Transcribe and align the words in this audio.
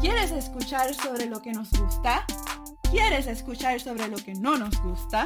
¿Quieres 0.00 0.30
escuchar 0.30 0.94
sobre 0.94 1.26
lo 1.26 1.42
que 1.42 1.52
nos 1.52 1.70
gusta? 1.70 2.24
¿Quieres 2.90 3.26
escuchar 3.26 3.80
sobre 3.80 4.08
lo 4.08 4.16
que 4.16 4.34
no 4.34 4.56
nos 4.56 4.80
gusta? 4.82 5.24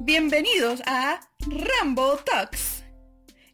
Bienvenidos 0.00 0.82
a 0.86 1.20
Rambo 1.40 2.16
Talks, 2.18 2.84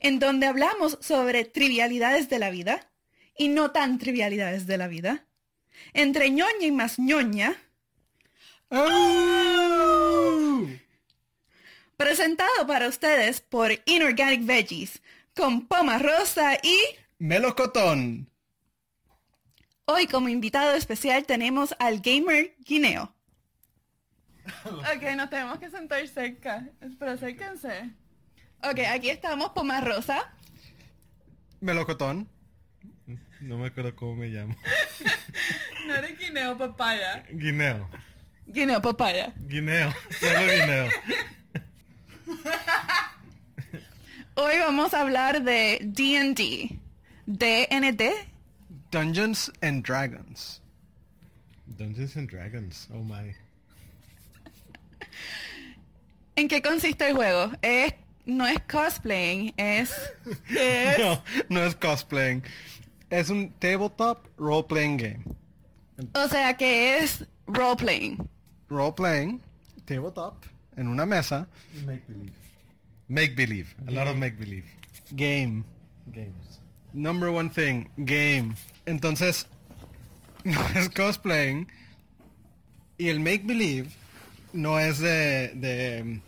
en 0.00 0.18
donde 0.18 0.46
hablamos 0.46 0.98
sobre 1.00 1.44
trivialidades 1.44 2.28
de 2.28 2.38
la 2.38 2.50
vida 2.50 2.90
y 3.36 3.48
no 3.48 3.70
tan 3.70 3.98
trivialidades 3.98 4.66
de 4.66 4.78
la 4.78 4.88
vida. 4.88 5.26
Entre 5.92 6.30
ñoña 6.30 6.66
y 6.66 6.72
más 6.72 6.98
ñoña. 6.98 7.56
Presentado 11.96 12.66
para 12.66 12.88
ustedes 12.88 13.40
por 13.40 13.70
Inorganic 13.86 14.44
Veggies, 14.44 15.02
con 15.34 15.66
Poma 15.66 15.98
Rosa 15.98 16.58
y... 16.62 16.78
Melocotón. 17.18 18.28
Hoy 19.84 20.06
como 20.06 20.28
invitado 20.28 20.74
especial 20.74 21.26
tenemos 21.26 21.74
al 21.78 22.00
gamer 22.00 22.56
Guineo. 22.60 23.14
ok, 24.64 25.02
nos 25.16 25.30
tenemos 25.30 25.58
que 25.58 25.70
sentar 25.70 26.06
cerca. 26.08 26.68
Pero 26.98 27.12
acérquense. 27.12 27.90
Ok, 28.62 28.80
aquí 28.88 29.10
estamos, 29.10 29.50
Poma 29.50 29.80
Rosa. 29.80 30.34
Melocotón. 31.60 32.28
No 33.40 33.58
me 33.58 33.68
acuerdo 33.68 33.94
cómo 33.96 34.16
me 34.16 34.28
llamo. 34.28 34.56
No 35.86 35.96
eres 35.96 36.16
Guineo 36.16 36.56
Papaya. 36.56 37.24
Guineo. 37.32 37.90
Guineo 38.46 38.80
Papaya. 38.80 39.32
Guineo. 39.36 39.92
Solo 40.20 40.40
Guineo. 40.40 40.88
Hoy 44.34 44.58
vamos 44.58 44.94
a 44.94 45.02
hablar 45.02 45.42
de 45.42 45.78
D&D. 45.82 46.78
D&D. 47.26 48.12
Dungeons 48.90 49.50
and 49.62 49.82
Dragons. 49.82 50.60
Dungeons 51.78 52.16
and 52.16 52.28
Dragons. 52.28 52.88
Oh 52.92 53.02
my. 53.02 53.34
¿En 56.36 56.48
qué 56.48 56.62
consiste 56.62 57.08
el 57.08 57.14
juego? 57.14 57.52
Es, 57.62 57.94
no 58.24 58.46
es 58.46 58.58
cosplaying, 58.70 59.52
es... 59.56 59.92
es 60.48 60.98
No, 60.98 61.22
no 61.48 61.64
es 61.64 61.74
cosplaying. 61.74 62.42
Es 63.10 63.28
un 63.28 63.50
tabletop 63.58 64.26
role-playing 64.38 64.96
game. 64.96 65.24
o 66.14 66.28
sea 66.28 66.56
que 66.56 66.98
es 66.98 67.26
roleplaying. 67.46 68.26
Role-playing, 68.70 69.42
tabletop, 69.84 70.42
en 70.76 70.88
una 70.88 71.06
mesa, 71.06 71.48
Make 71.86 72.02
believe. 72.08 72.32
Make 73.08 73.34
believe. 73.34 73.74
A 73.86 73.90
lot 73.90 74.08
of 74.08 74.16
make 74.16 74.36
believe. 74.38 74.64
game. 75.12 75.64
Games. 76.12 76.60
Number 76.92 77.30
one 77.30 77.48
thing, 77.50 77.88
game. 77.96 78.54
Entonces, 78.86 79.46
no 80.44 80.60
es 80.74 80.88
cosplaying. 80.88 81.66
Y 82.98 83.08
el 83.08 83.20
make 83.20 83.42
believe 83.44 83.90
no 84.52 84.78
es 84.78 84.98
de, 84.98 85.52
de 85.54 86.20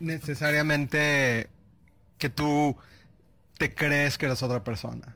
necesariamente 0.00 1.48
que 2.18 2.28
tú 2.28 2.76
te 3.58 3.74
crees 3.74 4.18
que 4.18 4.26
eres 4.26 4.42
otra 4.42 4.62
persona. 4.62 5.14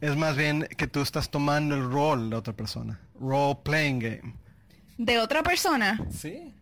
Es 0.00 0.16
más 0.16 0.36
bien 0.36 0.68
que 0.76 0.86
tú 0.86 1.00
estás 1.00 1.30
tomando 1.30 1.74
el 1.74 1.90
rol 1.90 2.30
de 2.30 2.36
otra 2.36 2.52
persona. 2.52 3.00
Role 3.20 3.58
playing 3.64 3.98
game. 3.98 4.34
De 4.98 5.18
otra 5.18 5.42
persona. 5.42 5.98
Sí. 6.10 6.52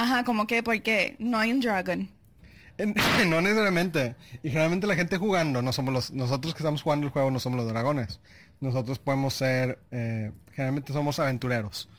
Ajá, 0.00 0.24
como 0.24 0.46
que 0.46 0.62
porque 0.62 1.16
no 1.18 1.38
hay 1.38 1.52
un 1.52 1.60
dragon. 1.60 2.08
No 3.26 3.42
necesariamente. 3.42 4.16
Y 4.42 4.48
generalmente 4.48 4.86
la 4.86 4.94
gente 4.94 5.18
jugando, 5.18 5.60
no 5.60 5.70
somos 5.72 5.92
los, 5.92 6.10
nosotros 6.12 6.54
que 6.54 6.60
estamos 6.60 6.80
jugando 6.80 7.06
el 7.06 7.12
juego 7.12 7.30
no 7.30 7.38
somos 7.38 7.58
los 7.58 7.68
dragones. 7.68 8.20
Nosotros 8.60 8.98
podemos 8.98 9.34
ser, 9.34 9.78
eh, 9.90 10.32
generalmente 10.54 10.94
somos 10.94 11.18
aventureros. 11.18 11.90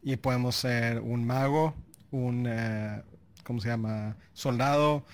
Y 0.00 0.14
podemos 0.14 0.54
ser 0.54 1.00
un 1.00 1.26
mago, 1.26 1.74
un, 2.12 2.46
eh, 2.48 3.02
¿cómo 3.42 3.60
se 3.60 3.68
llama? 3.68 4.16
Soldado, 4.32 5.04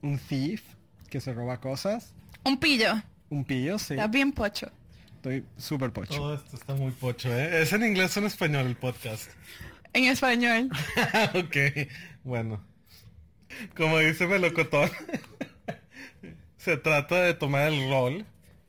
un 0.00 0.18
thief 0.18 0.62
que 1.10 1.20
se 1.20 1.34
roba 1.34 1.60
cosas, 1.60 2.14
Un 2.44 2.56
pillo. 2.58 2.94
un 3.28 3.44
pillo, 3.44 3.78
sí. 3.78 3.92
Está 3.94 4.06
bien 4.06 4.32
pocho. 4.32 4.70
Estoy 5.16 5.44
súper 5.58 5.92
pocho. 5.92 6.14
Todo 6.16 6.34
esto 6.36 6.56
está 6.56 6.74
muy 6.74 6.90
pocho, 6.92 7.28
¿eh? 7.30 7.60
¿Es 7.62 7.72
en 7.74 7.84
inglés 7.84 8.16
o 8.16 8.20
en 8.20 8.26
español 8.26 8.66
el 8.66 8.76
podcast? 8.76 9.30
En 9.94 10.04
español. 10.04 10.70
ok, 11.34 11.88
bueno. 12.24 12.62
Como 13.76 13.98
dice 13.98 14.26
Melocotón, 14.26 14.90
se 16.58 16.76
trata 16.76 17.22
de 17.22 17.34
tomar 17.34 17.72
el 17.72 17.88
rol 17.88 18.26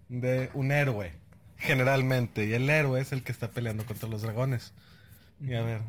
de 0.08 0.50
un 0.54 0.72
héroe, 0.72 1.12
generalmente. 1.58 2.46
Y 2.46 2.54
el 2.54 2.70
héroe 2.70 3.02
es 3.02 3.12
el 3.12 3.24
que 3.24 3.32
está 3.32 3.50
peleando 3.50 3.86
contra 3.86 4.08
los 4.08 4.22
dragones. 4.22 4.74
Y 5.42 5.54
a 5.56 5.64
ver, 5.64 5.82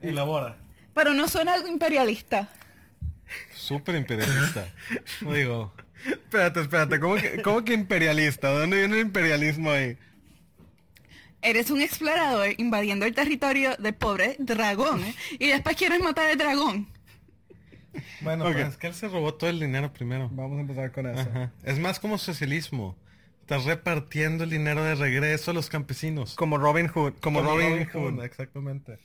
elabora. 0.00 0.56
Pero 0.94 1.14
no 1.14 1.28
suena 1.28 1.54
algo 1.54 1.68
imperialista. 1.68 2.48
Súper 3.54 3.94
imperialista. 3.96 4.66
Digo, 5.20 5.72
Espérate, 6.06 6.60
espérate, 6.60 7.00
¿cómo 7.00 7.14
que, 7.16 7.42
cómo 7.42 7.64
que 7.64 7.72
imperialista? 7.72 8.50
¿De 8.50 8.58
¿Dónde 8.60 8.78
viene 8.78 8.96
el 8.96 9.00
imperialismo 9.00 9.70
ahí? 9.70 9.96
Eres 11.44 11.70
un 11.70 11.80
explorador 11.82 12.48
invadiendo 12.58 13.04
el 13.06 13.14
territorio 13.14 13.76
del 13.78 13.94
pobre 13.94 14.36
dragón. 14.38 15.04
¿eh? 15.04 15.14
Y 15.38 15.48
después 15.48 15.76
quieres 15.76 16.00
matar 16.00 16.30
al 16.30 16.38
dragón. 16.38 16.88
bueno, 18.22 18.46
Ok. 18.46 18.52
pues 18.54 18.66
es 18.68 18.76
que 18.78 18.86
él 18.88 18.94
se 18.94 19.08
robó 19.08 19.34
todo 19.34 19.50
el 19.50 19.60
dinero 19.60 19.92
primero. 19.92 20.28
Vamos 20.32 20.58
a 20.58 20.60
empezar 20.62 20.90
con 20.90 21.06
eso. 21.06 21.20
Ajá. 21.20 21.52
Es 21.62 21.78
más 21.78 22.00
como 22.00 22.18
socialismo. 22.18 22.96
Estás 23.42 23.64
repartiendo 23.66 24.44
el 24.44 24.50
dinero 24.50 24.82
de 24.82 24.94
regreso 24.94 25.50
a 25.50 25.54
los 25.54 25.68
campesinos. 25.68 26.34
Como 26.34 26.56
Robin 26.56 26.88
Hood, 26.88 27.12
como, 27.20 27.42
Robin, 27.42 27.86
Hood. 27.92 28.24
Exactamente. 28.24 28.98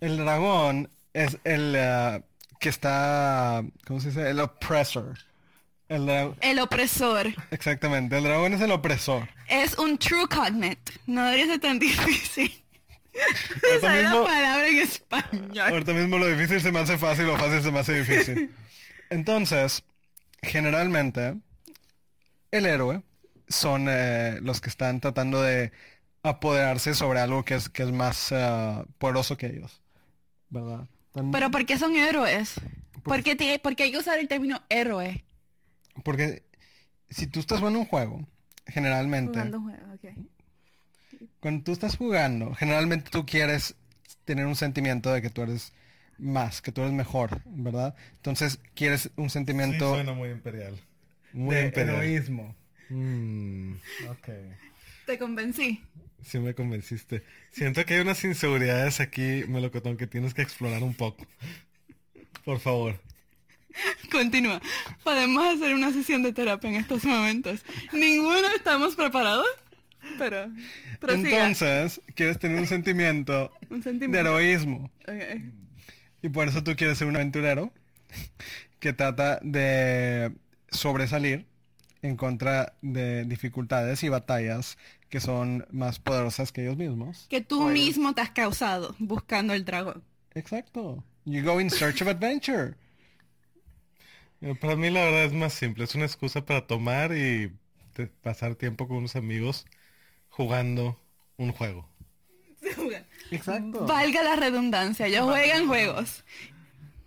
El 0.00 0.18
dragón 0.18 0.90
es 1.14 1.38
el 1.44 1.74
eh, 1.76 2.22
que 2.60 2.68
está, 2.68 3.64
¿cómo 3.86 3.98
se 4.00 4.08
dice? 4.08 4.28
El 4.28 4.40
oppressor. 4.40 5.16
El 5.88 6.08
El 6.40 6.58
opresor. 6.58 7.26
exactamente, 7.50 8.16
el 8.16 8.24
dragón 8.24 8.52
es 8.54 8.60
el 8.60 8.72
opresor. 8.72 9.28
Es 9.52 9.76
un 9.78 9.98
true 9.98 10.26
cognate. 10.28 10.80
No 11.06 11.24
debería 11.24 11.46
ser 11.46 11.60
tan 11.60 11.78
difícil. 11.78 12.50
Esa 13.76 13.98
es 13.98 14.04
la 14.04 14.24
palabra 14.24 14.66
en 14.68 14.78
español. 14.78 15.58
ahorita 15.72 15.92
mismo 15.92 16.16
lo 16.18 16.26
difícil 16.26 16.60
se 16.62 16.72
me 16.72 16.78
hace 16.78 16.96
fácil, 16.96 17.26
lo 17.26 17.36
fácil 17.36 17.62
se 17.62 17.70
me 17.70 17.78
hace 17.80 17.98
difícil. 18.02 18.50
Entonces, 19.10 19.82
generalmente, 20.42 21.34
el 22.50 22.64
héroe 22.66 23.02
son 23.48 23.86
eh, 23.90 24.38
los 24.40 24.60
que 24.62 24.70
están 24.70 25.00
tratando 25.00 25.42
de 25.42 25.72
apoderarse 26.22 26.94
sobre 26.94 27.20
algo 27.20 27.44
que 27.44 27.54
es, 27.56 27.68
que 27.68 27.82
es 27.82 27.92
más 27.92 28.28
eh, 28.32 28.84
poderoso 28.98 29.36
que 29.36 29.46
ellos. 29.48 29.82
¿Verdad? 30.48 30.86
Están- 31.08 31.30
Pero 31.32 31.50
¿por 31.50 31.66
qué 31.66 31.76
son 31.78 31.94
héroes? 31.96 32.54
¿Por 33.02 33.22
qué, 33.22 33.36
tiene- 33.36 33.58
por 33.58 33.76
qué 33.76 33.82
hay 33.84 33.92
que 33.92 33.98
usar 33.98 34.18
el 34.18 34.28
término 34.28 34.62
héroe? 34.70 35.22
Porque 36.04 36.42
si 37.10 37.26
tú 37.26 37.40
estás 37.40 37.58
jugando 37.58 37.80
un 37.80 37.86
juego, 37.86 38.26
generalmente, 38.72 39.38
Jugando 39.38 39.62
cuando 41.40 41.64
tú 41.64 41.72
estás 41.72 41.96
jugando, 41.96 42.54
generalmente 42.54 43.10
tú 43.10 43.26
quieres 43.26 43.74
tener 44.24 44.46
un 44.46 44.56
sentimiento 44.56 45.12
de 45.12 45.20
que 45.22 45.30
tú 45.30 45.42
eres 45.42 45.72
más, 46.18 46.62
que 46.62 46.72
tú 46.72 46.82
eres 46.82 46.92
mejor, 46.92 47.40
¿verdad? 47.46 47.94
Entonces 48.16 48.60
quieres 48.74 49.10
un 49.16 49.28
Sí, 49.28 49.34
sentimiento 49.34 49.94
suena 49.94 50.12
muy 50.12 50.30
imperial. 50.30 50.78
Muy 51.32 51.54
de 51.56 51.64
imperial. 51.66 51.96
heroísmo. 51.96 52.54
Mm, 52.88 53.74
ok. 54.08 54.28
Te 55.06 55.18
convencí. 55.18 55.82
Sí 56.22 56.38
me 56.38 56.54
convenciste. 56.54 57.24
Siento 57.50 57.84
que 57.84 57.94
hay 57.94 58.00
unas 58.00 58.22
inseguridades 58.24 59.00
aquí, 59.00 59.44
Melocotón, 59.48 59.96
que 59.96 60.06
tienes 60.06 60.34
que 60.34 60.42
explorar 60.42 60.82
un 60.82 60.94
poco. 60.94 61.26
Por 62.44 62.60
favor. 62.60 63.00
Continúa. 64.12 64.60
Podemos 65.02 65.44
hacer 65.44 65.74
una 65.74 65.92
sesión 65.92 66.22
de 66.22 66.32
terapia 66.32 66.70
en 66.70 66.76
estos 66.76 67.04
momentos. 67.04 67.64
Ninguno 67.92 68.46
estamos 68.54 68.94
preparados, 68.94 69.46
pero 70.18 70.48
prosiga. 71.00 71.46
Entonces, 71.48 72.00
quieres 72.14 72.38
tener 72.38 72.58
un 72.58 72.66
sentimiento 72.66 73.50
Un 73.70 73.78
de 73.78 73.82
sentimiento. 73.84 74.18
heroísmo. 74.18 74.90
Ok. 75.08 75.42
Y 76.22 76.28
por 76.28 76.46
eso 76.48 76.62
tú 76.62 76.76
quieres 76.76 76.98
ser 76.98 77.08
un 77.08 77.16
aventurero 77.16 77.72
que 78.78 78.92
trata 78.92 79.38
de 79.42 80.32
sobresalir 80.70 81.46
en 82.02 82.16
contra 82.16 82.74
de 82.82 83.24
dificultades 83.24 84.02
y 84.02 84.08
batallas 84.08 84.76
que 85.08 85.20
son 85.20 85.66
más 85.70 85.98
poderosas 85.98 86.52
que 86.52 86.62
ellos 86.62 86.76
mismos. 86.76 87.26
Que 87.28 87.40
tú 87.40 87.64
mismo 87.68 88.14
te 88.14 88.20
has 88.22 88.30
causado 88.30 88.94
buscando 88.98 89.52
el 89.52 89.64
dragón. 89.64 90.02
Exacto. 90.34 91.04
You 91.24 91.42
go 91.42 91.60
in 91.60 91.70
search 91.70 92.00
of 92.02 92.08
adventure. 92.08 92.74
Eh, 94.42 94.54
Para 94.60 94.76
mí 94.76 94.90
la 94.90 95.04
verdad 95.04 95.24
es 95.24 95.32
más 95.32 95.54
simple. 95.54 95.84
Es 95.84 95.94
una 95.94 96.04
excusa 96.04 96.44
para 96.44 96.66
tomar 96.66 97.16
y 97.16 97.52
pasar 98.22 98.56
tiempo 98.56 98.88
con 98.88 98.98
unos 98.98 99.16
amigos 99.16 99.66
jugando 100.28 101.00
un 101.36 101.52
juego. 101.52 101.88
Exacto. 103.30 103.86
Valga 103.86 104.22
la 104.22 104.36
redundancia, 104.36 105.06
ellos 105.06 105.24
juegan 105.24 105.66
juegos. 105.66 106.24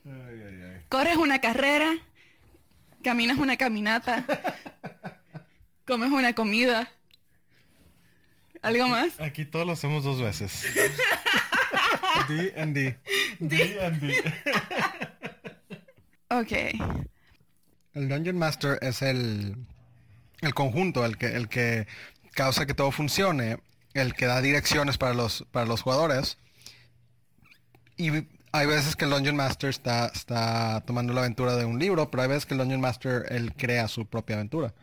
Ay, 0.05 0.41
ay, 0.47 0.61
ay. 0.63 0.81
Corres 0.89 1.17
una 1.17 1.39
carrera, 1.41 1.95
caminas 3.03 3.37
una 3.37 3.57
caminata, 3.57 4.25
comes 5.85 6.11
una 6.11 6.33
comida. 6.33 6.91
¿Algo 8.61 8.87
más? 8.87 9.19
Aquí 9.19 9.45
todos 9.45 9.65
lo 9.67 9.73
hacemos 9.73 10.03
dos 10.03 10.21
veces. 10.21 10.65
D 12.27 12.53
and 12.57 12.75
D. 12.75 12.97
D 13.39 13.79
and 13.81 13.99
D. 14.01 14.23
Ok. 16.29 17.14
El 17.95 18.09
Dungeon 18.09 18.37
Master 18.37 18.77
es 18.81 19.01
el, 19.01 19.55
el 20.41 20.53
conjunto, 20.53 21.05
el 21.05 21.17
que, 21.17 21.27
el 21.27 21.47
que 21.47 21.87
causa 22.33 22.65
que 22.65 22.73
todo 22.73 22.91
funcione, 22.91 23.57
el 23.93 24.13
que 24.13 24.25
da 24.25 24.41
direcciones 24.41 24.97
para 24.97 25.13
los, 25.13 25.45
para 25.51 25.65
los 25.65 25.81
jugadores. 25.81 26.37
Y 27.95 28.11
hay 28.51 28.67
veces 28.67 28.97
que 28.97 29.05
el 29.05 29.11
Dungeon 29.11 29.37
Master 29.37 29.69
está, 29.69 30.07
está 30.07 30.83
tomando 30.85 31.13
la 31.13 31.21
aventura 31.21 31.55
de 31.55 31.63
un 31.63 31.79
libro, 31.79 32.11
pero 32.11 32.23
hay 32.23 32.29
veces 32.29 32.45
que 32.45 32.53
el 32.53 32.59
Dungeon 32.59 32.81
Master 32.81 33.23
crea 33.57 33.87
su 33.87 34.05
propia 34.05 34.35
aventura. 34.35 34.73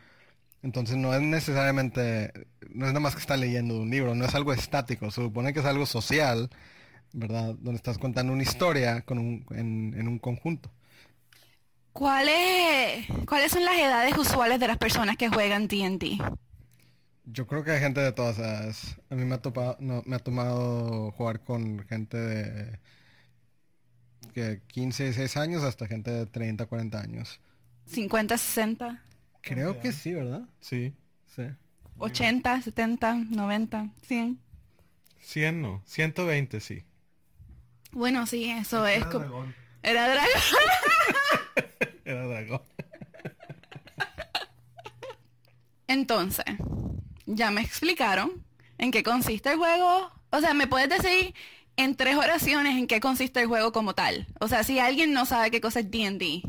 Entonces 0.63 0.97
no 0.97 1.13
es 1.13 1.21
necesariamente, 1.21 2.31
no 2.69 2.87
es 2.87 2.93
nada 2.93 2.99
más 2.99 3.13
que 3.13 3.21
está 3.21 3.37
leyendo 3.37 3.79
un 3.79 3.91
libro, 3.91 4.15
no 4.15 4.25
es 4.25 4.33
algo 4.33 4.53
estático, 4.53 5.11
se 5.11 5.21
supone 5.21 5.53
que 5.53 5.59
es 5.59 5.65
algo 5.65 5.85
social, 5.85 6.49
¿verdad? 7.11 7.53
Donde 7.59 7.75
estás 7.75 7.99
contando 7.99 8.33
una 8.33 8.43
historia 8.43 9.01
con 9.01 9.19
un, 9.19 9.45
en, 9.51 9.93
en 9.99 10.07
un 10.07 10.17
conjunto. 10.17 10.71
¿Cuáles, 11.93 13.05
¿Cuáles 13.27 13.51
son 13.51 13.63
las 13.63 13.75
edades 13.77 14.17
usuales 14.17 14.59
de 14.59 14.67
las 14.67 14.77
personas 14.77 15.15
que 15.15 15.29
juegan 15.29 15.67
D&D? 15.67 16.17
Yo 17.25 17.47
creo 17.47 17.63
que 17.63 17.71
hay 17.71 17.79
gente 17.79 18.01
de 18.01 18.11
todas 18.11 18.39
edades. 18.39 18.97
A 19.11 19.15
mí 19.15 19.23
me 19.23 19.35
ha, 19.35 19.41
topado, 19.41 19.77
no, 19.79 20.01
me 20.05 20.15
ha 20.15 20.19
tomado 20.19 21.11
jugar 21.11 21.41
con 21.41 21.85
gente 21.87 22.17
de 22.17 22.79
que 24.33 24.61
15, 24.67 25.03
16 25.03 25.37
años 25.37 25.63
hasta 25.63 25.87
gente 25.87 26.09
de 26.09 26.25
30, 26.25 26.65
40 26.65 26.99
años. 26.99 27.39
50, 27.85 28.37
60, 28.37 29.03
Creo 29.41 29.79
que 29.79 29.91
sí, 29.91 30.13
¿verdad? 30.13 30.41
Sí. 30.61 30.93
Sí. 31.35 31.43
80, 31.99 32.61
70, 32.61 33.15
90, 33.29 33.89
100. 34.07 34.39
100 35.19 35.61
no. 35.61 35.81
120 35.85 36.59
sí. 36.59 36.83
Bueno, 37.91 38.25
sí, 38.25 38.49
eso 38.49 38.87
es 38.87 39.05
como... 39.05 39.19
dragón. 39.19 39.55
Era 39.83 40.09
dragón. 40.09 40.29
Era 42.05 42.27
dragón. 42.27 42.61
Entonces, 45.87 46.45
ya 47.25 47.51
me 47.51 47.61
explicaron 47.61 48.43
en 48.77 48.91
qué 48.91 49.03
consiste 49.03 49.51
el 49.51 49.57
juego. 49.57 50.11
O 50.31 50.39
sea, 50.39 50.53
¿me 50.53 50.67
puedes 50.67 50.89
decir 50.89 51.33
en 51.75 51.95
tres 51.95 52.15
oraciones 52.15 52.77
en 52.77 52.87
qué 52.87 52.99
consiste 52.99 53.41
el 53.41 53.47
juego 53.47 53.71
como 53.71 53.93
tal? 53.93 54.27
O 54.39 54.47
sea, 54.47 54.63
si 54.63 54.79
alguien 54.79 55.13
no 55.13 55.25
sabe 55.25 55.51
qué 55.51 55.61
cosa 55.61 55.81
es 55.81 55.91
D&D, 55.91 56.43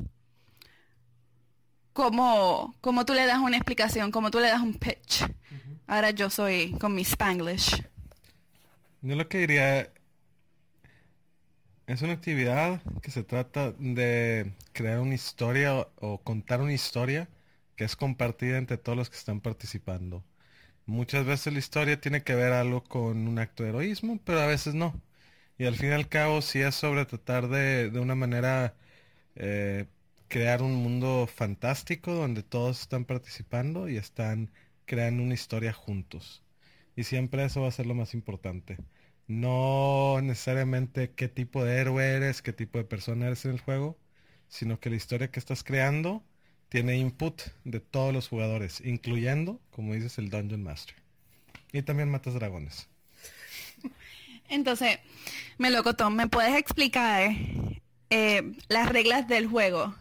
¿cómo, 1.93 2.75
¿cómo 2.81 3.05
tú 3.05 3.15
le 3.15 3.27
das 3.27 3.39
una 3.39 3.56
explicación? 3.56 4.11
¿Cómo 4.11 4.31
tú 4.31 4.41
le 4.41 4.49
das 4.49 4.62
un 4.62 4.75
pitch? 4.75 5.25
Ahora 5.87 6.11
yo 6.11 6.31
soy 6.31 6.73
con 6.81 6.95
mi 6.95 7.03
Spanglish. 7.03 7.83
Yo 9.03 9.17
lo 9.17 9.29
que 9.29 9.39
diría 9.39 9.91
es 11.87 12.03
una 12.03 12.15
actividad 12.15 12.83
que 13.03 13.11
se 13.11 13.25
trata 13.25 13.73
de 13.73 14.53
crear 14.73 15.01
una 15.01 15.15
historia 15.15 15.87
o, 15.97 16.19
contar 16.23 16.61
una 16.61 16.73
historia 16.73 17.29
que 17.77 17.85
es 17.85 17.97
compartida 17.97 18.59
entre 18.59 18.79
todos 18.79 18.97
los 18.99 19.11
que 19.11 19.17
están 19.17 19.41
participando. 19.41 20.25
Muchas 20.87 21.27
veces 21.27 21.53
la 21.53 21.59
historia 21.61 22.01
tiene 22.01 22.23
que 22.25 22.35
ver 22.35 22.53
algo 22.53 22.85
con 22.85 23.29
un 23.29 23.39
acto 23.39 23.65
de 23.65 23.71
heroísmo, 23.71 24.21
pero 24.25 24.41
a 24.41 24.47
veces 24.47 24.75
no. 24.75 25.01
Y 25.59 25.67
al 25.67 25.77
fin 25.77 25.91
y 25.91 25.93
al 25.93 26.09
cabo 26.09 26.43
sí 26.43 26.61
es 26.61 26.75
sobre 26.75 27.07
tratar 27.07 27.49
de, 27.49 27.91
de 27.91 28.01
una 28.01 28.15
manera 28.15 28.75
eh, 29.37 29.87
crear 30.29 30.63
un 30.63 30.75
mundo 30.77 31.27
fantástico 31.29 32.15
donde 32.15 32.43
todos 32.43 32.81
están 32.83 33.05
participando 33.05 33.89
y 33.89 33.97
están 33.97 34.51
creando 34.87 35.23
una 35.23 35.35
historia 35.35 35.73
juntos. 35.73 36.43
Y 36.97 37.05
siempre 37.05 37.45
eso 37.45 37.63
va 37.63 37.69
a 37.69 37.73
ser 37.73 37.87
lo 37.87 37.95
más 37.95 38.15
importante. 38.15 38.79
No 39.26 40.21
necesariamente 40.23 41.12
qué 41.12 41.29
tipo 41.29 41.65
de 41.65 41.79
héroe 41.79 42.05
eres, 42.05 42.43
qué 42.43 42.53
tipo 42.53 42.79
de 42.79 42.85
persona 42.85 43.26
eres 43.26 43.44
en 43.44 43.53
el 43.53 43.61
juego, 43.61 43.97
sino 44.49 44.81
que 44.81 44.91
la 44.91 44.97
historia 44.97 45.31
que 45.31 45.41
estás 45.41 45.65
creando 45.65 46.23
tiene 46.69 46.97
input 46.97 47.41
de 47.65 47.81
todos 47.81 48.12
los 48.12 48.29
jugadores, 48.29 48.81
incluyendo, 48.85 49.61
como 49.71 49.94
dices, 49.94 50.19
el 50.19 50.29
Dungeon 50.29 50.62
Master. 50.62 50.97
Y 51.73 51.82
también 51.82 52.11
matas 52.11 52.35
dragones. 52.35 52.88
Entonces, 54.49 54.99
Melocotón, 55.59 56.17
¿me 56.17 56.29
puedes 56.29 56.55
explicar 56.56 57.31
eh, 58.11 58.53
las 58.69 58.88
reglas 58.88 59.27
del 59.27 59.47
juego? 59.47 59.94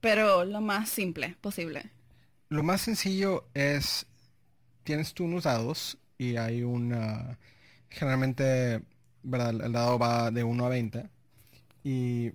Pero 0.00 0.44
lo 0.44 0.60
más 0.60 0.88
simple 0.88 1.36
posible. 1.40 1.90
Lo 2.48 2.62
más 2.62 2.80
sencillo 2.80 3.46
es, 3.54 4.06
tienes 4.84 5.14
tú 5.14 5.24
unos 5.24 5.44
dados 5.44 5.98
y 6.18 6.36
hay 6.36 6.62
una, 6.62 7.38
generalmente, 7.90 8.82
¿verdad? 9.22 9.50
El 9.64 9.72
dado 9.72 9.98
va 9.98 10.30
de 10.30 10.44
1 10.44 10.64
a 10.64 10.68
20 10.68 11.10
y 11.84 12.32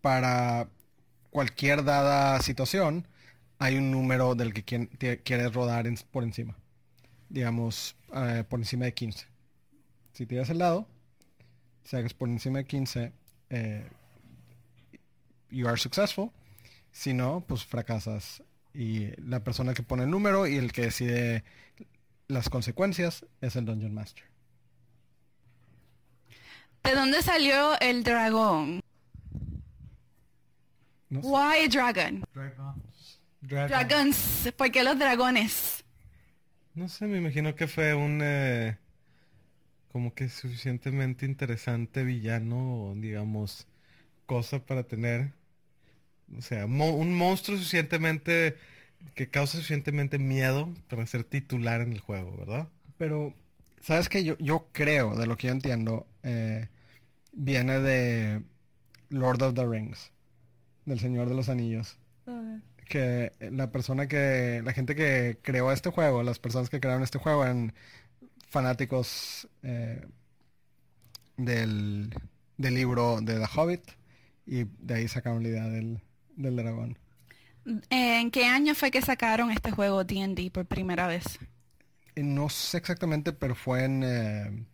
para 0.00 0.68
cualquier 1.30 1.84
dada 1.84 2.40
situación 2.40 3.06
hay 3.58 3.76
un 3.76 3.90
número 3.90 4.34
del 4.34 4.52
que 4.54 4.62
quieres 5.22 5.52
rodar 5.52 5.86
por 6.10 6.24
encima. 6.24 6.56
Digamos, 7.28 7.96
eh, 8.14 8.44
por 8.48 8.60
encima 8.60 8.86
de 8.86 8.94
15. 8.94 9.26
Si 10.12 10.26
tiras 10.26 10.48
el 10.50 10.58
dado, 10.58 10.86
si 11.84 11.96
hagas 11.96 12.14
por 12.14 12.28
encima 12.28 12.58
de 12.58 12.64
15, 12.64 13.12
eh, 13.50 13.88
you 15.50 15.68
are 15.68 15.76
successful. 15.76 16.30
Si 16.92 17.12
no, 17.12 17.44
pues 17.46 17.64
fracasas. 17.64 18.42
Y 18.72 19.08
la 19.20 19.42
persona 19.42 19.74
que 19.74 19.82
pone 19.82 20.04
el 20.04 20.10
número 20.10 20.46
y 20.46 20.56
el 20.56 20.72
que 20.72 20.82
decide 20.82 21.44
las 22.28 22.48
consecuencias 22.48 23.26
es 23.40 23.56
el 23.56 23.64
Dungeon 23.64 23.94
Master. 23.94 24.27
¿De 26.82 26.94
dónde 26.94 27.22
salió 27.22 27.78
el 27.80 28.02
dragón? 28.02 28.80
No 31.10 31.22
sé. 31.22 31.28
Why 31.28 31.68
dragon? 31.68 32.24
Dragons. 32.32 33.20
Dragons. 33.40 34.52
¿Por 34.56 34.70
qué 34.70 34.82
los 34.82 34.98
dragones? 34.98 35.84
No 36.74 36.88
sé, 36.88 37.06
me 37.06 37.18
imagino 37.18 37.54
que 37.54 37.66
fue 37.68 37.94
un 37.94 38.20
eh, 38.22 38.78
como 39.92 40.14
que 40.14 40.28
suficientemente 40.28 41.26
interesante 41.26 42.04
villano, 42.04 42.94
digamos, 42.96 43.66
cosa 44.26 44.60
para 44.66 44.84
tener. 44.84 45.32
O 46.36 46.42
sea, 46.42 46.66
mo- 46.66 46.94
un 46.94 47.14
monstruo 47.14 47.56
suficientemente 47.56 48.56
que 49.14 49.30
causa 49.30 49.54
suficientemente 49.58 50.18
miedo 50.18 50.72
para 50.88 51.06
ser 51.06 51.24
titular 51.24 51.80
en 51.80 51.92
el 51.92 52.00
juego, 52.00 52.36
¿verdad? 52.36 52.68
Pero, 52.98 53.34
¿sabes 53.80 54.08
qué? 54.08 54.24
Yo, 54.24 54.36
yo 54.38 54.68
creo, 54.72 55.16
de 55.16 55.26
lo 55.26 55.36
que 55.36 55.48
yo 55.48 55.52
entiendo, 55.52 56.06
eh, 56.28 56.68
viene 57.32 57.80
de 57.80 58.42
Lord 59.10 59.42
of 59.42 59.54
the 59.54 59.66
Rings, 59.66 60.12
del 60.86 61.00
Señor 61.00 61.28
de 61.28 61.34
los 61.36 61.48
Anillos. 61.48 61.98
Que 62.88 63.32
la 63.40 63.70
persona 63.70 64.08
que, 64.08 64.62
la 64.64 64.72
gente 64.72 64.94
que 64.94 65.38
creó 65.42 65.72
este 65.72 65.90
juego, 65.90 66.22
las 66.22 66.38
personas 66.38 66.70
que 66.70 66.80
crearon 66.80 67.02
este 67.02 67.18
juego 67.18 67.44
eran 67.44 67.74
fanáticos 68.48 69.48
eh, 69.62 70.06
del, 71.36 72.10
del 72.56 72.74
libro 72.74 73.20
de 73.20 73.38
The 73.38 73.46
Hobbit 73.54 73.82
y 74.46 74.64
de 74.64 74.94
ahí 74.94 75.08
sacaron 75.08 75.42
la 75.42 75.48
idea 75.50 75.68
del, 75.68 76.00
del 76.36 76.56
dragón. 76.56 76.98
¿En 77.90 78.30
qué 78.30 78.46
año 78.46 78.74
fue 78.74 78.90
que 78.90 79.02
sacaron 79.02 79.50
este 79.50 79.70
juego 79.70 80.02
D&D 80.04 80.50
por 80.50 80.66
primera 80.66 81.06
vez? 81.06 81.38
Eh, 82.14 82.22
No 82.22 82.48
sé 82.48 82.78
exactamente, 82.78 83.32
pero 83.32 83.54
fue 83.54 83.84
en 83.84 84.02
eh, 84.04 84.66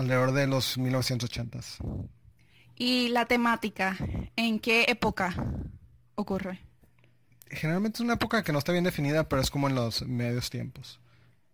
alrededor 0.00 0.32
de 0.32 0.46
los 0.46 0.78
1980s. 0.78 1.78
¿Y 2.76 3.08
la 3.08 3.26
temática? 3.26 3.96
¿En 4.36 4.58
qué 4.58 4.86
época 4.88 5.34
ocurre? 6.14 6.60
Generalmente 7.50 7.96
es 7.96 8.00
una 8.00 8.14
época 8.14 8.42
que 8.42 8.52
no 8.52 8.58
está 8.58 8.72
bien 8.72 8.84
definida, 8.84 9.28
pero 9.28 9.42
es 9.42 9.50
como 9.50 9.68
en 9.68 9.74
los 9.74 10.02
medios 10.06 10.50
tiempos, 10.50 11.00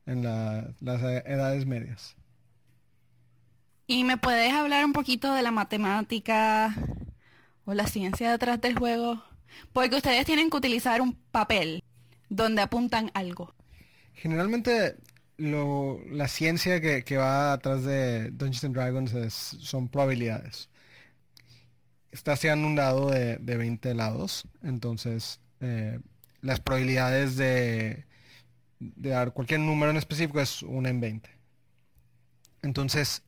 en 0.04 0.22
la- 0.22 0.68
las 0.80 1.02
edades 1.02 1.66
medias. 1.66 2.16
¿Y 3.86 4.04
me 4.04 4.16
puedes 4.18 4.52
hablar 4.52 4.84
un 4.84 4.92
poquito 4.92 5.32
de 5.34 5.42
la 5.42 5.52
matemática 5.52 6.74
o 7.64 7.74
la 7.74 7.86
ciencia 7.86 8.30
detrás 8.30 8.60
del 8.60 8.78
juego? 8.78 9.22
Porque 9.72 9.96
ustedes 9.96 10.26
tienen 10.26 10.50
que 10.50 10.56
utilizar 10.56 11.00
un 11.00 11.14
papel 11.30 11.82
donde 12.28 12.62
apuntan 12.62 13.10
algo. 13.14 13.54
Generalmente 14.12 14.96
lo- 15.38 16.00
la 16.10 16.28
ciencia 16.28 16.80
que, 16.80 17.04
que 17.04 17.16
va 17.16 17.52
atrás 17.52 17.84
de 17.84 18.30
Dungeons 18.30 18.64
and 18.64 18.74
Dragons 18.74 19.14
es- 19.14 19.34
son 19.60 19.88
probabilidades. 19.88 20.70
Está 22.10 22.32
haciendo 22.32 22.66
un 22.66 22.76
dado 22.76 23.10
de, 23.10 23.36
de 23.38 23.56
20 23.56 23.92
lados, 23.94 24.46
entonces 24.62 25.40
eh, 25.60 26.00
las 26.40 26.60
probabilidades 26.60 27.36
de, 27.36 28.06
de 28.80 29.10
dar 29.10 29.32
cualquier 29.34 29.60
número 29.60 29.90
en 29.92 29.98
específico 29.98 30.40
es 30.40 30.62
una 30.62 30.90
en 30.90 31.00
20. 31.00 31.30
Entonces, 32.62 33.22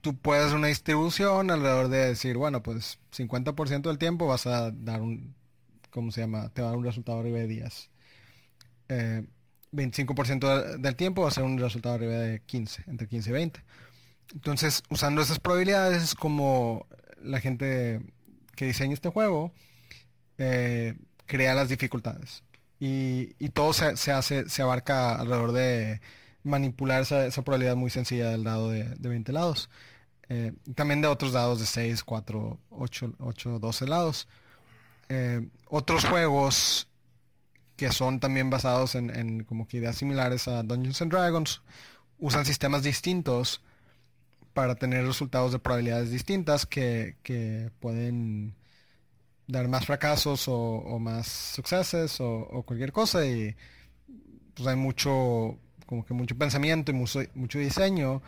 tú 0.00 0.16
puedes 0.16 0.52
una 0.52 0.68
distribución 0.68 1.50
alrededor 1.50 1.88
de 1.88 1.98
decir, 2.08 2.36
bueno, 2.36 2.62
pues 2.62 2.98
50% 3.10 3.88
del 3.88 3.98
tiempo 3.98 4.26
vas 4.26 4.46
a 4.46 4.70
dar 4.72 5.00
un, 5.02 5.34
¿cómo 5.90 6.10
se 6.12 6.22
llama? 6.22 6.50
Te 6.50 6.62
va 6.62 6.68
a 6.68 6.70
dar 6.72 6.78
un 6.78 6.84
resultado 6.84 7.20
arriba 7.20 7.38
de 7.38 7.48
10. 7.48 7.90
25% 9.72 10.78
del 10.78 10.96
tiempo 10.96 11.22
va 11.22 11.28
a 11.28 11.32
ser 11.32 11.44
un 11.44 11.58
resultado 11.58 11.94
arriba 11.94 12.14
de 12.14 12.40
15, 12.40 12.84
entre 12.86 13.08
15 13.08 13.30
y 13.30 13.32
20. 13.32 13.64
Entonces, 14.34 14.82
usando 14.90 15.22
esas 15.22 15.38
probabilidades 15.38 16.02
es 16.02 16.14
como 16.14 16.86
la 17.22 17.40
gente 17.40 18.00
que 18.54 18.66
diseña 18.66 18.94
este 18.94 19.08
juego 19.08 19.52
eh, 20.38 20.94
crea 21.26 21.54
las 21.54 21.68
dificultades. 21.68 22.42
Y, 22.80 23.34
todo 23.50 23.72
se, 23.72 24.12
hace, 24.12 24.48
se 24.48 24.62
abarca 24.62 25.16
alrededor 25.16 25.52
de 25.52 26.00
manipular 26.44 27.02
esa, 27.02 27.42
probabilidad 27.42 27.74
muy 27.74 27.90
sencilla 27.90 28.30
del 28.30 28.44
dado 28.44 28.70
de, 28.70 28.94
20 28.98 29.32
lados. 29.32 29.68
Eh, 30.28 30.52
también 30.74 31.00
de 31.00 31.08
otros 31.08 31.32
dados 31.32 31.58
de 31.58 31.66
6, 31.66 32.04
4, 32.04 32.58
8, 32.70 33.14
8 33.18 33.58
12 33.58 33.86
lados. 33.86 34.28
Eh, 35.08 35.48
otros 35.66 36.04
juegos 36.04 36.88
que 37.78 37.92
son 37.92 38.18
también 38.18 38.50
basados 38.50 38.96
en, 38.96 39.44
como 39.44 39.68
que 39.68 39.76
ideas 39.76 39.94
similares 39.94 40.48
a 40.48 40.64
Dungeons 40.64 41.00
and 41.00 41.12
Dragons 41.12 41.62
usan 42.18 42.44
sistemas 42.44 42.82
distintos 42.82 43.62
para 44.52 44.74
tener 44.74 45.06
resultados 45.06 45.52
de 45.52 45.60
probabilidades 45.60 46.10
distintas 46.10 46.66
que, 46.66 47.14
que 47.22 47.70
pueden 47.78 48.56
dar 49.46 49.68
más 49.68 49.86
fracasos 49.86 50.46
o, 50.48 50.98
más 50.98 51.28
sucesos 51.28 52.20
o, 52.20 52.64
cualquier 52.66 52.90
cosa 52.90 53.24
y 53.24 53.54
pues 54.54 54.66
hay 54.66 54.74
mucho 54.74 55.56
como 55.86 56.04
que 56.04 56.14
mucho 56.14 56.36
pensamiento 56.36 56.90
y 56.90 56.94
mucho, 56.94 57.20
mucho 57.34 57.60
diseño 57.60 58.22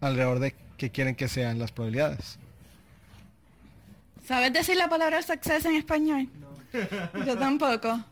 alrededor 0.00 0.38
de 0.38 0.54
qué 0.78 0.90
quieren 0.90 1.14
que 1.14 1.28
sean 1.28 1.58
las 1.58 1.72
probabilidades. 1.72 2.38
¿Sabes 4.26 4.50
decir 4.54 4.78
la 4.78 4.88
palabra 4.88 5.20
success 5.20 5.66
en 5.66 5.74
español? 5.74 6.30
No. 6.40 7.24
Yo 7.26 7.36
tampoco. 7.36 8.02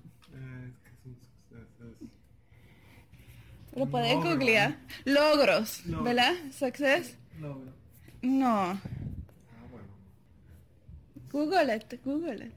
Lo 3.74 3.86
puedes 3.86 4.14
googlear. 4.16 4.76
Logros, 5.04 5.82
¿verdad? 5.84 6.34
Success. 6.50 7.16
Logro. 7.40 7.72
No. 8.20 8.78
Google 11.30 11.76
it, 11.76 12.00
Google 12.04 12.46
it. 12.46 12.52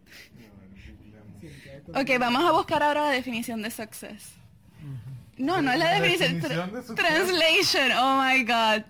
Ok, 1.89 2.19
vamos 2.19 2.43
a 2.43 2.51
buscar 2.51 2.83
ahora 2.83 3.03
la 3.05 3.11
definición 3.11 3.61
de 3.61 3.71
success. 3.71 4.33
No, 5.37 5.61
no 5.61 5.71
es 5.71 5.79
la 5.79 5.99
definición. 5.99 6.41
translation, 6.95 7.91
oh 7.97 8.23
my 8.23 8.43
god. 8.43 8.83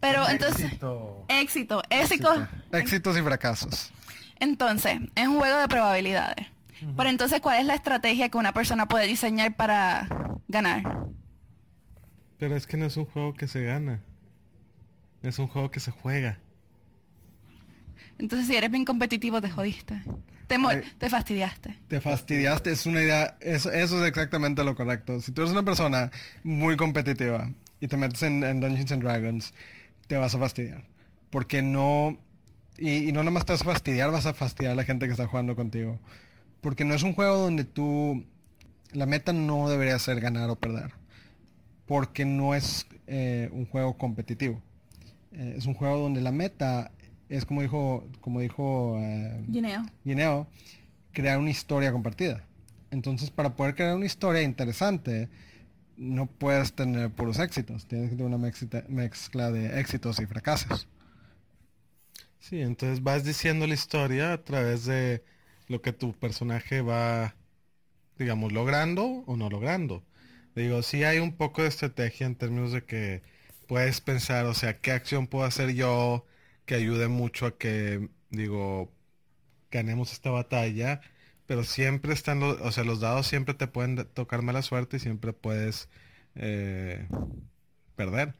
Pero 0.00 0.28
entonces... 0.28 0.64
Éxito. 0.66 1.24
Éxito. 1.28 1.82
Éxito. 1.90 2.48
Éxitos 2.72 3.18
y 3.18 3.22
fracasos. 3.22 3.92
Entonces, 4.38 5.00
es 5.14 5.26
un 5.26 5.38
juego 5.38 5.58
de 5.58 5.68
probabilidades. 5.68 6.46
Pero 6.96 7.10
entonces, 7.10 7.40
¿cuál 7.40 7.60
es 7.60 7.66
la 7.66 7.74
estrategia 7.74 8.28
que 8.28 8.38
una 8.38 8.52
persona 8.52 8.86
puede 8.86 9.06
diseñar 9.06 9.56
para 9.56 10.08
ganar? 10.48 11.08
Pero 12.38 12.56
es 12.56 12.66
que 12.66 12.76
no 12.76 12.86
es 12.86 12.96
un 12.96 13.04
juego 13.06 13.34
que 13.34 13.48
se 13.48 13.62
gana. 13.64 14.00
Es 15.22 15.38
un 15.38 15.48
juego 15.48 15.70
que 15.70 15.80
se 15.80 15.90
juega. 15.90 16.38
Entonces, 18.18 18.48
si 18.48 18.56
eres 18.56 18.70
bien 18.70 18.84
competitivo, 18.84 19.40
te 19.40 19.50
jodiste. 19.50 20.02
Te, 20.46 20.56
te 20.98 21.10
fastidiaste. 21.10 21.78
Te 21.88 22.00
fastidiaste, 22.00 22.72
es 22.72 22.86
una 22.86 23.02
idea, 23.02 23.36
eso, 23.40 23.70
eso, 23.70 24.02
es 24.02 24.08
exactamente 24.08 24.64
lo 24.64 24.74
correcto. 24.74 25.20
Si 25.20 25.30
tú 25.30 25.42
eres 25.42 25.52
una 25.52 25.62
persona 25.62 26.10
muy 26.42 26.76
competitiva 26.76 27.50
y 27.80 27.88
te 27.88 27.96
metes 27.98 28.22
en, 28.22 28.40
Dungeons 28.60 28.92
and 28.92 29.02
Dragons, 29.02 29.54
te 30.06 30.16
vas 30.16 30.34
a 30.34 30.38
fastidiar. 30.38 30.84
Porque 31.28 31.60
no, 31.60 32.18
y, 32.78 33.08
y, 33.08 33.12
no 33.12 33.22
nomás 33.24 33.44
te 33.44 33.52
vas 33.52 33.60
a 33.60 33.66
fastidiar, 33.66 34.10
vas 34.10 34.24
a 34.24 34.32
fastidiar 34.32 34.72
a 34.72 34.76
la 34.76 34.84
gente 34.84 35.04
que 35.04 35.12
está 35.12 35.26
jugando 35.26 35.54
contigo. 35.54 36.00
Porque 36.60 36.84
no 36.84 36.94
es 36.94 37.02
un 37.02 37.12
juego 37.12 37.36
donde 37.36 37.64
tú, 37.64 38.24
la 38.92 39.06
meta 39.06 39.32
no 39.32 39.68
debería 39.68 39.98
ser 39.98 40.20
ganar 40.20 40.50
o 40.50 40.56
perder. 40.56 40.92
Porque 41.86 42.24
no 42.24 42.54
es 42.54 42.86
eh, 43.06 43.48
un 43.52 43.66
juego 43.66 43.96
competitivo. 43.96 44.60
Eh, 45.32 45.54
es 45.56 45.66
un 45.66 45.74
juego 45.74 45.98
donde 45.98 46.20
la 46.20 46.32
meta 46.32 46.90
es 47.28 47.44
como 47.44 47.62
dijo, 47.62 48.06
como 48.20 48.40
dijo 48.40 48.96
eh, 48.98 49.44
Guineo. 50.04 50.46
crear 51.12 51.38
una 51.38 51.50
historia 51.50 51.92
compartida. 51.92 52.44
Entonces, 52.90 53.30
para 53.30 53.54
poder 53.54 53.74
crear 53.74 53.94
una 53.94 54.06
historia 54.06 54.42
interesante, 54.42 55.28
no 55.96 56.26
puedes 56.26 56.72
tener 56.72 57.10
puros 57.10 57.38
éxitos. 57.38 57.86
Tienes 57.86 58.10
que 58.10 58.16
tener 58.16 58.32
una 58.32 58.50
mezcla 58.88 59.50
de 59.50 59.78
éxitos 59.80 60.20
y 60.20 60.26
fracasos. 60.26 60.88
Sí, 62.38 62.60
entonces 62.60 63.02
vas 63.02 63.24
diciendo 63.24 63.66
la 63.66 63.74
historia 63.74 64.32
a 64.32 64.42
través 64.42 64.86
de 64.86 65.22
lo 65.68 65.82
que 65.82 65.92
tu 65.92 66.12
personaje 66.14 66.82
va, 66.82 67.36
digamos, 68.18 68.52
logrando 68.52 69.04
o 69.26 69.36
no 69.36 69.50
logrando. 69.50 70.04
Digo, 70.54 70.82
sí 70.82 71.04
hay 71.04 71.18
un 71.18 71.36
poco 71.36 71.62
de 71.62 71.68
estrategia 71.68 72.26
en 72.26 72.36
términos 72.36 72.72
de 72.72 72.84
que 72.84 73.22
puedes 73.68 74.00
pensar, 74.00 74.46
o 74.46 74.54
sea, 74.54 74.80
qué 74.80 74.92
acción 74.92 75.26
puedo 75.28 75.44
hacer 75.44 75.74
yo 75.74 76.26
que 76.66 76.74
ayude 76.76 77.08
mucho 77.08 77.46
a 77.46 77.58
que, 77.58 78.08
digo, 78.30 78.92
ganemos 79.70 80.12
esta 80.12 80.30
batalla, 80.30 81.00
pero 81.46 81.64
siempre 81.64 82.12
están 82.14 82.40
los, 82.40 82.60
o 82.60 82.72
sea, 82.72 82.84
los 82.84 83.00
dados 83.00 83.26
siempre 83.26 83.54
te 83.54 83.68
pueden 83.68 83.96
tocar 84.14 84.42
mala 84.42 84.62
suerte 84.62 84.98
y 84.98 85.00
siempre 85.00 85.32
puedes 85.32 85.88
eh, 86.34 87.06
perder. 87.96 88.34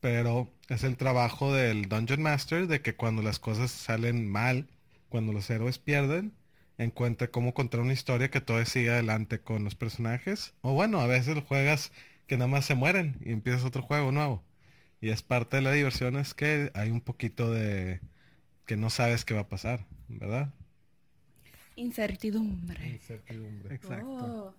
Pero 0.00 0.50
es 0.68 0.84
el 0.84 0.96
trabajo 0.96 1.52
del 1.54 1.88
Dungeon 1.88 2.22
Master 2.22 2.66
de 2.66 2.82
que 2.82 2.94
cuando 2.96 3.22
las 3.22 3.38
cosas 3.38 3.70
salen 3.70 4.28
mal, 4.30 4.68
cuando 5.08 5.32
los 5.32 5.48
héroes 5.50 5.78
pierden, 5.78 6.34
encuentre 6.78 7.30
cómo 7.30 7.54
contar 7.54 7.80
una 7.80 7.92
historia 7.92 8.30
que 8.30 8.40
todo 8.40 8.64
siga 8.64 8.94
adelante 8.94 9.40
con 9.40 9.64
los 9.64 9.74
personajes. 9.74 10.54
O 10.62 10.72
bueno, 10.74 11.00
a 11.00 11.06
veces 11.06 11.42
juegas 11.46 11.92
que 12.26 12.36
nada 12.36 12.48
más 12.48 12.64
se 12.64 12.74
mueren 12.74 13.16
y 13.24 13.32
empiezas 13.32 13.64
otro 13.64 13.82
juego 13.82 14.12
nuevo. 14.12 14.42
Y 15.00 15.10
es 15.10 15.22
parte 15.22 15.56
de 15.56 15.62
la 15.62 15.72
diversión 15.72 16.16
es 16.16 16.34
que 16.34 16.70
hay 16.74 16.90
un 16.90 17.00
poquito 17.00 17.50
de 17.50 18.00
que 18.66 18.76
no 18.76 18.90
sabes 18.90 19.24
qué 19.24 19.34
va 19.34 19.42
a 19.42 19.48
pasar, 19.48 19.86
¿verdad? 20.08 20.52
Incertidumbre. 21.76 22.88
Incertidumbre. 22.88 23.74
Exacto. 23.74 24.06
Oh. 24.06 24.54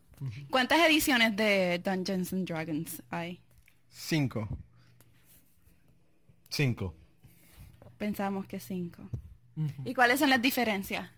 ¿Cuántas 0.49 0.79
ediciones 0.87 1.35
de 1.35 1.79
Dungeons 1.83 2.33
and 2.33 2.47
Dragons 2.47 3.01
hay? 3.09 3.41
Cinco. 3.89 4.47
Cinco. 6.49 6.93
Pensamos 7.97 8.45
que 8.45 8.59
cinco. 8.59 9.03
¿Y 9.85 9.93
cuáles 9.93 10.19
son 10.19 10.29
las 10.29 10.41
diferencias? 10.41 11.09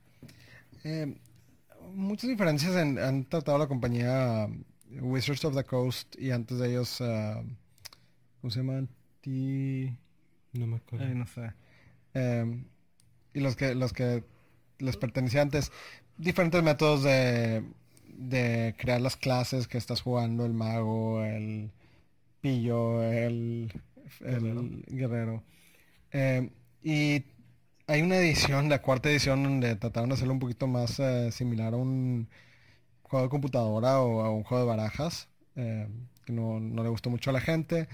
Eh, 0.87 1.13
muchas 1.93 2.29
diferencias 2.29 2.73
han 2.77 3.25
tratado 3.25 3.57
la 3.57 3.67
compañía 3.67 4.47
Wizards 4.89 5.43
of 5.43 5.53
the 5.53 5.65
Coast 5.65 6.15
y 6.17 6.31
antes 6.31 6.59
de 6.59 6.69
ellos, 6.69 7.01
uh, 7.01 7.43
¿cómo 8.39 8.51
se 8.51 8.59
llaman? 8.59 8.87
No 10.53 10.65
me 10.65 10.77
acuerdo. 10.77 11.13
no 11.13 11.27
sé. 11.27 11.51
Em, 12.13 12.63
y 13.33 13.41
los 13.41 13.57
que, 13.57 13.75
los 13.75 13.91
que 13.91 14.23
les 14.79 14.95
pertenecía 14.95 15.41
antes, 15.41 15.73
diferentes 16.17 16.63
métodos 16.63 17.03
de, 17.03 17.65
de 18.07 18.73
crear 18.77 19.01
las 19.01 19.17
clases 19.17 19.67
que 19.67 19.77
estás 19.77 19.99
jugando, 19.99 20.45
el 20.45 20.53
mago, 20.53 21.21
el 21.21 21.69
pillo, 22.39 23.03
el, 23.03 23.73
el 24.21 24.85
guerrero. 24.87 25.43
Em, 26.11 26.49
y 26.81 27.25
hay 27.87 28.01
una 28.01 28.17
edición, 28.17 28.69
la 28.69 28.81
cuarta 28.81 29.09
edición, 29.09 29.43
donde 29.43 29.75
trataron 29.75 30.09
de 30.09 30.15
hacerlo 30.15 30.33
un 30.33 30.39
poquito 30.39 30.67
más 30.67 30.99
eh, 30.99 31.31
similar 31.31 31.73
a 31.73 31.77
un 31.77 32.29
juego 33.03 33.25
de 33.25 33.29
computadora 33.29 34.01
o 34.01 34.21
a 34.21 34.31
un 34.31 34.43
juego 34.43 34.63
de 34.63 34.69
barajas, 34.69 35.29
em, 35.55 36.07
que 36.25 36.33
no, 36.33 36.59
no, 36.59 36.83
le 36.83 36.89
gustó 36.89 37.09
mucho 37.09 37.29
a 37.29 37.33
la 37.33 37.41
gente. 37.41 37.87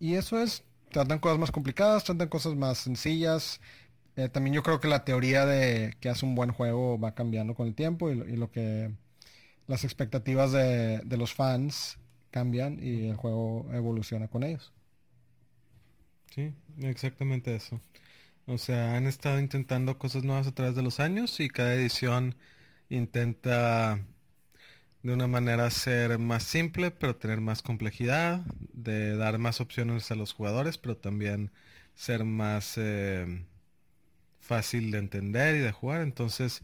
Y 0.00 0.14
eso 0.14 0.40
es, 0.40 0.64
tratan 0.90 1.18
cosas 1.18 1.38
más 1.38 1.50
complicadas, 1.52 2.04
tratan 2.04 2.28
cosas 2.28 2.56
más 2.56 2.78
sencillas. 2.78 3.60
Eh, 4.16 4.28
también 4.28 4.54
yo 4.54 4.62
creo 4.62 4.80
que 4.80 4.88
la 4.88 5.04
teoría 5.04 5.46
de 5.46 5.94
que 6.00 6.08
hace 6.08 6.26
un 6.26 6.34
buen 6.34 6.50
juego 6.52 6.98
va 6.98 7.14
cambiando 7.14 7.54
con 7.54 7.68
el 7.68 7.74
tiempo 7.74 8.10
y, 8.10 8.14
lo 8.36 8.50
que 8.50 8.90
las 9.66 9.84
expectativas 9.84 10.52
de, 10.52 11.02
los 11.16 11.34
fans 11.34 11.98
cambian 12.30 12.78
y 12.82 13.08
el 13.08 13.16
juego 13.16 13.66
evoluciona 13.72 14.28
con 14.28 14.42
ellos. 14.42 14.72
Sí, 16.34 16.54
exactamente 16.80 17.54
eso. 17.54 17.80
O 18.50 18.58
sea, 18.58 18.96
han 18.96 19.06
estado 19.06 19.38
intentando 19.38 19.96
cosas 19.96 20.24
nuevas 20.24 20.46
a 20.48 20.52
través 20.52 20.74
de 20.74 20.82
los 20.82 20.98
años 20.98 21.38
y 21.38 21.48
cada 21.48 21.72
edición 21.74 22.34
intenta 22.88 24.04
de 25.02 25.12
una 25.12 25.28
manera 25.28 25.70
ser 25.70 26.18
más 26.18 26.42
simple, 26.42 26.90
pero 26.90 27.16
tener 27.16 27.40
más 27.40 27.62
complejidad, 27.62 28.40
de 28.72 29.16
dar 29.16 29.38
más 29.38 29.60
opciones 29.60 30.10
a 30.10 30.16
los 30.16 30.32
jugadores, 30.32 30.78
pero 30.78 30.96
también 30.96 31.52
ser 31.94 32.24
más 32.24 32.74
eh, 32.76 33.44
fácil 34.40 34.90
de 34.90 34.98
entender 34.98 35.56
y 35.56 35.60
de 35.60 35.72
jugar. 35.72 36.02
Entonces, 36.02 36.62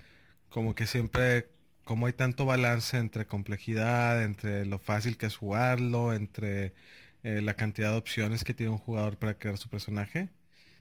como 0.50 0.74
que 0.74 0.86
siempre 0.86 1.48
como 1.84 2.06
hay 2.06 2.14
tanto 2.14 2.46
balance 2.46 2.98
entre 2.98 3.26
complejidad, 3.26 4.24
entre 4.24 4.66
lo 4.66 4.78
fácil 4.80 5.16
que 5.18 5.26
es 5.26 5.36
jugarlo, 5.36 6.14
entre 6.14 6.74
eh, 7.22 7.42
la 7.42 7.54
cantidad 7.54 7.92
de 7.92 7.98
opciones 7.98 8.44
que 8.44 8.54
tiene 8.54 8.72
un 8.72 8.78
jugador 8.78 9.18
para 9.18 9.38
crear 9.38 9.58
su 9.58 9.68
personaje, 9.68 10.30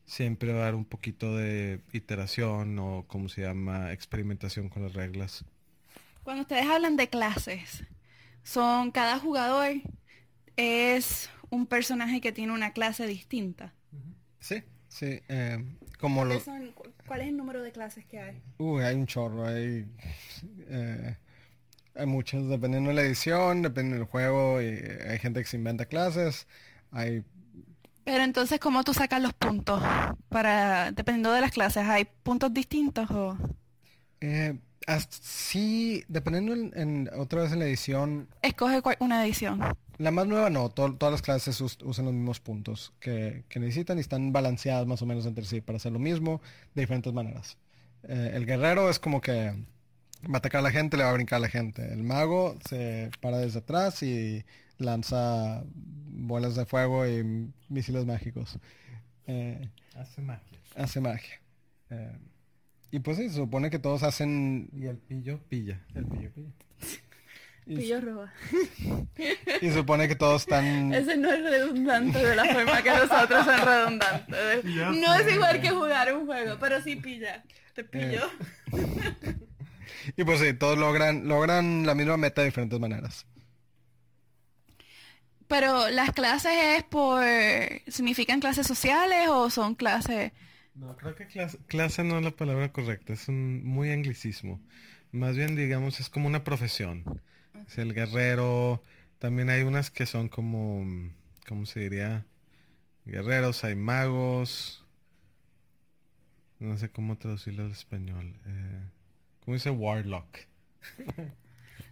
siempre 0.06 0.54
va 0.54 0.60
a 0.60 0.64
haber 0.64 0.76
un 0.76 0.86
poquito 0.86 1.36
de 1.36 1.82
iteración 1.94 2.78
o 2.80 3.06
como 3.08 3.30
se 3.30 3.42
llama, 3.42 3.92
experimentación 3.92 4.70
con 4.70 4.84
las 4.84 4.94
reglas. 4.94 5.46
Cuando 6.24 6.42
ustedes 6.44 6.66
hablan 6.66 6.96
de 6.98 7.10
clases, 7.10 7.84
son 8.44 8.92
cada 8.92 9.20
jugador 9.20 9.74
es 10.58 11.30
un 11.50 11.66
personaje 11.68 12.22
que 12.22 12.32
tiene 12.32 12.54
una 12.54 12.72
clase 12.74 13.08
distinta. 13.08 13.74
Sí, 14.40 14.64
sí. 14.88 15.20
eh, 15.28 15.64
como 16.00 16.24
lo... 16.24 16.30
¿Cuáles 16.40 16.44
son- 16.46 16.72
cu- 16.74 16.92
¿Cuál 17.08 17.22
es 17.22 17.28
el 17.28 17.38
número 17.38 17.62
de 17.62 17.72
clases 17.72 18.06
que 18.06 18.20
hay? 18.20 18.42
Uy, 18.58 18.84
hay 18.84 18.96
un 18.96 19.06
chorro, 19.06 19.46
hay... 19.46 19.86
eh, 20.68 21.18
hay 21.96 22.06
muchas, 22.06 22.48
dependiendo 22.48 22.90
de 22.90 22.96
la 22.96 23.02
edición, 23.04 23.62
dependiendo 23.62 24.00
del 24.00 24.08
juego, 24.08 24.62
y 24.62 24.66
hay 24.66 25.20
gente 25.20 25.40
que 25.42 25.46
se 25.48 25.58
inventa 25.58 25.86
clases, 25.86 26.48
hay... 26.92 27.24
Pero 28.06 28.24
entonces, 28.24 28.60
¿cómo 28.60 28.84
tú 28.86 28.94
sacas 28.94 29.22
los 29.22 29.34
puntos? 29.34 29.82
Para, 30.30 30.92
dependiendo 30.94 31.32
de 31.34 31.42
las 31.42 31.52
clases, 31.52 31.84
¿hay 31.88 32.06
puntos 32.24 32.54
distintos 32.54 33.10
o...? 33.12 33.38
eh, 34.22 34.58
sí, 35.22 36.04
dependiendo 36.08 36.54
en, 36.54 36.72
en- 36.76 37.10
otra 37.18 37.44
vez 37.44 37.52
en 37.52 37.60
la 37.60 37.66
edición, 37.66 38.30
Escoge 38.42 38.82
una 39.00 39.26
edición. 39.26 39.60
la 39.98 40.12
más 40.12 40.28
nueva 40.28 40.50
no, 40.50 40.70
to- 40.70 40.96
todas 40.96 41.12
las 41.14 41.22
clases 41.22 41.60
us- 41.62 41.80
usan 41.84 42.06
los 42.06 42.14
mismos 42.14 42.40
puntos 42.40 42.94
que, 43.00 43.44
que 43.50 43.60
necesitan 43.60 43.98
y 43.98 44.02
están 44.02 44.32
balanceadas 44.34 44.88
más 44.88 45.02
o 45.02 45.06
menos 45.08 45.26
entre 45.26 45.46
sí 45.46 45.62
para 45.62 45.78
hacer 45.78 45.92
lo 45.92 46.00
mismo 46.00 46.42
de 46.76 46.82
diferentes 46.84 47.14
maneras. 47.14 47.58
Eh, 48.04 48.32
el 48.36 48.46
guerrero 48.46 48.90
es 48.90 49.00
como 49.00 49.22
que 49.22 49.52
va 50.24 50.36
a 50.36 50.38
atacar 50.38 50.60
a 50.60 50.64
la 50.64 50.72
gente, 50.72 50.98
le 50.98 51.04
va 51.04 51.12
a 51.12 51.14
brincar 51.14 51.38
a 51.38 51.40
la 51.42 51.50
gente. 51.50 51.92
El 51.94 52.04
mago 52.04 52.58
se 52.70 53.12
para 53.22 53.38
desde 53.40 53.60
atrás 53.60 54.04
y 54.04 54.46
lanza 54.77 55.63
bolas 55.74 56.55
de 56.55 56.65
fuego 56.65 57.08
y 57.08 57.51
misiles 57.70 58.05
mágicos. 58.05 58.58
Eh, 59.27 59.70
Hace 59.96 60.22
magia. 60.22 60.60
hace 60.75 61.01
magia. 61.01 61.41
Eh, 61.89 62.17
y 62.91 63.00
pues 63.00 63.17
sí, 63.17 63.29
se 63.29 63.36
supone 63.36 63.70
que 63.70 63.79
todos 63.79 64.03
hacen... 64.03 64.70
Y 64.74 64.86
el 64.86 64.98
pillo 64.98 65.39
pilla. 65.50 65.82
El 65.94 66.05
pillo, 66.05 66.32
pillo. 66.32 66.51
Y, 67.65 67.75
Pillo 67.77 68.00
roba. 68.01 68.34
y 69.62 69.72
supone 69.72 70.08
que 70.08 70.15
todos 70.15 70.44
están... 70.44 70.94
Ese 70.94 71.17
no 71.17 71.32
es 71.32 71.41
redundante 71.44 72.20
de 72.20 72.36
la 72.36 72.46
forma 72.46 72.82
que 72.84 72.91
nosotros 72.91 73.46
son 73.46 73.65
redundantes. 73.65 74.63
Ya 74.75 74.91
No 74.91 75.15
es 75.15 75.34
igual 75.34 75.60
que 75.62 75.70
jugar 75.72 76.15
un 76.15 76.25
juego, 76.25 76.58
pero 76.60 76.82
sí 76.82 76.96
pilla. 76.96 77.44
Te 77.74 77.84
pillo. 77.84 78.22
Y 80.15 80.24
pues 80.24 80.39
sí, 80.39 80.53
todos 80.53 80.77
logran, 80.77 81.27
logran 81.27 81.86
la 81.86 81.96
misma 81.96 82.15
meta 82.17 82.41
de 82.41 82.48
diferentes 82.48 82.79
maneras. 82.79 83.25
Pero 85.48 85.90
las 85.90 86.12
clases 86.12 86.54
es 86.78 86.84
por... 86.84 87.24
¿Significan 87.88 88.40
clases 88.40 88.68
sociales 88.68 89.28
o 89.30 89.50
son 89.50 89.75
clases... 89.75 90.32
No, 90.74 90.98
creo 90.98 91.16
que 91.16 91.28
clase, 91.28 91.58
clase 91.68 92.04
no 92.04 92.18
es 92.18 92.24
la 92.25 92.32
palabra 92.32 92.72
correcta, 92.74 93.14
es 93.14 93.30
un 93.30 93.64
muy 93.64 93.92
anglicismo. 93.92 94.60
Más 95.12 95.38
bien, 95.38 95.56
digamos, 95.56 96.02
es 96.02 96.10
como 96.10 96.28
una 96.28 96.44
profesión. 96.44 97.22
Es 97.66 97.78
el 97.78 97.94
guerrero, 97.94 98.84
también 99.20 99.50
hay 99.50 99.62
unas 99.62 99.90
que 99.90 100.06
son 100.06 100.28
como, 100.28 100.86
¿cómo 101.48 101.66
se 101.66 101.80
diría? 101.80 102.25
Guerreros, 103.06 103.64
hay 103.64 103.75
magos. 103.75 104.86
No 106.60 106.78
sé 106.78 106.90
cómo 106.90 107.18
traducirlo 107.18 107.64
al 107.64 107.72
español. 107.72 108.36
Eh, 108.46 108.82
¿Cómo 109.44 109.56
dice 109.56 109.70
warlock? 109.70 110.28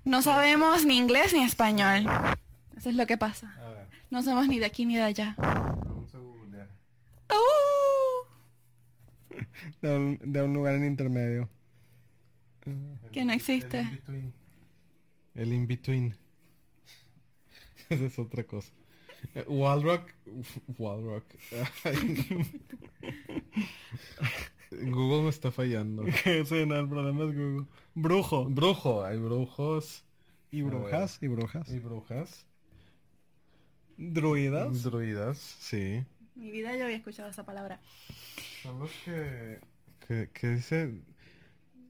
No 0.04 0.22
sabemos 0.22 0.86
ni 0.86 0.98
inglés 0.98 1.34
ni 1.34 1.44
español. 1.44 2.06
Eso 2.78 2.90
es 2.90 2.96
lo 2.96 3.06
que 3.06 3.18
pasa. 3.18 3.56
A 3.60 3.70
ver, 3.70 3.88
No 4.10 4.22
somos 4.24 4.48
ni 4.48 4.60
de 4.60 4.66
aquí 4.66 4.86
ni 4.86 4.96
de 4.96 5.04
allá. 5.04 5.36
vamos 5.38 6.14
a 6.14 6.18
googlear. 6.18 6.70
¡Uh! 7.30 8.26
De 9.82 9.98
un, 9.98 10.20
de 10.22 10.42
un 10.42 10.54
lugar 10.54 10.76
en 10.76 10.86
intermedio. 10.86 11.50
Que 13.12 13.26
no 13.26 13.34
existe. 13.34 13.80
El 13.80 13.88
in-between. 13.88 14.34
El 15.36 15.54
in-between. 15.54 16.18
Esa 17.90 18.06
es 18.06 18.20
otra 18.20 18.44
cosa. 18.44 18.72
Eh, 19.36 19.46
Walrock. 19.48 20.10
Walrock. 20.78 21.26
Google 24.72 25.24
me 25.24 25.30
está 25.30 25.52
fallando. 25.52 26.04
sí, 26.46 26.66
no, 26.66 26.80
el 26.80 26.90
problema 26.90 27.26
es 27.26 27.36
Google. 27.36 27.66
Brujo. 27.96 28.46
Brujo, 28.46 29.04
hay 29.06 29.18
brujos. 29.18 30.04
Y 30.52 30.62
brujas, 30.62 31.18
y 31.22 31.28
brujas. 31.28 31.70
Y 31.70 31.80
brujas. 31.80 32.46
Druidas. 33.98 34.84
Druidas, 34.84 35.38
sí. 35.38 36.04
Mi 36.36 36.52
vida 36.52 36.76
yo 36.76 36.86
había 36.86 36.98
escuchado 36.98 37.30
esa 37.30 37.46
palabra. 37.46 37.80
Son 38.62 38.80
los 38.80 38.92
que... 39.06 39.60
que, 40.08 40.30
que 40.34 40.48
dice 40.50 40.92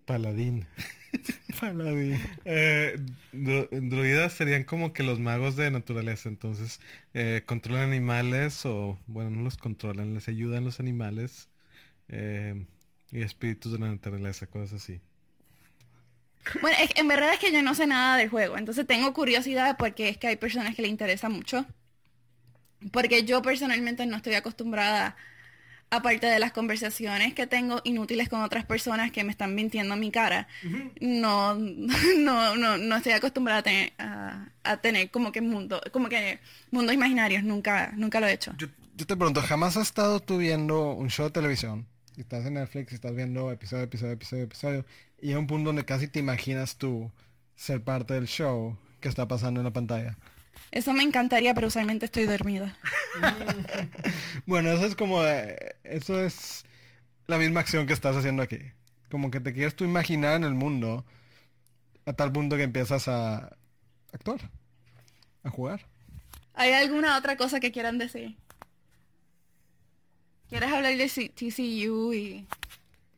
paladín. 0.06 0.66
Paladín. 1.62 2.20
Eh, 2.44 2.98
dru- 3.32 3.70
druidas 3.70 4.34
serían 4.34 4.64
como 4.64 4.92
que 4.92 5.04
los 5.04 5.20
magos 5.20 5.56
de 5.56 5.70
naturaleza, 5.72 6.28
entonces 6.28 6.80
eh, 7.14 7.44
controlan 7.46 7.90
animales 7.90 8.66
o, 8.66 8.98
bueno, 9.08 9.30
no 9.30 9.44
los 9.44 9.56
controlan, 9.58 10.14
les 10.16 10.28
ayudan 10.28 10.66
los 10.66 10.80
animales 10.80 11.48
eh, 12.10 12.66
y 13.12 13.22
espíritus 13.22 13.72
de 13.72 13.80
la 13.80 13.88
naturaleza, 13.90 14.48
cosas 14.48 14.82
así. 14.82 15.00
Bueno, 16.62 16.76
es- 16.82 16.92
en 16.98 17.08
verdad 17.08 17.34
es 17.34 17.40
que 17.40 17.52
yo 17.54 17.62
no 17.62 17.76
sé 17.76 17.88
nada 17.88 18.18
del 18.18 18.30
juego, 18.30 18.58
entonces 18.58 18.86
tengo 18.86 19.14
curiosidad 19.14 19.78
porque 19.78 20.10
es 20.10 20.18
que 20.18 20.28
hay 20.28 20.36
personas 20.36 20.76
que 20.76 20.82
le 20.82 20.88
interesa 20.90 21.30
mucho. 21.30 21.66
Porque 22.92 23.24
yo 23.24 23.42
personalmente 23.42 24.06
no 24.06 24.18
estoy 24.18 24.36
acostumbrada, 24.36 25.16
aparte 25.90 26.28
de 26.28 26.40
las 26.40 26.52
conversaciones 26.52 27.34
que 27.34 27.46
tengo 27.48 27.82
inútiles 27.84 28.30
con 28.30 28.42
otras 28.42 28.66
personas 28.66 29.12
que 29.12 29.24
me 29.24 29.32
están 29.32 29.54
mintiendo 29.54 29.94
a 29.94 29.98
mi 29.98 30.12
cara, 30.12 30.48
no, 31.00 31.56
no, 32.18 32.56
no, 32.56 32.78
no 32.78 32.96
estoy 32.96 33.14
acostumbrada 33.14 33.60
a 33.60 33.64
tener, 33.64 33.94
a, 34.00 34.48
a 34.64 34.78
tener 34.78 35.12
como 35.12 35.32
que 35.32 35.42
mundo, 35.42 35.82
como 35.92 36.10
que 36.10 36.40
mundos 36.72 36.94
imaginarios, 36.94 37.44
nunca, 37.44 37.94
nunca 37.96 38.20
lo 38.20 38.28
he 38.28 38.34
hecho. 38.34 38.54
Yo, 38.58 38.68
yo 38.96 39.06
te 39.06 39.16
pregunto, 39.16 39.42
¿jamás 39.42 39.78
has 39.78 39.88
estado 39.88 40.20
tú 40.20 40.38
viendo 40.38 40.92
un 40.92 41.10
show 41.10 41.26
de 41.28 41.32
televisión? 41.32 41.88
Y 42.16 42.22
estás 42.22 42.46
en 42.46 42.56
Netflix 42.56 42.92
y 42.92 42.96
estás 42.96 43.16
viendo 43.16 43.52
episodio, 43.52 43.84
episodio, 43.84 44.14
episodio, 44.14 44.44
episodio. 44.44 44.86
Y 45.20 45.30
hay 45.30 45.36
un 45.36 45.48
punto 45.48 45.70
donde 45.70 45.86
casi 45.86 46.08
te 46.08 46.20
imaginas 46.20 46.78
tú 46.78 47.12
ser 47.56 47.84
parte 47.84 48.14
del 48.14 48.28
show 48.28 48.78
que 49.00 49.10
está 49.10 49.28
pasando 49.28 49.60
en 49.60 49.66
la 49.66 49.74
pantalla. 49.74 50.18
Eso 50.74 50.92
me 50.92 51.04
encantaría, 51.04 51.54
pero 51.54 51.68
usualmente 51.68 52.06
estoy 52.06 52.26
dormida. 52.26 52.76
Bueno, 54.48 54.72
eso 54.72 54.86
es 54.88 54.96
como... 54.96 55.24
eh, 55.24 55.76
eso 55.84 56.20
es 56.20 56.66
la 57.28 57.38
misma 57.38 57.60
acción 57.62 57.86
que 57.88 57.94
estás 57.94 58.16
haciendo 58.18 58.42
aquí. 58.42 58.58
Como 59.10 59.30
que 59.32 59.40
te 59.40 59.54
quieres 59.54 59.76
tú 59.76 59.86
imaginar 59.86 60.36
en 60.36 60.44
el 60.44 60.56
mundo 60.56 61.06
a 62.06 62.14
tal 62.14 62.32
punto 62.32 62.58
que 62.58 62.64
empiezas 62.64 63.08
a 63.08 63.56
actuar, 64.12 64.50
a 65.44 65.50
jugar. 65.52 65.86
¿Hay 66.56 66.74
alguna 66.74 67.18
otra 67.18 67.38
cosa 67.38 67.60
que 67.60 67.72
quieran 67.72 68.00
decir? 68.00 68.36
¿Quieres 70.50 70.72
hablar 70.74 70.98
de 70.98 71.08
C- 71.08 71.30
TCU 71.30 72.14
y...? 72.14 72.48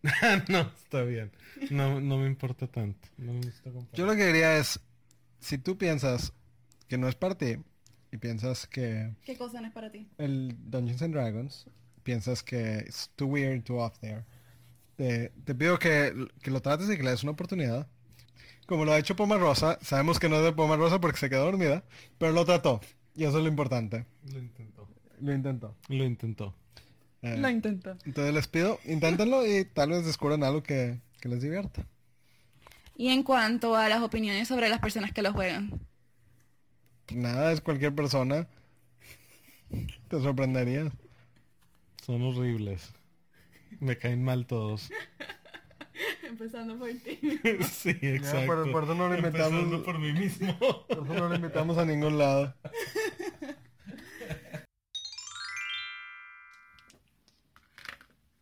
no, 0.49 0.71
está 0.83 1.03
bien. 1.03 1.31
No, 1.71 1.99
no 2.01 2.17
me 2.17 2.27
importa 2.27 2.67
tanto. 2.67 3.07
No 3.17 3.33
me 3.33 3.41
gusta. 3.41 3.71
Yo 3.93 4.05
lo 4.05 4.15
que 4.15 4.27
diría 4.27 4.57
es, 4.57 4.79
si 5.39 5.57
tú 5.57 5.77
piensas 5.77 6.33
que 6.87 6.97
no 6.97 7.07
es 7.07 7.15
para 7.15 7.35
ti 7.37 7.57
y 8.11 8.17
piensas 8.17 8.67
que 8.67 9.11
¿Qué 9.23 9.37
cosa 9.37 9.61
no 9.61 9.67
es 9.67 9.73
para 9.73 9.91
ti? 9.91 10.07
el 10.17 10.55
Dungeons 10.69 11.01
and 11.01 11.13
Dragons, 11.13 11.67
piensas 12.03 12.43
que 12.43 12.77
es 12.87 13.09
too 13.15 13.27
weird, 13.27 13.63
too 13.63 13.77
off 13.77 13.97
there, 13.99 14.23
te, 14.95 15.29
te 15.43 15.55
pido 15.55 15.77
que, 15.79 16.27
que 16.41 16.51
lo 16.51 16.61
trates 16.61 16.89
y 16.89 16.97
que 16.97 17.03
le 17.03 17.11
des 17.11 17.23
una 17.23 17.33
oportunidad. 17.33 17.87
Como 18.67 18.83
lo 18.85 18.93
ha 18.93 18.97
hecho 18.99 19.15
Poma 19.15 19.37
Rosa, 19.37 19.77
sabemos 19.81 20.19
que 20.19 20.27
no 20.29 20.37
es 20.37 20.43
de 20.43 20.51
Poma 20.53 20.75
Rosa 20.75 20.99
porque 20.99 21.19
se 21.19 21.29
quedó 21.29 21.45
dormida, 21.45 21.83
pero 22.17 22.31
lo 22.31 22.45
trató. 22.45 22.81
Y 23.15 23.23
eso 23.25 23.37
es 23.37 23.43
lo 23.43 23.49
importante. 23.49 24.05
Lo 24.31 24.39
intentó. 24.39 24.87
Lo 25.21 25.33
intentó. 25.33 25.75
Lo 25.87 26.03
intentó. 26.03 26.55
Eh, 27.21 27.37
Lo 27.37 27.49
intento. 27.49 27.97
entonces 28.05 28.33
les 28.33 28.47
pido, 28.47 28.79
inténtenlo 28.85 29.45
y 29.47 29.65
tal 29.65 29.89
vez 29.89 30.05
descubran 30.05 30.43
algo 30.43 30.61
que, 30.63 30.99
que 31.21 31.29
les 31.29 31.41
divierta. 31.41 31.85
Y 32.95 33.09
en 33.09 33.23
cuanto 33.23 33.75
a 33.75 33.89
las 33.89 34.01
opiniones 34.01 34.47
sobre 34.47 34.69
las 34.69 34.79
personas 34.79 35.11
que 35.11 35.21
lo 35.21 35.33
juegan. 35.33 35.79
Nada, 37.13 37.51
es 37.51 37.61
cualquier 37.61 37.93
persona. 37.93 38.47
Te 40.09 40.21
sorprenderías. 40.21 40.91
Son 42.05 42.21
horribles. 42.21 42.93
Me 43.79 43.97
caen 43.97 44.23
mal 44.23 44.45
todos. 44.45 44.89
Empezando 46.23 46.77
por 46.77 46.89
ti. 46.89 47.19
sí, 47.71 47.89
exacto. 48.01 48.45
por- 48.47 48.71
por 48.71 48.83
eso 48.83 48.95
no 48.95 49.07
lo 49.09 49.15
inventamos. 49.17 49.51
Empezando 49.53 49.83
por 49.83 49.99
mí 49.99 50.11
mismo. 50.13 50.57
Por 50.87 51.03
eso 51.05 51.13
no 51.13 51.29
lo 51.29 51.35
invitamos 51.35 51.77
a 51.77 51.85
ningún 51.85 52.17
lado. 52.17 52.53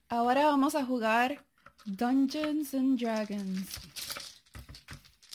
Ahora 0.10 0.45
vamos 0.45 0.76
a 0.76 0.86
jugar 0.86 1.43
Dungeons 1.86 2.73
and 2.73 2.99
Dragons. 2.99 3.67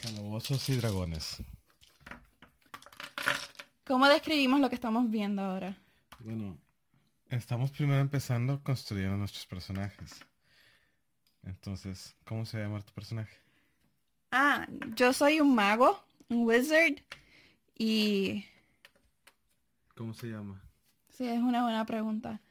Calabozos 0.02 0.68
y 0.68 0.76
dragones. 0.76 1.38
¿Cómo 3.88 4.06
describimos 4.06 4.60
lo 4.60 4.68
que 4.68 4.74
estamos 4.74 5.10
viendo 5.10 5.40
ahora? 5.40 5.74
Bueno, 6.20 6.58
estamos 7.30 7.70
primero 7.70 8.00
empezando 8.00 8.62
construyendo 8.62 9.16
nuestros 9.16 9.46
personajes. 9.46 10.20
Entonces, 11.42 12.14
¿cómo 12.26 12.44
se 12.44 12.58
llama 12.58 12.82
tu 12.82 12.92
personaje? 12.92 13.34
Ah, 14.30 14.66
yo 14.94 15.14
soy 15.14 15.40
un 15.40 15.54
mago, 15.54 16.04
un 16.28 16.44
wizard, 16.46 16.96
y 17.78 18.44
¿Cómo 19.96 20.12
se 20.12 20.26
llama? 20.26 20.60
sí, 21.08 21.26
es 21.26 21.40
una 21.40 21.62
buena 21.62 21.86
pregunta. 21.86 22.42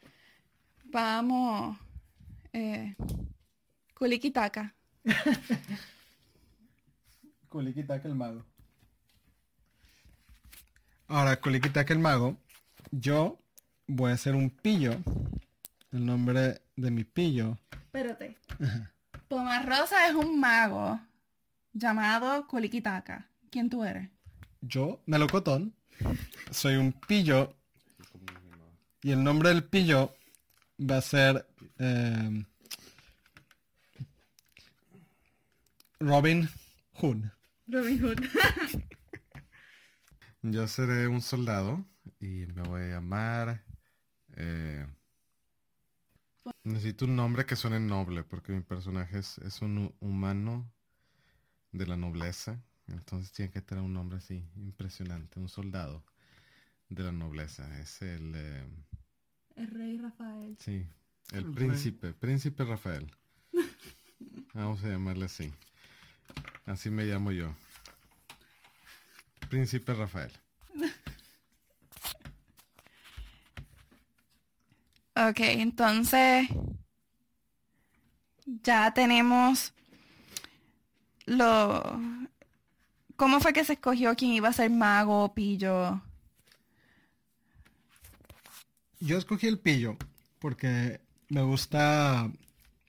Vamos, 0.86 1.78
eh, 2.52 2.96
Kulikitaka. 3.94 4.74
Kulikitaka 7.50 8.08
el 8.08 8.16
mago. 8.16 8.44
Ahora, 11.10 11.40
Kulikitaka 11.40 11.94
el 11.94 12.00
mago, 12.00 12.38
yo 12.92 13.40
voy 13.88 14.12
a 14.12 14.18
ser 14.18 14.36
un 14.36 14.50
pillo. 14.50 14.92
El 15.92 16.06
nombre 16.06 16.62
de 16.76 16.92
mi 16.92 17.06
pillo. 17.06 17.58
Espérate. 17.72 18.36
Pomarrosa 19.30 20.10
es 20.10 20.16
un 20.16 20.38
mago 20.40 21.00
llamado 21.72 22.46
Kulikitaka. 22.48 23.30
¿Quién 23.50 23.70
tú 23.70 23.86
eres? 23.86 24.10
Yo, 24.60 25.02
melocotón, 25.06 25.74
soy 26.52 26.76
un 26.76 26.92
pillo. 26.92 27.56
Y 29.02 29.12
el 29.12 29.24
nombre 29.24 29.50
del 29.50 29.64
pillo 29.64 30.14
va 30.80 30.98
a 30.98 31.02
ser 31.02 31.48
eh, 31.80 32.46
Robin 36.02 36.50
Hood. 36.96 37.24
Robin 37.68 38.04
Hood. 38.04 38.20
Yo 40.52 40.68
seré 40.68 41.08
un 41.08 41.22
soldado 41.22 41.86
y 42.20 42.46
me 42.56 42.64
voy 42.64 42.82
a 42.84 42.88
llamar... 42.88 43.64
eh, 44.36 44.86
necesito 46.64 47.06
un 47.06 47.16
nombre 47.16 47.46
que 47.46 47.56
suene 47.56 47.80
noble 47.80 48.24
porque 48.24 48.52
mi 48.52 48.62
personaje 48.62 49.20
es, 49.20 49.38
es 49.40 49.62
un 49.62 49.78
hu- 49.88 49.96
humano 50.00 50.72
de 51.72 51.86
la 51.88 51.98
nobleza. 51.98 52.62
Entonces 52.88 53.32
tiene 53.32 53.52
que 53.52 53.62
tener 53.62 53.84
un 53.84 53.94
nombre 53.94 54.18
así, 54.18 54.46
impresionante. 54.56 55.40
Un 55.40 55.50
soldado 55.50 56.04
de 56.90 57.04
la 57.04 57.12
nobleza. 57.12 57.80
Es 57.80 58.02
el... 58.02 58.34
eh, 58.36 58.66
El 59.56 59.68
rey 59.68 59.98
Rafael. 59.98 60.58
sí, 60.60 60.88
el 61.32 61.46
El 61.46 61.56
rey. 61.56 61.56
príncipe. 61.56 62.14
Príncipe 62.14 62.64
Rafael. 62.64 63.12
Vamos 64.54 64.84
a 64.84 64.90
llamarle 64.90 65.26
así. 65.26 65.52
Así 66.66 66.90
me 66.90 67.06
llamo 67.06 67.32
yo. 67.32 67.54
Príncipe 69.50 69.94
Rafael. 69.94 70.32
Ok, 75.16 75.40
entonces 75.40 76.48
ya 78.46 78.94
tenemos 78.94 79.74
lo... 81.26 82.00
¿Cómo 83.16 83.40
fue 83.40 83.52
que 83.52 83.66
se 83.66 83.74
escogió 83.74 84.16
quién 84.16 84.34
iba 84.34 84.50
a 84.50 84.54
ser 84.54 84.70
mago 84.70 85.24
o 85.24 85.34
pillo? 85.34 86.02
Yo 89.00 89.18
escogí 89.18 89.48
el 89.48 89.60
pillo 89.60 89.98
porque 90.40 91.02
me 91.30 91.42
gusta 91.42 92.32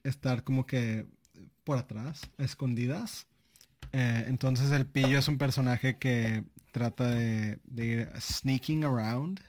estar 0.03 0.43
como 0.43 0.65
que 0.65 1.07
por 1.63 1.77
atrás, 1.77 2.29
a 2.37 2.43
escondidas. 2.43 3.27
Eh, 3.91 4.25
entonces 4.27 4.71
el 4.71 4.85
pillo 4.85 5.17
es 5.19 5.27
un 5.27 5.37
personaje 5.37 5.97
que 5.97 6.43
trata 6.71 7.09
de, 7.09 7.59
ir 7.75 8.11
sneaking 8.19 8.83
around 8.83 9.39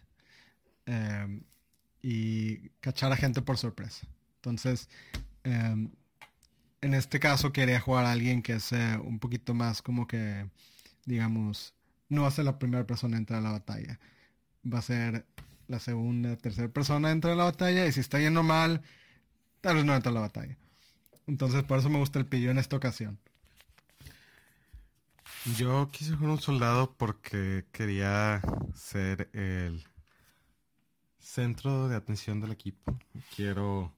eh, 0.87 1.41
y 2.03 2.71
cachar 2.81 3.13
a 3.13 3.17
gente 3.17 3.43
por 3.43 3.59
sorpresa. 3.59 4.07
Entonces, 4.37 4.89
eh, 5.45 5.89
en 6.81 6.95
este 6.95 7.21
caso 7.21 7.53
quería 7.53 7.81
jugar 7.81 8.07
a 8.07 8.13
alguien 8.13 8.43
que 8.43 8.59
sea 8.61 9.01
un 9.05 9.19
poquito 9.19 9.55
más 9.55 9.83
como 9.83 10.07
que, 10.07 10.49
digamos, 11.05 11.75
no 12.09 12.23
va 12.23 12.29
a 12.29 12.33
ser 12.33 12.47
la 12.47 12.59
primera 12.59 12.87
persona 12.87 13.17
a 13.17 13.21
entrar 13.21 13.41
a 13.41 13.43
la 13.43 13.53
batalla. 13.53 14.01
Va 14.65 14.79
a 14.79 14.83
ser 14.83 15.27
la 15.69 15.79
segunda, 15.79 16.37
tercera 16.37 16.69
persona 16.69 17.11
entra 17.11 17.33
a 17.33 17.37
la 17.37 17.45
batalla 17.45 17.87
y 17.87 17.93
si 17.93 18.01
está 18.01 18.19
yendo 18.19 18.43
mal, 18.43 18.83
tal 19.61 19.77
vez 19.77 19.85
no 19.85 19.95
entra 19.95 20.11
a 20.11 20.15
la 20.15 20.21
batalla. 20.21 20.57
Entonces 21.27 21.63
por 21.65 21.79
eso 21.79 21.91
me 21.91 21.99
gusta 21.99 22.19
el 22.19 22.27
pillo 22.27 22.51
en 22.51 22.59
esta 22.59 22.77
ocasión. 22.77 23.19
Yo 25.47 25.89
quise 25.91 26.15
jugar 26.17 26.33
un 26.33 26.41
soldado 26.41 26.95
porque 26.97 27.65
quería 27.73 28.43
ser 28.75 29.31
el 29.33 29.83
centro 31.19 31.89
de 31.89 31.97
atención 31.97 32.41
del 32.41 32.53
equipo. 32.53 32.99
Quiero... 33.35 33.95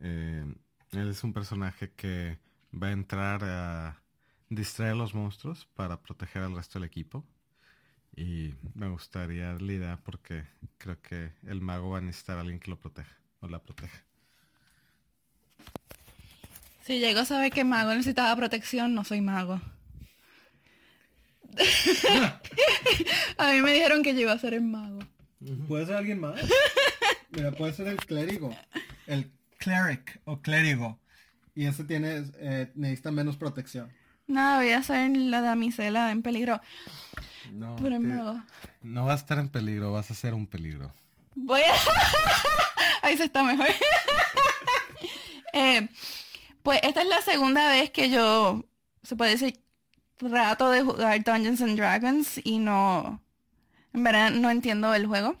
eh, 0.00 0.44
él 0.90 1.10
es 1.10 1.22
un 1.24 1.32
personaje 1.32 1.92
que 1.92 2.38
va 2.72 2.88
a 2.88 2.92
entrar 2.92 3.44
a 3.44 4.02
distraer 4.48 4.92
a 4.92 4.96
los 4.96 5.14
monstruos 5.14 5.66
para 5.74 6.00
proteger 6.00 6.42
al 6.42 6.56
resto 6.56 6.78
del 6.78 6.88
equipo. 6.88 7.24
Y 8.16 8.54
me 8.74 8.88
gustaría 8.88 9.56
idea 9.60 9.98
porque 10.02 10.44
creo 10.78 11.00
que 11.02 11.32
el 11.46 11.60
mago 11.60 11.90
va 11.90 11.98
a 11.98 12.00
necesitar 12.00 12.36
a 12.36 12.40
alguien 12.40 12.60
que 12.60 12.70
lo 12.70 12.78
proteja 12.78 13.16
o 13.40 13.48
la 13.48 13.60
proteja. 13.60 14.04
Si 16.82 16.98
llego 16.98 17.20
a 17.20 17.24
saber 17.24 17.50
que 17.52 17.64
mago 17.64 17.90
necesitaba 17.90 18.36
protección, 18.36 18.94
no 18.94 19.04
soy 19.04 19.20
mago. 19.20 19.60
a 23.38 23.52
mí 23.52 23.60
me 23.60 23.72
dijeron 23.72 24.02
que 24.02 24.14
yo 24.14 24.20
iba 24.20 24.32
a 24.32 24.38
ser 24.38 24.54
el 24.54 24.62
mago. 24.62 25.00
¿Puede 25.68 25.86
ser 25.86 25.96
alguien 25.96 26.20
más? 26.20 26.40
Mira, 27.30 27.52
puede 27.52 27.72
ser 27.72 27.88
el 27.88 27.96
clérigo. 27.96 28.56
El 29.06 29.30
cleric 29.58 30.20
o 30.24 30.40
clérigo. 30.40 30.98
Y 31.54 31.66
ese 31.66 31.84
tiene, 31.84 32.24
eh, 32.38 32.70
necesita 32.74 33.10
menos 33.10 33.36
protección. 33.36 33.92
Nada, 34.26 34.58
voy 34.58 34.70
a 34.72 34.82
ser 34.82 35.10
la 35.16 35.40
damisela 35.42 36.10
en 36.10 36.22
peligro 36.22 36.60
No, 37.52 37.76
por 37.76 37.92
el 37.92 38.00
te- 38.00 38.06
mago. 38.08 38.42
no 38.82 39.04
vas 39.04 39.20
a 39.20 39.22
estar 39.22 39.38
en 39.38 39.48
peligro, 39.50 39.92
vas 39.92 40.10
a 40.10 40.14
ser 40.14 40.32
un 40.34 40.46
peligro. 40.46 40.90
Voy 41.34 41.60
a... 41.60 41.74
Ahí 43.06 43.16
se 43.18 43.24
está 43.24 43.42
mejor. 43.42 43.66
Eh, 45.52 45.88
pues 46.62 46.80
esta 46.82 47.02
es 47.02 47.08
la 47.08 47.20
segunda 47.20 47.68
vez 47.68 47.90
que 47.90 48.08
yo, 48.10 48.64
se 49.02 49.14
puede 49.14 49.32
decir, 49.32 49.60
trato 50.16 50.70
de 50.70 50.82
jugar 50.82 51.22
Dungeons 51.24 51.60
and 51.62 51.76
Dragons 51.76 52.40
y 52.44 52.58
no, 52.58 53.22
en 53.92 54.04
verdad 54.04 54.30
no 54.30 54.50
entiendo 54.50 54.94
el 54.94 55.06
juego. 55.06 55.36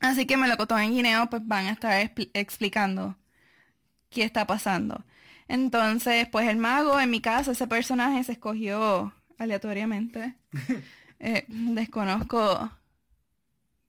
Así 0.00 0.26
que 0.26 0.36
Melocotón 0.36 0.80
en 0.80 0.92
Guineo 0.92 1.30
pues 1.30 1.42
van 1.46 1.66
a 1.66 1.72
estar 1.72 1.92
expli- 2.04 2.30
explicando 2.34 3.16
qué 4.10 4.24
está 4.24 4.46
pasando. 4.46 5.04
Entonces, 5.48 6.28
pues 6.28 6.48
el 6.48 6.56
mago, 6.56 7.00
en 7.00 7.10
mi 7.10 7.20
caso, 7.20 7.52
ese 7.52 7.66
personaje 7.66 8.24
se 8.24 8.32
escogió 8.32 9.12
aleatoriamente. 9.38 10.34
Eh, 11.20 11.44
desconozco 11.48 12.70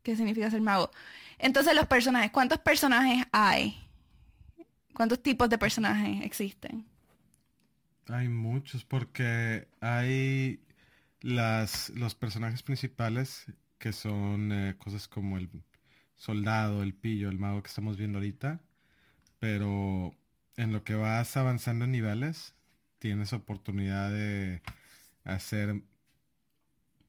qué 0.04 0.16
significa 0.16 0.50
ser 0.50 0.62
mago. 0.62 0.90
Entonces 1.38 1.76
los 1.76 1.88
personajes, 1.88 2.32
¿cuántos 2.32 2.60
personajes 2.60 3.26
hay? 3.34 3.78
¿Cuántos 4.94 5.22
tipos 5.22 5.50
de 5.50 5.58
personajes 5.58 6.24
existen? 6.24 6.86
Hay 8.08 8.28
muchos 8.30 8.86
porque 8.86 9.68
hay 9.82 10.60
las, 11.22 11.90
los 11.90 12.16
personajes 12.16 12.62
principales 12.64 13.46
que 13.80 13.94
son 13.94 14.52
eh, 14.52 14.76
cosas 14.78 15.08
como 15.08 15.38
el 15.38 15.50
soldado, 16.16 16.84
el 16.84 16.94
pillo, 16.94 17.30
el 17.30 17.40
mago 17.40 17.64
que 17.64 17.70
estamos 17.70 17.98
viendo 17.98 18.20
ahorita, 18.20 18.62
pero 19.40 20.16
en 20.56 20.72
lo 20.72 20.84
que 20.84 20.96
vas 20.96 21.36
avanzando 21.38 21.86
en 21.86 21.92
niveles 21.92 22.56
tienes 23.00 23.34
oportunidad 23.34 24.12
de 24.12 24.62
hacer 25.24 25.82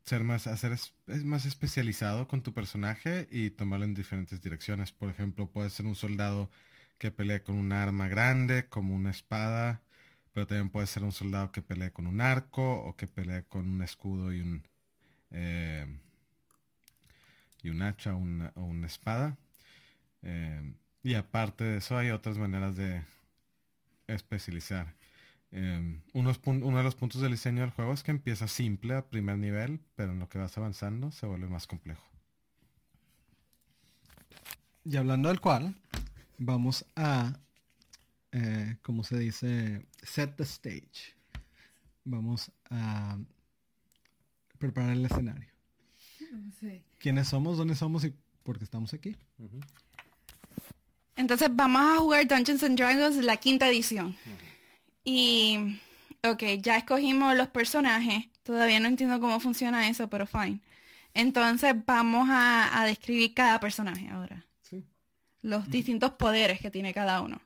ser 0.07 0.23
más 0.23 0.47
hacer 0.47 0.73
es, 0.73 0.95
más 1.25 1.47
especializado 1.47 2.29
con 2.29 2.43
tu 2.43 2.55
personaje 2.55 3.27
y 3.31 3.51
tomarlo 3.51 3.85
en 3.85 3.95
diferentes 3.95 4.41
direcciones. 4.41 4.93
Por 4.93 5.11
ejemplo, 5.11 5.51
puedes 5.51 5.73
ser 5.73 5.87
un 5.87 5.97
soldado 5.97 6.51
que 6.99 7.11
pelee 7.11 7.43
con 7.43 7.57
un 7.57 7.73
arma 7.73 8.09
grande, 8.09 8.69
como 8.69 8.95
una 8.95 9.11
espada, 9.11 9.83
pero 10.37 10.47
también 10.47 10.69
puede 10.69 10.87
ser 10.87 11.03
un 11.03 11.13
soldado 11.13 11.51
que 11.51 11.63
pelee 11.63 11.93
con 11.93 12.07
un 12.07 12.21
arco 12.21 12.83
o 12.83 12.95
que 12.95 13.07
pelee 13.07 13.45
con 13.45 13.67
un 13.67 13.81
escudo 13.81 14.35
y 14.35 14.43
un 14.43 14.69
eh, 15.31 15.87
y 17.63 17.71
un 17.71 17.81
hacha 17.81 18.15
o 18.15 18.19
una, 18.19 18.87
espada. 18.87 19.39
Eh, 20.21 20.75
y 21.03 21.15
aparte 21.15 21.65
de 21.65 21.79
eso 21.79 21.97
hay 21.97 22.11
otras 22.11 22.37
maneras 22.37 22.77
de 22.77 23.03
especializar. 24.09 24.95
Eh, 25.53 26.03
unos 26.13 26.39
uno 26.45 26.77
de 26.77 26.85
los 26.85 26.97
puntos 26.97 27.23
del 27.23 27.33
diseño 27.33 27.63
del 27.63 27.71
juego 27.71 27.95
es 27.95 28.03
que 28.03 28.11
empieza 28.11 28.47
simple 28.47 28.95
a 28.95 29.09
primer 29.09 29.39
nivel, 29.39 29.81
pero 29.95 30.13
en 30.13 30.19
lo 30.19 30.29
que 30.29 30.37
vas 30.37 30.59
avanzando 30.59 31.13
se 31.13 31.25
vuelve 31.25 31.49
más 31.49 31.67
complejo. 31.67 32.05
Y 34.85 34.99
hablando 34.99 35.31
del 35.31 35.41
cual, 35.41 35.77
vamos 36.37 36.85
a, 36.95 37.41
eh, 38.37 38.77
como 38.83 39.03
se 39.03 39.19
dice, 39.19 39.87
set 40.03 40.37
the 40.37 40.43
stage. 40.43 41.17
Vamos 42.05 42.53
a 42.71 43.19
preparar 44.59 44.93
el 44.93 45.07
escenario. 45.07 45.49
Sí. 46.61 46.83
¿Quiénes 46.99 47.29
somos? 47.29 47.57
¿Dónde 47.57 47.75
somos? 47.75 48.05
¿Y 48.05 48.13
por 48.43 48.59
qué 48.59 48.65
estamos 48.65 48.93
aquí? 48.93 49.17
Entonces 51.17 51.49
vamos 51.51 51.81
a 51.81 51.99
jugar 51.99 52.29
Dungeons 52.29 52.63
and 52.63 52.79
Dragons 52.79 53.17
la 53.17 53.39
quinta 53.39 53.69
edición. 53.69 54.15
Y, 55.03 55.81
ok, 56.23 56.43
ya 56.61 56.77
escogimos 56.77 57.35
los 57.37 57.49
personajes. 57.49 58.27
Todavía 58.43 58.81
no 58.81 58.89
entiendo 58.89 59.19
cómo 59.19 59.41
funciona 59.41 59.89
eso, 59.89 60.11
pero 60.11 60.27
fine. 60.27 60.61
Entonces 61.15 61.75
vamos 61.87 62.29
a, 62.29 62.81
a 62.83 62.85
describir 62.85 63.33
cada 63.33 63.59
personaje 63.61 64.09
ahora. 64.11 64.45
Sí. 64.61 64.85
Los 65.41 65.71
distintos 65.71 66.11
poderes 66.13 66.61
que 66.61 66.71
tiene 66.71 66.93
cada 66.93 67.23
uno. 67.23 67.41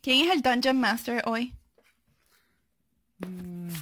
¿Quién 0.00 0.28
es 0.28 0.36
el 0.36 0.42
Dungeon 0.42 0.78
Master 0.78 1.22
hoy? 1.26 1.54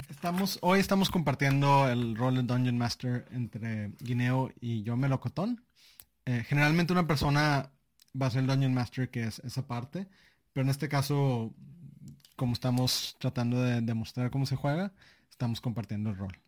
Estamos, 0.09 0.59
hoy 0.63 0.81
estamos 0.81 1.11
compartiendo 1.11 1.89
el 1.89 2.17
rol 2.17 2.37
de 2.37 2.43
Dungeon 2.43 2.79
Master 2.79 3.27
entre 3.31 3.93
Guineo 4.01 4.51
y 4.61 4.83
yo 4.83 4.97
Melocotón. 4.97 5.63
Eh, 6.25 6.43
generalmente 6.49 6.93
una 6.93 7.07
persona 7.07 7.71
va 8.21 8.27
a 8.27 8.31
ser 8.31 8.41
el 8.41 8.47
Dungeon 8.47 8.73
Master, 8.73 9.11
que 9.11 9.25
es 9.25 9.41
esa 9.41 9.67
parte, 9.67 10.09
pero 10.53 10.65
en 10.65 10.71
este 10.71 10.89
caso, 10.89 11.53
como 12.35 12.55
estamos 12.55 13.17
tratando 13.19 13.63
de 13.63 13.83
demostrar 13.83 14.31
cómo 14.31 14.47
se 14.47 14.57
juega, 14.57 14.93
estamos 15.31 15.61
compartiendo 15.61 16.11
el 16.11 16.17
rol. 16.17 16.39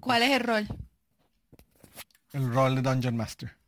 ¿Cuál 0.00 0.22
es 0.22 0.30
el 0.30 0.40
rol? 0.40 0.68
El 2.32 2.52
rol 2.52 2.76
de 2.76 2.82
Dungeon 2.82 3.16
Master. 3.16 3.59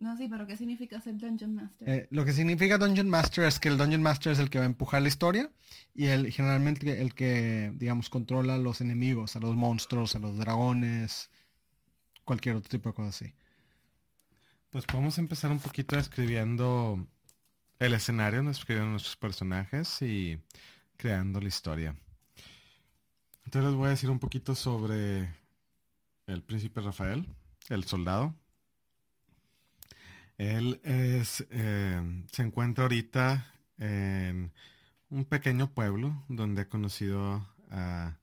No, 0.00 0.16
sí, 0.16 0.28
pero 0.28 0.46
¿qué 0.46 0.56
significa 0.56 1.00
ser 1.00 1.18
Dungeon 1.18 1.54
Master? 1.56 1.88
Eh, 1.88 2.08
lo 2.10 2.24
que 2.24 2.32
significa 2.32 2.78
Dungeon 2.78 3.08
Master 3.08 3.44
es 3.44 3.58
que 3.58 3.68
el 3.68 3.76
Dungeon 3.76 4.02
Master 4.02 4.32
es 4.32 4.38
el 4.38 4.48
que 4.48 4.58
va 4.58 4.64
a 4.64 4.68
empujar 4.68 5.02
la 5.02 5.08
historia 5.08 5.50
y 5.92 6.06
el, 6.06 6.30
generalmente 6.30 7.02
el 7.02 7.14
que, 7.14 7.72
digamos, 7.74 8.08
controla 8.08 8.54
a 8.54 8.58
los 8.58 8.80
enemigos, 8.80 9.34
a 9.34 9.40
los 9.40 9.56
monstruos, 9.56 10.14
a 10.14 10.20
los 10.20 10.38
dragones, 10.38 11.30
cualquier 12.24 12.54
otro 12.54 12.68
tipo 12.68 12.90
de 12.90 12.94
cosa 12.94 13.08
así. 13.08 13.34
Pues 14.70 14.84
podemos 14.84 15.18
empezar 15.18 15.50
un 15.50 15.58
poquito 15.58 15.96
describiendo 15.96 17.04
el 17.80 17.94
escenario, 17.94 18.42
describiendo 18.44 18.90
nuestros 18.90 19.16
personajes 19.16 20.00
y 20.02 20.38
creando 20.96 21.40
la 21.40 21.48
historia. 21.48 21.96
Entonces 23.44 23.70
les 23.70 23.78
voy 23.78 23.86
a 23.86 23.90
decir 23.90 24.10
un 24.10 24.18
poquito 24.18 24.54
sobre 24.54 25.34
el 26.26 26.42
príncipe 26.42 26.82
Rafael, 26.82 27.26
el 27.68 27.84
soldado. 27.84 28.34
Él 30.38 30.80
es, 30.84 31.44
eh, 31.50 32.00
se 32.30 32.42
encuentra 32.42 32.84
ahorita 32.84 33.52
en 33.76 34.52
un 35.10 35.24
pequeño 35.24 35.72
pueblo 35.74 36.24
donde 36.28 36.62
ha 36.62 36.68
conocido 36.68 37.46
a 37.70 38.16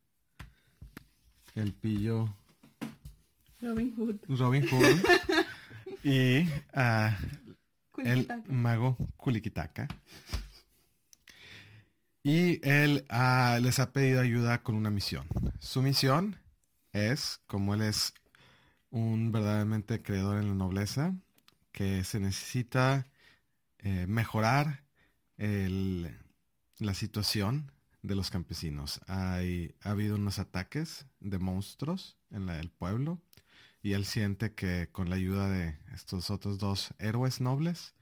el 1.55 1.73
pillo 1.73 2.33
Robin 3.61 3.93
Hood. 3.95 4.15
Robin 4.29 4.65
Hood 4.69 5.05
y 6.03 6.47
a 6.73 7.17
el 7.97 8.27
mago 8.47 8.97
Kulikitaka. 9.17 9.87
Y 12.23 12.59
él 12.67 13.05
ah, 13.09 13.59
les 13.61 13.79
ha 13.79 13.91
pedido 13.91 14.21
ayuda 14.21 14.63
con 14.63 14.75
una 14.75 14.89
misión. 14.89 15.27
Su 15.59 15.81
misión 15.81 16.37
es, 16.91 17.41
como 17.45 17.75
él 17.75 17.81
es 17.81 18.13
un 18.89 19.31
verdaderamente 19.31 20.01
creador 20.01 20.37
en 20.37 20.47
la 20.47 20.55
nobleza, 20.55 21.13
que 21.75 22.05
se 22.05 22.21
necesita 22.21 23.05
eh, 23.79 24.07
mejorar 24.07 24.83
el- 25.37 26.17
la 26.79 26.93
situación 26.93 27.69
de 28.01 28.15
los 28.15 28.31
campesinos. 28.31 29.01
Hay, 29.07 29.75
ha 29.83 29.91
habido 29.91 30.15
unos 30.15 30.39
ataques 30.39 31.05
de 31.19 31.37
monstruos 31.37 32.15
en 32.31 32.45
la- 32.45 32.59
el 32.61 32.69
pueblo 32.69 33.19
y 33.83 33.91
él 33.91 34.05
siente 34.05 34.53
que 34.55 34.87
con 34.91 35.09
la 35.09 35.17
ayuda 35.17 35.49
de 35.49 35.77
estos 35.93 36.29
otros 36.29 36.57
dos 36.59 36.93
héroes 36.97 37.41
nobles, 37.41 37.93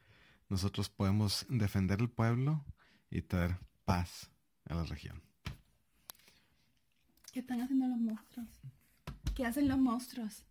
nosotros 0.50 0.90
podemos 0.90 1.46
defender 1.50 2.00
el 2.00 2.10
pueblo 2.10 2.64
y 3.10 3.24
traer 3.24 3.58
paz 3.86 4.30
a 4.66 4.76
la 4.76 4.84
región. 4.84 5.22
¿Qué 7.32 7.40
están 7.40 7.60
haciendo 7.62 7.88
los 7.88 8.00
monstruos? 8.00 8.50
¿Qué 9.34 9.46
hacen 9.48 9.68
los 9.68 9.80
monstruos? 9.80 10.46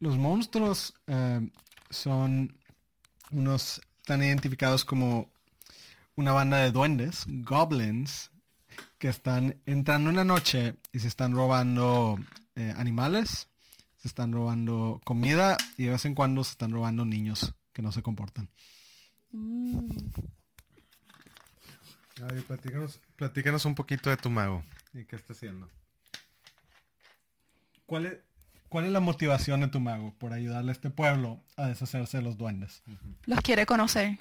Los 0.00 0.16
monstruos 0.16 0.94
eh, 1.06 1.50
son 1.90 2.58
unos, 3.32 3.80
están 4.00 4.22
identificados 4.22 4.84
como 4.84 5.30
una 6.16 6.32
banda 6.32 6.58
de 6.58 6.70
duendes, 6.70 7.24
goblins, 7.26 8.30
que 8.98 9.08
están 9.08 9.60
entrando 9.66 10.10
en 10.10 10.16
la 10.16 10.24
noche 10.24 10.76
y 10.92 11.00
se 11.00 11.08
están 11.08 11.32
robando 11.32 12.18
eh, 12.54 12.72
animales, 12.76 13.48
se 13.96 14.08
están 14.08 14.32
robando 14.32 15.00
comida 15.04 15.56
y 15.76 15.84
de 15.84 15.90
vez 15.90 16.04
en 16.04 16.14
cuando 16.14 16.44
se 16.44 16.52
están 16.52 16.72
robando 16.72 17.04
niños 17.04 17.54
que 17.72 17.82
no 17.82 17.92
se 17.92 18.02
comportan. 18.02 18.48
Mm. 19.32 19.88
Ay, 22.30 22.40
platícanos, 22.42 23.00
platícanos 23.16 23.64
un 23.64 23.74
poquito 23.74 24.10
de 24.10 24.16
tu 24.16 24.30
mago. 24.30 24.62
¿Y 24.92 25.04
qué 25.04 25.16
está 25.16 25.32
haciendo? 25.32 25.68
¿Cuál 27.86 28.06
es, 28.06 28.18
¿Cuál 28.72 28.86
es 28.86 28.90
la 28.92 29.00
motivación 29.00 29.60
de 29.60 29.68
tu 29.68 29.80
mago 29.80 30.14
por 30.18 30.32
ayudarle 30.32 30.70
a 30.70 30.72
este 30.72 30.88
pueblo 30.88 31.44
a 31.56 31.66
deshacerse 31.68 32.16
de 32.16 32.22
los 32.22 32.38
duendes? 32.38 32.82
Los 33.26 33.38
quiere 33.42 33.66
conocer. 33.66 34.16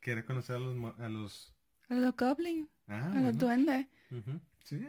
¿Quiere 0.00 0.24
conocer 0.24 0.56
a 0.56 0.58
los... 0.58 0.74
mo- 0.74 0.94
A 0.98 1.10
los... 1.10 1.52
A 1.90 1.94
los 1.94 2.16
goblins, 2.16 2.70
Ah, 2.88 3.02
a 3.02 3.08
los 3.10 3.12
bueno. 3.12 3.32
duendes. 3.38 3.86
Ujú, 4.10 4.40
Sí. 4.64 4.88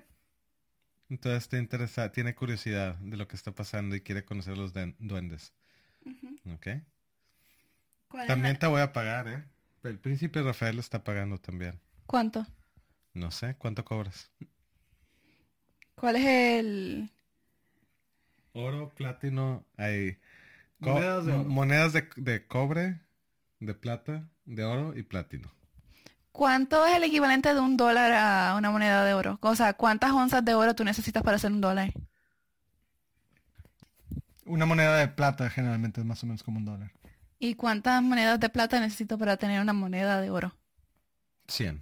Entonces 1.10 1.50
te 1.50 1.58
interesa, 1.60 2.14
tiene 2.14 2.34
curiosidad 2.34 2.96
de 2.96 3.18
lo 3.18 3.28
que 3.28 3.36
está 3.36 3.52
pasando 3.52 3.94
y 3.94 4.00
quiere 4.00 4.24
conocer 4.24 4.54
a 4.54 4.56
los 4.56 4.74
den- 4.74 4.96
duendes. 5.00 5.52
Ok. 6.56 6.68
¿Cuál 8.08 8.22
es 8.24 8.28
También 8.30 8.54
la- 8.54 8.60
te 8.60 8.68
voy 8.68 8.80
a 8.80 8.94
pagar, 8.94 9.28
¿eh? 9.28 9.44
El 9.84 10.00
príncipe 10.00 10.42
Rafael 10.42 10.80
está 10.80 11.04
pagando 11.04 11.38
también. 11.40 11.78
¿Cuánto? 12.06 12.48
No 13.14 13.32
sé, 13.32 13.56
¿cuánto 13.58 13.84
cobras? 13.84 14.32
¿Cuál 15.96 16.16
es 16.16 16.26
el...? 16.26 17.10
Oro, 18.54 18.90
platino, 18.96 19.66
hay 19.78 20.18
Monedas 20.80 21.26
de 21.26 21.34
oro. 21.34 21.44
monedas 21.44 21.94
de, 21.94 22.08
de 22.16 22.46
cobre, 22.48 23.02
de 23.60 23.74
plata, 23.74 24.30
de 24.46 24.64
oro 24.66 24.98
y 24.98 25.04
platino. 25.04 25.52
¿Cuánto 26.34 26.86
es 26.86 26.96
el 26.98 27.04
equivalente 27.06 27.54
de 27.54 27.60
un 27.62 27.78
dólar 27.78 28.12
a 28.12 28.56
una 28.58 28.72
moneda 28.72 29.06
de 29.06 29.14
oro? 29.14 29.38
O 29.42 29.56
sea, 29.56 29.74
¿cuántas 29.74 30.12
onzas 30.12 30.44
de 30.44 30.54
oro 30.56 30.76
tú 30.76 30.84
necesitas 30.84 31.24
para 31.24 31.38
hacer 31.38 31.52
un 31.52 31.62
dólar? 31.62 31.94
Una 34.46 34.66
moneda 34.66 34.96
de 34.98 35.08
plata 35.10 35.50
generalmente 35.50 36.00
es 36.02 36.06
más 36.08 36.24
o 36.24 36.26
menos 36.28 36.44
como 36.44 36.58
un 36.60 36.66
dólar. 36.66 36.92
¿Y 37.40 37.54
cuántas 37.56 38.02
monedas 38.02 38.40
de 38.40 38.50
plata 38.50 38.80
necesito 38.80 39.18
para 39.20 39.38
tener 39.38 39.62
una 39.62 39.74
moneda 39.74 40.20
de 40.22 40.32
oro? 40.32 40.56
100. 41.48 41.82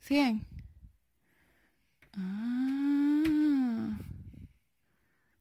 100. 0.00 0.46
Ah. 2.16 3.05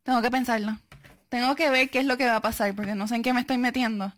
Tengo 0.06 0.22
que 0.22 0.32
pensarlo. 0.32 0.78
Tengo 1.28 1.56
que 1.58 1.70
ver 1.70 1.90
qué 1.90 2.00
es 2.00 2.06
lo 2.06 2.16
que 2.16 2.26
va 2.28 2.38
a 2.38 2.42
pasar 2.42 2.74
porque 2.76 2.96
no 2.96 3.08
sé 3.10 3.16
en 3.16 3.24
qué 3.24 3.34
me 3.34 3.42
estoy 3.42 3.58
metiendo. 3.58 4.14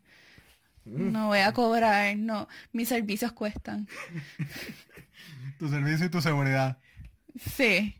No 0.86 1.28
voy 1.28 1.39
a 1.39 1.52
cobrar, 1.54 2.15
no. 2.17 2.47
Mis 2.73 2.89
servicios 2.89 3.32
cuestan. 3.32 3.88
Tu 5.58 5.67
servicio 5.69 6.06
y 6.06 6.10
tu 6.10 6.21
seguridad. 6.21 6.78
Sí. 7.56 8.00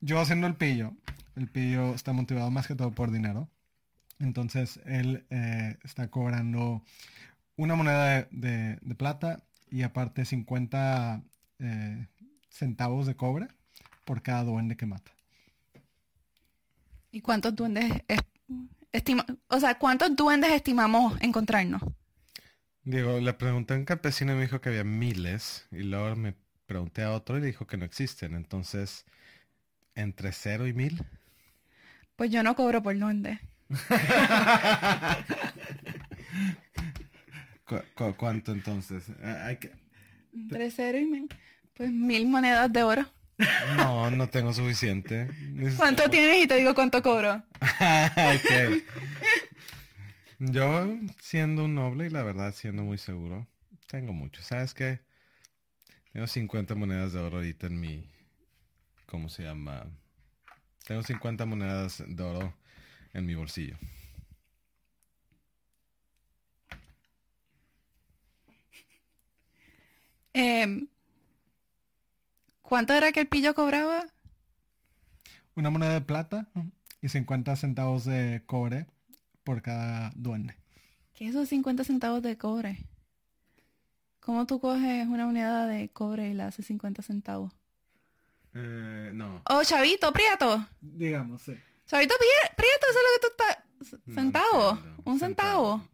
Yo 0.00 0.18
haciendo 0.20 0.46
el 0.46 0.56
pillo. 0.56 0.92
El 1.36 1.48
pillo 1.48 1.94
está 1.94 2.12
motivado 2.14 2.50
más 2.50 2.66
que 2.66 2.74
todo 2.74 2.90
por 2.92 3.10
dinero. 3.10 3.50
Entonces 4.18 4.80
él 4.86 5.26
eh, 5.30 5.76
está 5.84 6.08
cobrando 6.08 6.82
una 7.56 7.74
moneda 7.74 8.06
de, 8.06 8.28
de- 8.30 8.78
de 8.80 8.94
plata 8.94 9.42
y 9.70 9.82
aparte 9.82 10.24
50 10.24 11.22
eh, 11.58 12.06
centavos 12.48 13.06
de 13.06 13.16
cobre 13.16 13.48
por 14.10 14.22
cada 14.22 14.42
duende 14.42 14.76
que 14.76 14.86
mata. 14.86 15.12
¿Y 17.12 17.20
cuántos 17.20 17.54
duendes 17.54 18.02
es- 18.08 18.18
estima, 18.90 19.24
o 19.46 19.60
sea, 19.60 19.78
cuántos 19.78 20.16
duendes 20.16 20.50
estimamos 20.50 21.16
encontrarnos? 21.22 21.80
Digo, 22.82 23.20
le 23.20 23.32
pregunté 23.34 23.74
a 23.74 23.76
un 23.76 23.84
campesino 23.84 24.32
y 24.32 24.34
me 24.34 24.42
dijo 24.42 24.60
que 24.60 24.70
había 24.70 24.82
miles. 24.82 25.64
Y 25.70 25.84
luego 25.84 26.16
me 26.16 26.34
pregunté 26.66 27.04
a 27.04 27.12
otro 27.12 27.38
y 27.38 27.40
dijo 27.40 27.68
que 27.68 27.76
no 27.76 27.84
existen. 27.84 28.34
Entonces, 28.34 29.04
entre 29.94 30.32
cero 30.32 30.66
y 30.66 30.72
mil. 30.72 31.04
Pues 32.16 32.32
yo 32.32 32.42
no 32.42 32.56
cobro 32.56 32.82
por 32.82 32.98
duendes. 32.98 33.38
¿Cu- 37.64 37.84
cu- 37.94 38.16
cuánto 38.16 38.50
entonces? 38.50 39.04
Ah, 39.22 39.44
hay 39.46 39.58
que- 39.58 39.70
Entre 40.32 40.68
cero 40.72 40.98
y 40.98 41.06
mil. 41.06 41.28
Pues 41.74 41.92
mil 41.92 42.26
monedas 42.26 42.72
de 42.72 42.82
oro. 42.82 43.06
No, 43.76 44.10
no 44.10 44.28
tengo 44.28 44.52
suficiente. 44.52 45.28
¿Cuánto 45.76 46.08
tienes 46.10 46.44
y 46.44 46.46
te 46.46 46.56
digo 46.56 46.74
cuánto 46.74 47.02
cobro? 47.02 47.42
Ok. 47.60 48.82
Yo, 50.38 50.96
siendo 51.20 51.64
un 51.64 51.74
noble 51.74 52.06
y 52.06 52.10
la 52.10 52.22
verdad 52.22 52.54
siendo 52.54 52.82
muy 52.82 52.96
seguro, 52.96 53.46
tengo 53.88 54.12
mucho. 54.12 54.42
¿Sabes 54.42 54.72
qué? 54.72 55.00
Tengo 56.12 56.26
50 56.26 56.74
monedas 56.74 57.12
de 57.12 57.20
oro 57.20 57.36
ahorita 57.36 57.66
en 57.66 57.80
mi... 57.80 58.10
¿Cómo 59.06 59.28
se 59.28 59.42
llama? 59.42 59.86
Tengo 60.86 61.02
50 61.02 61.44
monedas 61.44 62.02
de 62.06 62.22
oro 62.22 62.54
en 63.12 63.26
mi 63.26 63.34
bolsillo. 63.34 63.76
Em, 70.32 70.88
¿Cuánto 72.70 72.92
era 72.94 73.10
que 73.10 73.18
el 73.18 73.26
pillo 73.26 73.52
cobraba? 73.52 74.06
Una 75.56 75.70
moneda 75.70 75.92
de 75.94 76.00
plata 76.02 76.46
y 77.02 77.08
50 77.08 77.56
centavos 77.56 78.04
de 78.04 78.44
cobre 78.46 78.86
por 79.42 79.60
cada 79.60 80.12
duende. 80.14 80.54
¿Qué 81.14 81.24
es 81.24 81.30
esos 81.30 81.48
50 81.48 81.82
centavos 81.82 82.22
de 82.22 82.38
cobre? 82.38 82.78
¿Cómo 84.20 84.46
tú 84.46 84.60
coges 84.60 85.08
una 85.08 85.26
unidad 85.26 85.66
de 85.66 85.88
cobre 85.88 86.28
y 86.28 86.34
la 86.34 86.46
haces 86.46 86.64
50 86.66 87.02
centavos? 87.02 87.52
Eh, 88.54 89.10
no. 89.14 89.42
Oh, 89.50 89.64
chavito, 89.64 90.12
prieto. 90.12 90.64
Digamos, 90.80 91.42
sí. 91.42 91.54
Chavito 91.86 92.14
prie- 92.14 92.54
prieto, 92.56 92.86
eso 92.88 92.98
es 93.00 93.04
lo 93.04 93.12
que 93.14 93.26
tú 93.26 93.32
estás... 93.32 94.06
No, 94.06 94.14
Centavo. 94.14 94.78
Un 95.06 95.18
centavo. 95.18 95.88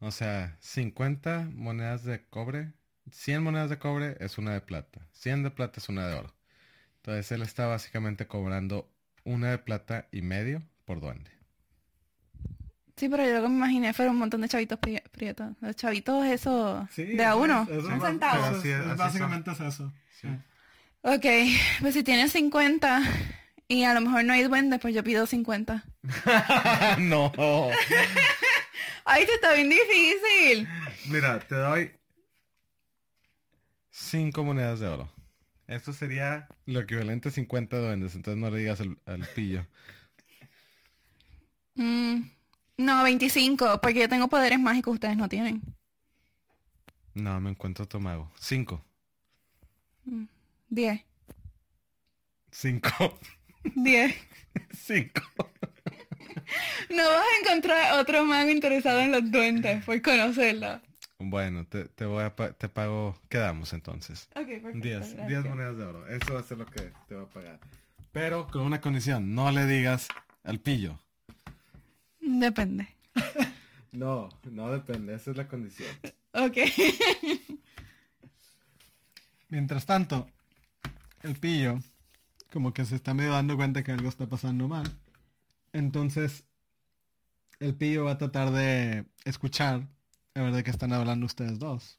O 0.00 0.10
sea, 0.10 0.56
50 0.58 1.48
monedas 1.54 2.02
de 2.02 2.24
cobre, 2.26 2.72
100 3.10 3.42
monedas 3.42 3.70
de 3.70 3.78
cobre 3.78 4.16
es 4.20 4.38
una 4.38 4.52
de 4.52 4.60
plata, 4.60 5.00
100 5.12 5.42
de 5.44 5.50
plata 5.50 5.80
es 5.80 5.88
una 5.88 6.06
de 6.06 6.14
oro. 6.14 6.34
Entonces 6.96 7.32
él 7.32 7.42
está 7.42 7.66
básicamente 7.66 8.26
cobrando 8.26 8.88
una 9.24 9.50
de 9.50 9.58
plata 9.58 10.08
y 10.12 10.22
medio 10.22 10.62
por 10.84 11.00
duende. 11.00 11.30
Sí, 12.96 13.08
pero 13.08 13.24
yo 13.24 13.34
lo 13.34 13.42
que 13.42 13.48
me 13.48 13.56
imaginé 13.56 13.92
fueron 13.92 14.14
un 14.14 14.20
montón 14.20 14.42
de 14.42 14.48
chavitos 14.48 14.78
pri- 14.78 15.02
prietos. 15.10 15.50
Los 15.60 15.74
chavitos, 15.74 16.24
eso... 16.26 16.88
de 16.96 17.24
a 17.24 17.34
uno. 17.34 17.66
un 17.68 18.00
centavo. 18.00 18.44
Así 18.44 18.68
es, 18.68 18.78
así 18.80 18.96
básicamente 18.98 19.50
es 19.50 19.60
eso. 19.60 19.92
Ok, 21.02 21.26
pues 21.80 21.94
si 21.94 22.04
tienes 22.04 22.30
50 22.32 23.02
y 23.66 23.82
a 23.82 23.94
lo 23.94 24.02
mejor 24.02 24.24
no 24.24 24.34
hay 24.34 24.44
duendes, 24.44 24.78
pues 24.78 24.94
yo 24.94 25.02
pido 25.02 25.26
50. 25.26 25.84
no. 27.00 27.32
Ay, 29.04 29.26
te 29.26 29.34
está 29.34 29.52
bien 29.54 29.68
difícil. 29.68 30.68
Mira, 31.08 31.40
te 31.40 31.56
doy 31.56 31.90
5 33.92 34.42
monedas 34.42 34.80
de 34.80 34.88
oro. 34.88 35.08
Esto 35.68 35.92
sería 35.92 36.48
lo 36.66 36.80
equivalente 36.80 37.28
a 37.28 37.32
50 37.32 37.78
duendes, 37.78 38.14
entonces 38.14 38.40
no 38.40 38.50
le 38.50 38.58
digas 38.58 38.80
al, 38.80 38.98
al 39.06 39.26
pillo. 39.34 39.66
Mm, 41.74 42.22
no, 42.78 43.02
25, 43.04 43.80
porque 43.80 44.00
yo 44.00 44.08
tengo 44.08 44.28
poderes 44.28 44.58
mágicos 44.58 44.92
que 44.92 44.94
ustedes 44.96 45.16
no 45.16 45.28
tienen. 45.28 45.62
No, 47.14 47.40
me 47.40 47.50
encuentro 47.50 47.84
otro 47.84 48.00
mago. 48.00 48.30
5. 48.40 48.84
10. 50.68 51.00
5. 52.50 53.18
10. 53.76 54.14
5. 54.72 55.22
No 56.90 57.02
vas 57.08 57.24
a 57.24 57.40
encontrar 57.40 58.00
otro 58.00 58.24
mago 58.24 58.50
interesado 58.50 59.00
en 59.00 59.12
los 59.12 59.30
duendes 59.30 59.84
por 59.84 60.00
conocerlo. 60.02 60.80
Bueno, 61.24 61.64
te, 61.66 61.84
te 61.86 62.04
voy 62.04 62.24
a 62.24 62.34
pa- 62.34 62.52
te 62.52 62.68
pago, 62.68 63.16
quedamos 63.28 63.72
entonces. 63.72 64.28
Ok, 64.34 64.46
perfecto. 64.46 64.78
10, 64.80 64.98
gracias. 64.98 65.28
10 65.28 65.44
monedas 65.44 65.76
de 65.76 65.84
oro. 65.84 66.06
Eso 66.08 66.34
va 66.34 66.40
a 66.40 66.42
ser 66.42 66.58
lo 66.58 66.66
que 66.66 66.92
te 67.08 67.14
va 67.14 67.22
a 67.22 67.26
pagar. 67.28 67.58
Pero 68.12 68.46
con 68.48 68.62
una 68.62 68.80
condición, 68.80 69.34
no 69.34 69.50
le 69.50 69.66
digas 69.66 70.08
al 70.44 70.58
pillo. 70.60 70.98
Depende. 72.20 72.88
No, 73.94 74.30
no 74.50 74.70
depende, 74.72 75.14
esa 75.14 75.32
es 75.32 75.36
la 75.36 75.46
condición. 75.46 75.86
Ok. 76.32 76.56
Mientras 79.50 79.84
tanto, 79.84 80.28
el 81.22 81.36
pillo 81.36 81.78
como 82.50 82.72
que 82.72 82.86
se 82.86 82.96
está 82.96 83.12
medio 83.12 83.32
dando 83.32 83.54
cuenta 83.56 83.82
que 83.82 83.92
algo 83.92 84.08
está 84.08 84.26
pasando 84.26 84.66
mal. 84.66 84.90
Entonces, 85.74 86.44
el 87.60 87.74
pillo 87.74 88.04
va 88.06 88.12
a 88.12 88.18
tratar 88.18 88.50
de 88.50 89.04
escuchar 89.26 89.86
a 90.34 90.42
ver 90.42 90.52
de 90.52 90.64
qué 90.64 90.70
están 90.70 90.92
hablando 90.92 91.26
ustedes 91.26 91.58
dos. 91.58 91.98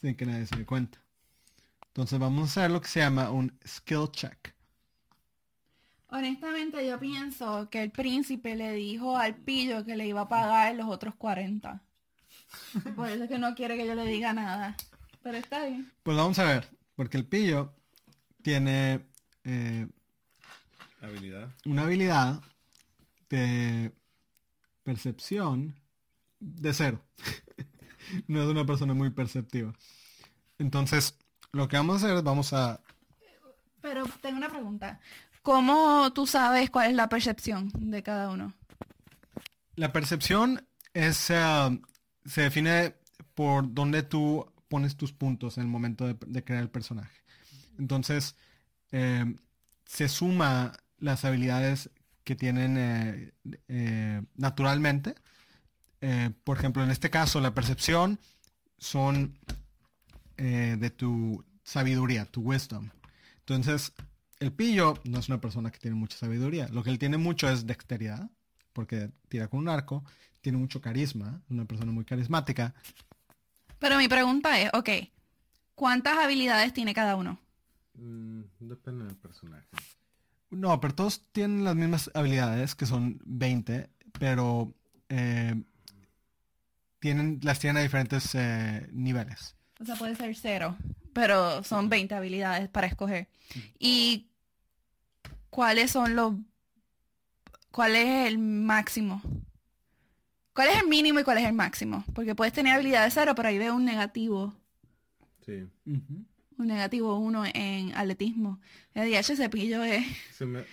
Sin 0.00 0.14
que 0.16 0.26
nadie 0.26 0.46
se 0.46 0.56
dé 0.56 0.66
cuenta. 0.66 0.98
Entonces 1.88 2.18
vamos 2.18 2.42
a 2.42 2.44
hacer 2.44 2.70
lo 2.70 2.80
que 2.80 2.88
se 2.88 3.00
llama 3.00 3.30
un 3.30 3.58
skill 3.66 4.08
check. 4.10 4.54
Honestamente 6.08 6.84
yo 6.86 6.98
pienso 6.98 7.68
que 7.70 7.82
el 7.82 7.90
príncipe 7.90 8.56
le 8.56 8.72
dijo 8.72 9.16
al 9.16 9.36
pillo 9.36 9.84
que 9.84 9.96
le 9.96 10.06
iba 10.06 10.22
a 10.22 10.28
pagar 10.28 10.74
los 10.74 10.86
otros 10.86 11.14
40. 11.16 11.82
Por 12.96 13.08
eso 13.08 13.24
es 13.24 13.28
que 13.30 13.38
no 13.38 13.54
quiere 13.54 13.76
que 13.76 13.86
yo 13.86 13.94
le 13.94 14.06
diga 14.06 14.32
nada. 14.32 14.76
Pero 15.22 15.36
está 15.38 15.66
bien. 15.66 15.92
Pues 16.02 16.16
vamos 16.16 16.38
a 16.38 16.44
ver, 16.44 16.68
porque 16.96 17.18
el 17.18 17.26
pillo 17.26 17.74
tiene 18.42 19.06
eh, 19.44 19.86
Habilidad. 21.02 21.50
una 21.66 21.82
habilidad 21.82 22.40
de 23.28 23.92
percepción 24.82 25.76
de 26.40 26.72
cero. 26.72 27.04
no 28.26 28.42
es 28.42 28.48
una 28.48 28.64
persona 28.64 28.94
muy 28.94 29.10
perceptiva. 29.10 29.72
Entonces, 30.58 31.16
lo 31.52 31.68
que 31.68 31.76
vamos 31.76 31.94
a 31.94 32.06
hacer 32.06 32.16
es 32.16 32.22
vamos 32.22 32.52
a... 32.52 32.80
Pero 33.80 34.04
tengo 34.20 34.36
una 34.36 34.48
pregunta. 34.48 35.00
¿Cómo 35.42 36.12
tú 36.12 36.26
sabes 36.26 36.70
cuál 36.70 36.90
es 36.90 36.96
la 36.96 37.08
percepción 37.08 37.70
de 37.74 38.02
cada 38.02 38.30
uno? 38.30 38.52
La 39.76 39.92
percepción 39.92 40.66
es... 40.92 41.16
se 41.16 42.42
define 42.42 42.94
por 43.34 43.72
dónde 43.72 44.02
tú 44.02 44.46
pones 44.68 44.96
tus 44.96 45.12
puntos 45.12 45.56
en 45.56 45.64
el 45.64 45.68
momento 45.68 46.06
de, 46.06 46.16
de 46.26 46.44
crear 46.44 46.62
el 46.62 46.70
personaje. 46.70 47.20
Entonces, 47.78 48.36
eh, 48.92 49.34
se 49.84 50.08
suma 50.08 50.72
las 50.98 51.24
habilidades 51.24 51.90
que 52.24 52.36
tienen 52.36 52.76
eh, 52.78 53.32
eh, 53.68 54.22
naturalmente. 54.36 55.14
Eh, 56.00 56.30
por 56.44 56.58
ejemplo, 56.58 56.82
en 56.82 56.90
este 56.90 57.10
caso, 57.10 57.40
la 57.40 57.54
percepción 57.54 58.18
son 58.78 59.38
eh, 60.36 60.76
de 60.78 60.90
tu 60.90 61.44
sabiduría, 61.62 62.24
tu 62.24 62.42
wisdom. 62.42 62.90
Entonces, 63.40 63.92
el 64.38 64.52
pillo 64.52 64.94
no 65.04 65.18
es 65.18 65.28
una 65.28 65.40
persona 65.40 65.70
que 65.70 65.78
tiene 65.78 65.96
mucha 65.96 66.16
sabiduría. 66.16 66.68
Lo 66.68 66.82
que 66.82 66.90
él 66.90 66.98
tiene 66.98 67.18
mucho 67.18 67.48
es 67.48 67.66
dexteridad, 67.66 68.30
porque 68.72 69.10
tira 69.28 69.48
con 69.48 69.60
un 69.60 69.68
arco. 69.68 70.04
Tiene 70.40 70.56
mucho 70.56 70.80
carisma, 70.80 71.42
una 71.50 71.66
persona 71.66 71.92
muy 71.92 72.04
carismática. 72.04 72.74
Pero 73.78 73.98
mi 73.98 74.08
pregunta 74.08 74.58
es, 74.58 74.70
ok, 74.72 74.88
¿cuántas 75.74 76.16
habilidades 76.18 76.72
tiene 76.72 76.94
cada 76.94 77.16
uno? 77.16 77.38
Mm, 77.94 78.42
depende 78.60 79.04
del 79.04 79.16
personaje. 79.16 79.66
No, 80.50 80.80
pero 80.80 80.94
todos 80.94 81.22
tienen 81.32 81.64
las 81.64 81.76
mismas 81.76 82.10
habilidades, 82.14 82.74
que 82.74 82.86
son 82.86 83.20
20, 83.24 83.90
pero 84.18 84.72
eh, 85.08 85.62
tienen, 87.00 87.40
las 87.42 87.58
tienen 87.58 87.78
a 87.78 87.82
diferentes 87.82 88.34
eh, 88.34 88.88
niveles. 88.92 89.56
O 89.80 89.84
sea, 89.84 89.96
puede 89.96 90.14
ser 90.14 90.34
cero, 90.36 90.76
pero 91.12 91.64
son 91.64 91.88
20 91.88 92.14
habilidades 92.14 92.68
para 92.68 92.86
escoger. 92.86 93.28
¿Y 93.78 94.28
cuáles 95.50 95.90
son 95.90 96.14
los... 96.14 96.34
¿Cuál 97.70 97.96
es 97.96 98.26
el 98.28 98.38
máximo? 98.38 99.22
¿Cuál 100.52 100.68
es 100.68 100.82
el 100.82 100.88
mínimo 100.88 101.20
y 101.20 101.24
cuál 101.24 101.38
es 101.38 101.44
el 101.46 101.52
máximo? 101.54 102.04
Porque 102.14 102.34
puedes 102.34 102.52
tener 102.52 102.74
habilidades 102.74 103.14
cero, 103.14 103.32
pero 103.34 103.48
ahí 103.48 103.58
veo 103.58 103.74
un 103.74 103.84
negativo. 103.84 104.54
Sí. 105.46 105.66
Un 105.86 106.66
negativo 106.66 107.16
uno 107.18 107.44
en 107.54 107.94
atletismo. 107.96 108.60
El 108.92 109.10
DH 109.10 109.36
cepillo 109.36 109.82
es... 109.84 110.04
Se 110.36 110.44
me- 110.44 110.64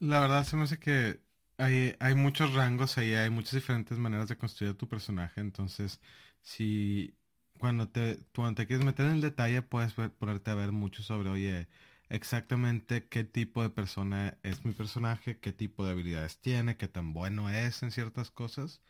la 0.00 0.20
verdad 0.20 0.44
se 0.44 0.56
me 0.56 0.62
hace 0.64 0.78
que 0.78 1.20
hay, 1.58 1.96
hay 2.00 2.14
muchos 2.14 2.54
rangos 2.54 2.98
ahí, 2.98 3.14
hay 3.14 3.30
muchas 3.30 3.54
diferentes 3.54 3.98
maneras 3.98 4.28
de 4.28 4.36
construir 4.38 4.74
tu 4.76 4.88
personaje, 4.88 5.40
entonces 5.40 6.00
si 6.42 7.16
cuando 7.58 7.88
te, 7.88 8.18
cuando 8.34 8.54
te 8.62 8.66
quieres 8.66 8.84
meter 8.86 9.06
en 9.06 9.12
el 9.12 9.20
detalle 9.22 9.62
puedes 9.62 9.96
ver- 9.96 10.12
ponerte 10.12 10.50
a 10.50 10.54
ver 10.54 10.72
mucho 10.72 11.02
sobre, 11.02 11.30
oye, 11.30 11.68
exactamente 12.08 13.08
qué 13.08 13.24
tipo 13.24 13.62
de 13.62 13.70
persona 13.70 14.38
es 14.42 14.64
mi 14.64 14.72
personaje, 14.72 15.38
qué 15.40 15.52
tipo 15.52 15.84
de 15.84 15.92
habilidades 15.92 16.38
tiene, 16.40 16.76
qué 16.76 16.88
tan 16.88 17.12
bueno 17.12 17.48
es 17.50 17.82
en 17.82 17.90
ciertas 17.90 18.30
cosas 18.30 18.82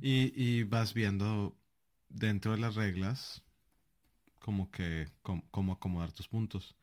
y, 0.00 0.32
y 0.42 0.64
vas 0.64 0.94
viendo 0.94 1.56
dentro 2.10 2.52
de 2.52 2.58
las 2.60 2.76
reglas 2.76 3.44
como 4.40 4.70
que 4.70 5.08
com- 5.22 5.42
cómo 5.52 5.72
acomodar 5.74 6.12
tus 6.12 6.28
puntos. 6.28 6.76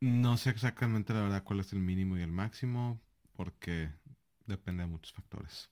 No 0.00 0.36
sé 0.38 0.50
exactamente 0.50 1.12
la 1.12 1.20
verdad 1.22 1.44
cuál 1.44 1.60
es 1.60 1.72
el 1.74 1.80
mínimo 1.80 2.16
y 2.16 2.22
el 2.22 2.32
máximo, 2.32 3.00
porque 3.36 3.90
depende 4.46 4.82
de 4.84 4.88
muchos 4.88 5.12
factores. 5.12 5.70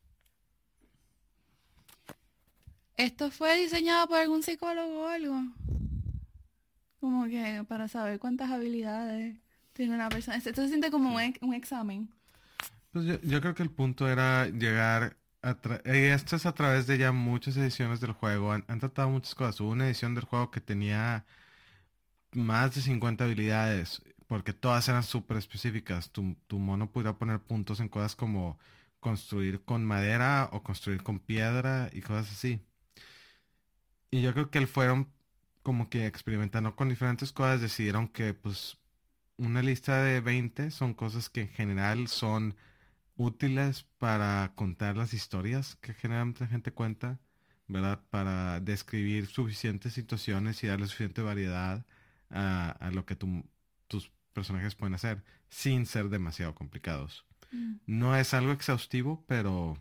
¿Esto 2.96 3.30
fue 3.30 3.56
diseñado 3.56 4.08
por 4.08 4.18
algún 4.18 4.42
psicólogo 4.42 5.02
o 5.04 5.06
algo? 5.08 5.40
Como 7.00 7.26
que 7.26 7.64
para 7.68 7.86
saber 7.88 8.18
cuántas 8.18 8.50
habilidades 8.50 9.36
tiene 9.74 9.94
una 9.94 10.08
persona. 10.08 10.36
Esto 10.38 10.54
se 10.54 10.68
siente 10.68 10.90
como 10.90 11.14
un, 11.14 11.20
ex- 11.20 11.42
un 11.42 11.54
examen. 11.54 12.08
Pues 12.92 13.04
yo, 13.06 13.20
yo 13.22 13.40
creo 13.40 13.54
que 13.54 13.62
el 13.62 13.70
punto 13.70 14.08
era 14.08 14.46
llegar 14.48 15.16
a 15.42 15.58
y 15.84 15.98
esto 16.06 16.36
es 16.36 16.46
a 16.46 16.54
través 16.54 16.86
de 16.86 16.96
ya 16.98 17.12
muchas 17.12 17.56
ediciones 17.56 18.00
del 18.00 18.12
juego. 18.12 18.52
Han, 18.52 18.64
han 18.68 18.80
tratado 18.80 19.10
muchas 19.10 19.34
cosas. 19.34 19.60
Hubo 19.60 19.70
una 19.70 19.86
edición 19.86 20.14
del 20.14 20.24
juego 20.24 20.50
que 20.50 20.60
tenía 20.60 21.26
más 22.32 22.74
de 22.74 22.82
50 22.82 23.24
habilidades, 23.24 24.02
porque 24.34 24.52
todas 24.52 24.88
eran 24.88 25.02
súper 25.04 25.36
específicas. 25.38 26.10
Tu, 26.12 26.36
tu 26.48 26.58
mono 26.58 26.90
podía 26.92 27.14
poner 27.18 27.40
puntos 27.40 27.80
en 27.80 27.88
cosas 27.88 28.16
como 28.16 28.58
construir 29.00 29.64
con 29.64 29.84
madera 29.86 30.48
o 30.52 30.62
construir 30.64 31.02
con 31.04 31.20
piedra 31.20 31.90
y 31.92 32.00
cosas 32.02 32.32
así. 32.32 32.60
Y 34.10 34.22
yo 34.22 34.32
creo 34.32 34.50
que 34.50 34.58
él 34.58 34.66
fueron 34.68 35.12
como 35.62 35.88
que 35.90 36.06
experimentando 36.06 36.76
con 36.76 36.88
diferentes 36.88 37.32
cosas, 37.32 37.60
decidieron 37.60 38.08
que 38.08 38.34
pues 38.34 38.78
una 39.38 39.62
lista 39.62 40.02
de 40.02 40.20
20 40.20 40.70
son 40.70 40.94
cosas 40.94 41.30
que 41.30 41.42
en 41.42 41.48
general 41.50 42.08
son 42.08 42.56
útiles 43.16 43.84
para 43.98 44.52
contar 44.56 44.96
las 44.98 45.14
historias 45.14 45.76
que 45.76 45.94
generalmente 45.94 46.42
la 46.44 46.48
gente 46.50 46.72
cuenta, 46.72 47.20
¿verdad? 47.68 48.02
Para 48.10 48.60
describir 48.60 49.26
suficientes 49.28 49.94
situaciones 49.94 50.64
y 50.64 50.68
darle 50.68 50.86
suficiente 50.88 51.22
variedad 51.22 51.86
a, 52.30 52.70
a 52.72 52.92
lo 52.92 53.06
que 53.06 53.16
tu- 53.16 53.44
tus 53.88 54.12
personajes 54.34 54.74
pueden 54.74 54.94
hacer, 54.94 55.24
sin 55.48 55.86
ser 55.86 56.10
demasiado 56.10 56.54
complicados. 56.54 57.24
Mm. 57.50 57.76
No 57.86 58.16
es 58.16 58.34
algo 58.34 58.52
exhaustivo, 58.52 59.24
pero 59.26 59.78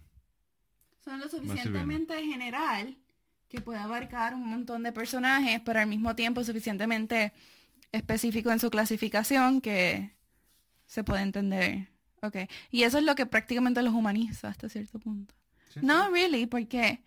Son 1.03 1.19
lo 1.19 1.27
suficientemente 1.27 2.23
general 2.23 2.97
que 3.49 3.59
puede 3.61 3.79
abarcar 3.79 4.33
un 4.33 4.47
montón 4.47 4.83
de 4.83 4.93
personajes, 4.93 5.61
pero 5.65 5.79
al 5.79 5.87
mismo 5.87 6.15
tiempo 6.15 6.43
suficientemente 6.43 7.33
específico 7.91 8.51
en 8.51 8.59
su 8.59 8.69
clasificación 8.69 9.61
que 9.61 10.15
se 10.85 11.03
puede 11.03 11.21
entender. 11.21 11.89
Ok. 12.21 12.37
Y 12.71 12.83
eso 12.83 12.97
es 12.97 13.03
lo 13.03 13.15
que 13.15 13.25
prácticamente 13.25 13.83
los 13.83 13.93
humaniza 13.93 14.47
hasta 14.47 14.69
cierto 14.69 14.99
punto. 14.99 15.35
No, 15.81 16.09
really, 16.09 16.45
porque... 16.45 17.03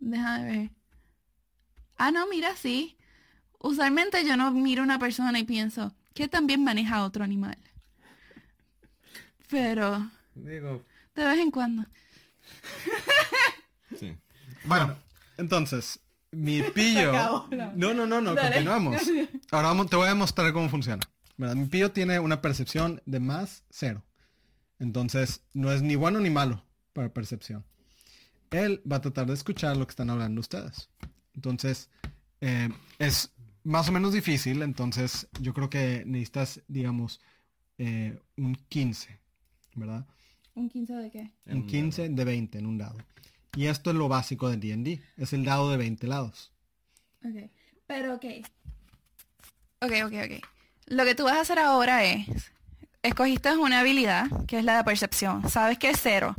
Déjame 0.00 0.44
ver. 0.44 0.70
Ah, 1.96 2.10
no, 2.10 2.26
mira, 2.28 2.54
sí. 2.56 2.96
Usualmente 3.58 4.24
yo 4.24 4.36
no 4.36 4.50
miro 4.52 4.82
a 4.82 4.84
una 4.84 4.98
persona 4.98 5.38
y 5.38 5.44
pienso, 5.44 5.94
¿qué 6.18 6.26
también 6.26 6.64
maneja 6.64 6.96
a 6.96 7.04
otro 7.04 7.22
animal? 7.22 7.56
Pero, 9.48 10.10
digo, 10.34 10.84
de 11.14 11.24
vez 11.24 11.38
en 11.38 11.52
cuando. 11.52 11.86
sí. 13.96 14.16
Bueno, 14.64 14.96
entonces, 15.36 16.00
mi 16.32 16.60
pillo... 16.74 17.10
acabó, 17.10 17.46
no. 17.52 17.72
No, 17.76 17.94
no, 17.94 18.06
no, 18.06 18.20
no, 18.20 18.34
Dale. 18.34 18.48
continuamos. 18.48 19.00
Ahora 19.52 19.68
vamos, 19.68 19.88
te 19.88 19.94
voy 19.94 20.08
a 20.08 20.16
mostrar 20.16 20.52
cómo 20.52 20.68
funciona. 20.68 21.08
¿verdad? 21.36 21.54
Mi 21.54 21.66
pillo 21.66 21.92
tiene 21.92 22.18
una 22.18 22.42
percepción 22.42 23.00
de 23.06 23.20
más 23.20 23.62
cero. 23.70 24.02
Entonces, 24.80 25.42
no 25.54 25.70
es 25.70 25.82
ni 25.82 25.94
bueno 25.94 26.18
ni 26.18 26.30
malo 26.30 26.64
para 26.94 27.14
percepción. 27.14 27.64
Él 28.50 28.82
va 28.90 28.96
a 28.96 29.00
tratar 29.00 29.26
de 29.28 29.34
escuchar 29.34 29.76
lo 29.76 29.86
que 29.86 29.92
están 29.92 30.10
hablando 30.10 30.40
ustedes. 30.40 30.90
Entonces, 31.36 31.90
eh, 32.40 32.70
es 32.98 33.30
más 33.68 33.88
o 33.88 33.92
menos 33.92 34.12
difícil. 34.12 34.62
Entonces, 34.62 35.28
yo 35.40 35.52
creo 35.52 35.68
que 35.68 36.02
necesitas, 36.06 36.62
digamos, 36.68 37.20
eh, 37.76 38.18
un 38.36 38.54
15, 38.54 39.20
¿verdad? 39.74 40.06
¿Un 40.54 40.68
15 40.68 40.92
de 40.94 41.10
qué? 41.10 41.30
Un 41.46 41.66
15 41.66 42.08
de 42.08 42.24
20 42.24 42.58
en 42.58 42.66
un 42.66 42.78
dado. 42.78 42.98
Y 43.54 43.66
esto 43.66 43.90
es 43.90 43.96
lo 43.96 44.08
básico 44.08 44.48
del 44.48 44.60
D&D. 44.60 45.02
Es 45.16 45.32
el 45.32 45.44
dado 45.44 45.70
de 45.70 45.76
20 45.76 46.06
lados. 46.06 46.50
Ok. 47.24 47.50
Pero 47.86 48.14
ok. 48.14 48.24
Ok, 49.80 49.92
ok, 50.06 50.12
ok. 50.24 50.44
Lo 50.86 51.04
que 51.04 51.14
tú 51.14 51.24
vas 51.24 51.36
a 51.36 51.40
hacer 51.42 51.58
ahora 51.58 52.04
es, 52.04 52.26
escogiste 53.02 53.54
una 53.56 53.80
habilidad, 53.80 54.26
que 54.46 54.58
es 54.58 54.64
la 54.64 54.78
de 54.78 54.84
percepción. 54.84 55.48
Sabes 55.48 55.78
que 55.78 55.90
es 55.90 56.00
cero. 56.00 56.34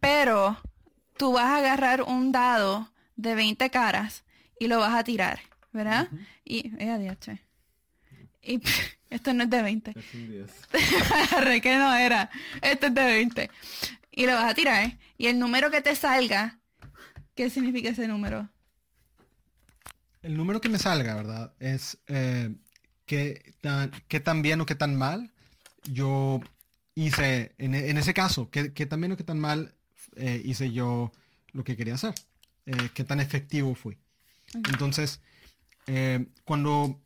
Pero 0.00 0.58
tú 1.16 1.32
vas 1.32 1.46
a 1.46 1.58
agarrar 1.58 2.02
un 2.02 2.32
dado 2.32 2.90
de 3.16 3.34
20 3.34 3.70
caras 3.70 4.24
y 4.58 4.66
lo 4.66 4.80
vas 4.80 4.94
a 4.94 5.04
tirar, 5.04 5.40
¿verdad? 5.72 6.08
Y, 6.44 6.72
eh, 6.78 6.90
adiache. 6.90 7.42
Y 8.42 8.60
esto 9.10 9.32
no 9.34 9.44
es 9.44 9.50
de 9.50 9.62
20. 9.62 9.94
Es 9.96 10.14
un 10.14 10.28
10. 10.30 10.50
Re 11.44 11.60
que 11.60 11.76
no 11.76 11.94
era. 11.94 12.30
Este 12.62 12.86
es 12.86 12.94
de 12.94 13.04
20. 13.04 13.50
Y 14.12 14.26
lo 14.26 14.32
vas 14.32 14.50
a 14.50 14.54
tirar. 14.54 14.98
Y 15.16 15.26
el 15.26 15.38
número 15.38 15.70
que 15.70 15.80
te 15.80 15.94
salga, 15.94 16.58
¿qué 17.34 17.50
significa 17.50 17.90
ese 17.90 18.08
número? 18.08 18.48
El 20.22 20.36
número 20.36 20.60
que 20.60 20.68
me 20.68 20.78
salga, 20.78 21.14
¿verdad? 21.14 21.52
Es 21.60 21.98
eh, 22.08 22.54
qué 23.06 23.54
tan, 23.60 23.90
qué 24.08 24.20
tan 24.20 24.42
bien 24.42 24.60
o 24.60 24.66
qué 24.66 24.74
tan 24.74 24.96
mal 24.96 25.32
yo 25.84 26.40
hice, 26.94 27.54
en, 27.58 27.74
en 27.74 27.96
ese 27.96 28.12
caso, 28.14 28.50
qué, 28.50 28.72
qué 28.72 28.86
tan 28.86 29.00
bien 29.00 29.12
o 29.12 29.16
qué 29.16 29.24
tan 29.24 29.38
mal 29.38 29.74
eh, 30.16 30.42
hice 30.44 30.72
yo 30.72 31.12
lo 31.52 31.64
que 31.64 31.76
quería 31.76 31.94
hacer. 31.94 32.14
Eh, 32.66 32.90
qué 32.94 33.04
tan 33.04 33.20
efectivo 33.20 33.74
fui. 33.74 33.96
Entonces, 34.52 35.20
eh, 35.88 36.26
cuando 36.44 37.00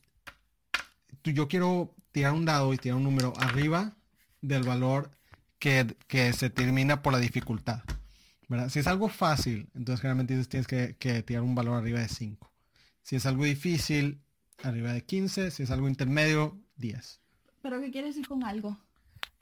yo 1.24 1.48
quiero 1.48 1.94
tirar 2.12 2.34
un 2.34 2.44
dado 2.44 2.74
y 2.74 2.76
tirar 2.76 2.98
un 2.98 3.04
número 3.04 3.32
arriba 3.38 3.96
del 4.42 4.64
valor 4.64 5.10
que, 5.58 5.96
que 6.08 6.32
se 6.32 6.50
termina 6.50 7.00
por 7.00 7.12
la 7.14 7.18
dificultad. 7.18 7.82
¿verdad? 8.52 8.68
Si 8.68 8.80
es 8.80 8.86
algo 8.86 9.08
fácil, 9.08 9.70
entonces 9.74 10.02
generalmente 10.02 10.44
tienes 10.44 10.66
que, 10.66 11.22
tirar 11.22 11.42
un 11.42 11.54
valor 11.54 11.78
arriba 11.78 12.00
de 12.00 12.08
5. 12.08 12.52
Si 13.02 13.16
es 13.16 13.24
algo 13.24 13.44
difícil, 13.44 14.20
arriba 14.62 14.92
de 14.92 15.02
15. 15.04 15.50
Si 15.50 15.62
es 15.62 15.70
algo 15.70 15.88
intermedio, 15.88 16.60
10. 16.76 17.20
¿Pero 17.62 17.80
qué 17.80 17.90
quiere 17.90 18.08
decir 18.08 18.28
con 18.28 18.44
algo? 18.44 18.76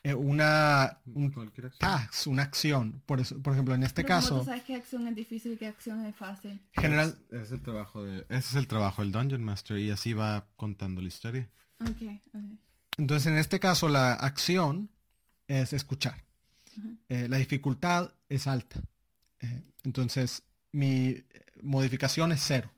Eh, 0.03 0.14
una, 0.14 0.98
un 1.14 1.26
acción. 1.26 1.72
task, 1.78 2.26
una 2.26 2.42
acción. 2.42 3.03
Por, 3.05 3.20
eso, 3.20 3.40
por 3.42 3.53
ejemplo, 3.53 3.74
en 3.74 3.82
este 3.82 4.03
Pero 4.03 4.14
¿cómo 4.14 4.20
caso, 4.22 4.38
tú 4.38 4.44
sabes 4.46 4.62
qué 4.62 4.74
acción 4.74 5.07
es 5.09 5.14
difícil 5.14 5.53
y 5.53 5.57
qué 5.59 5.66
acción 5.66 6.07
es 6.07 6.16
fácil? 6.16 6.59
general, 6.72 7.18
Es, 7.30 7.42
es 7.42 7.53
el 7.53 7.61
trabajo 7.61 8.03
de, 8.05 8.20
ese 8.30 8.38
es 8.38 8.55
el 8.55 8.66
trabajo 8.66 9.03
del 9.03 9.12
Dungeon 9.12 9.44
Master 9.44 9.78
y 9.78 9.90
así 9.90 10.14
va 10.14 10.46
contando 10.57 11.03
la 11.03 11.09
historia. 11.09 11.51
Ok, 11.80 12.03
ok. 12.34 12.40
Entonces, 12.96 13.26
en 13.30 13.36
este 13.38 13.61
caso, 13.61 13.88
la 13.88 14.14
acción 14.14 14.90
es 15.46 15.72
escuchar. 15.72 16.24
Eh, 17.09 17.28
la 17.28 17.36
dificultad 17.36 18.12
es 18.28 18.46
alta. 18.46 18.80
Eh, 19.40 19.62
entonces, 19.84 20.42
mi 20.72 21.22
modificación 21.62 22.32
es 22.32 22.42
cero. 22.42 22.70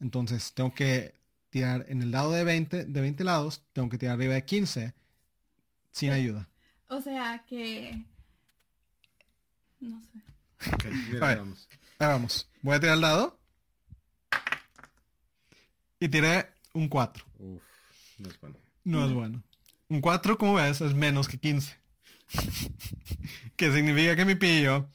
Entonces, 0.00 0.54
tengo 0.54 0.72
que 0.72 1.14
tirar 1.50 1.84
en 1.88 2.02
el 2.02 2.10
dado 2.10 2.32
de 2.32 2.44
20, 2.44 2.84
de 2.86 3.00
20 3.00 3.24
lados, 3.24 3.62
tengo 3.72 3.88
que 3.90 3.98
tirar 3.98 4.14
arriba 4.14 4.34
de 4.34 4.44
15 4.44 4.94
sin 5.96 6.12
ayuda. 6.12 6.46
O 6.88 7.00
sea 7.00 7.42
que... 7.48 8.04
No 9.80 9.98
sé. 10.02 11.18
A 11.22 11.26
ver. 11.28 11.40
Ahí 11.98 12.06
vamos. 12.06 12.50
Voy 12.60 12.76
a 12.76 12.80
tirar 12.80 12.96
el 12.96 13.00
dado. 13.00 13.38
Y 15.98 16.08
tiré 16.10 16.50
un 16.74 16.88
4. 16.88 17.24
Uf, 17.38 17.62
no 18.18 18.28
es 18.28 18.40
bueno. 18.40 18.56
No 18.84 19.06
es 19.06 19.12
bueno. 19.12 19.42
Un 19.88 20.02
4, 20.02 20.36
como 20.36 20.54
ves, 20.54 20.82
es 20.82 20.92
menos 20.92 21.28
que 21.28 21.38
15. 21.38 21.74
que 23.56 23.72
significa 23.72 24.16
que 24.16 24.26
mi 24.26 24.34
pillo 24.34 24.90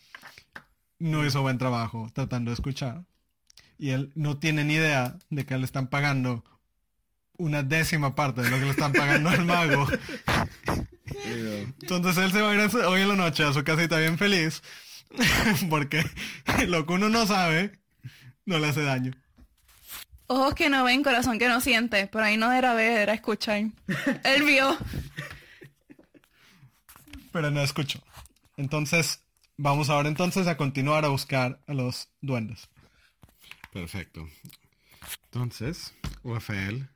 no 0.99 1.25
hizo 1.25 1.41
buen 1.41 1.57
trabajo 1.57 2.11
tratando 2.13 2.51
de 2.51 2.55
escuchar. 2.55 3.05
Y 3.79 3.89
él 3.89 4.11
no 4.13 4.37
tiene 4.37 4.65
ni 4.65 4.75
idea 4.75 5.17
de 5.31 5.47
que 5.47 5.57
le 5.57 5.65
están 5.65 5.87
pagando 5.87 6.45
una 7.37 7.63
décima 7.63 8.13
parte 8.13 8.43
de 8.43 8.51
lo 8.51 8.59
que 8.59 8.65
le 8.65 8.69
están 8.69 8.93
pagando 8.93 9.31
al 9.31 9.45
mago. 9.45 9.87
Entonces 11.81 12.17
él 12.23 12.31
se 12.31 12.41
va 12.41 12.51
a 12.51 12.53
ir 12.53 12.59
a 12.61 12.69
su- 12.69 12.77
hoy 12.79 13.01
en 13.01 13.09
la 13.09 13.15
noche 13.15 13.43
a 13.43 13.53
su 13.53 13.63
casita 13.63 13.97
bien 13.99 14.17
feliz. 14.17 14.61
porque 15.69 16.03
lo 16.67 16.85
que 16.85 16.93
uno 16.93 17.09
no 17.09 17.25
sabe 17.27 17.77
no 18.45 18.59
le 18.59 18.67
hace 18.67 18.81
daño. 18.83 19.11
Ojos 20.27 20.55
que 20.55 20.69
no 20.69 20.85
ven, 20.85 21.03
corazón 21.03 21.37
que 21.39 21.49
no 21.49 21.59
siente. 21.59 22.07
Por 22.07 22.23
ahí 22.23 22.37
no 22.37 22.51
era 22.53 22.73
ver, 22.73 22.99
era 23.01 23.13
escuchar. 23.13 23.63
Él 24.23 24.43
vio. 24.43 24.77
Pero 27.31 27.51
no 27.51 27.61
escucho. 27.61 28.01
Entonces, 28.57 29.21
vamos 29.57 29.89
ahora 29.89 30.09
entonces 30.09 30.47
a 30.47 30.57
continuar 30.57 31.05
a 31.05 31.09
buscar 31.09 31.59
a 31.67 31.73
los 31.73 32.09
duendes. 32.21 32.69
Perfecto. 33.73 34.27
Entonces, 35.25 35.93
Rafael, 36.23 36.87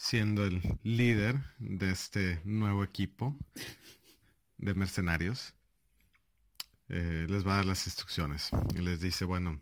siendo 0.00 0.46
el 0.46 0.62
líder 0.82 1.38
de 1.58 1.90
este 1.90 2.40
nuevo 2.44 2.82
equipo 2.82 3.36
de 4.56 4.72
mercenarios, 4.72 5.54
eh, 6.88 7.26
les 7.28 7.46
va 7.46 7.52
a 7.52 7.56
dar 7.56 7.66
las 7.66 7.86
instrucciones. 7.86 8.48
Y 8.74 8.78
les 8.78 9.00
dice, 9.00 9.26
bueno, 9.26 9.60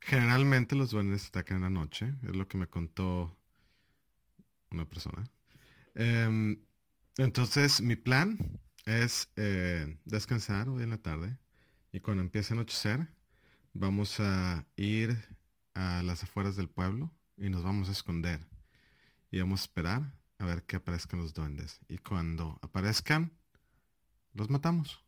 generalmente 0.00 0.74
los 0.76 0.90
duendes 0.90 1.26
atacan 1.26 1.58
en 1.58 1.62
la 1.64 1.70
noche, 1.70 2.14
es 2.22 2.34
lo 2.34 2.48
que 2.48 2.56
me 2.56 2.68
contó 2.68 3.36
una 4.70 4.88
persona. 4.88 5.30
Em, 5.94 6.58
entonces, 7.18 7.82
mi 7.82 7.96
plan 7.96 8.38
es 8.86 9.28
eh, 9.36 9.98
descansar 10.06 10.70
hoy 10.70 10.84
en 10.84 10.90
la 10.90 11.02
tarde 11.02 11.36
y 11.92 12.00
cuando 12.00 12.22
empiece 12.22 12.54
a 12.54 12.56
anochecer, 12.56 13.08
vamos 13.74 14.20
a 14.20 14.66
ir 14.76 15.18
a 15.74 16.02
las 16.02 16.22
afueras 16.22 16.56
del 16.56 16.70
pueblo 16.70 17.12
y 17.36 17.50
nos 17.50 17.62
vamos 17.62 17.90
a 17.90 17.92
esconder. 17.92 18.49
Y 19.30 19.40
vamos 19.40 19.60
a 19.60 19.64
esperar 19.64 20.02
a 20.38 20.44
ver 20.44 20.62
que 20.64 20.76
aparezcan 20.76 21.20
los 21.20 21.34
duendes. 21.34 21.78
Y 21.88 21.98
cuando 21.98 22.58
aparezcan, 22.62 23.32
los 24.34 24.50
matamos. 24.50 25.00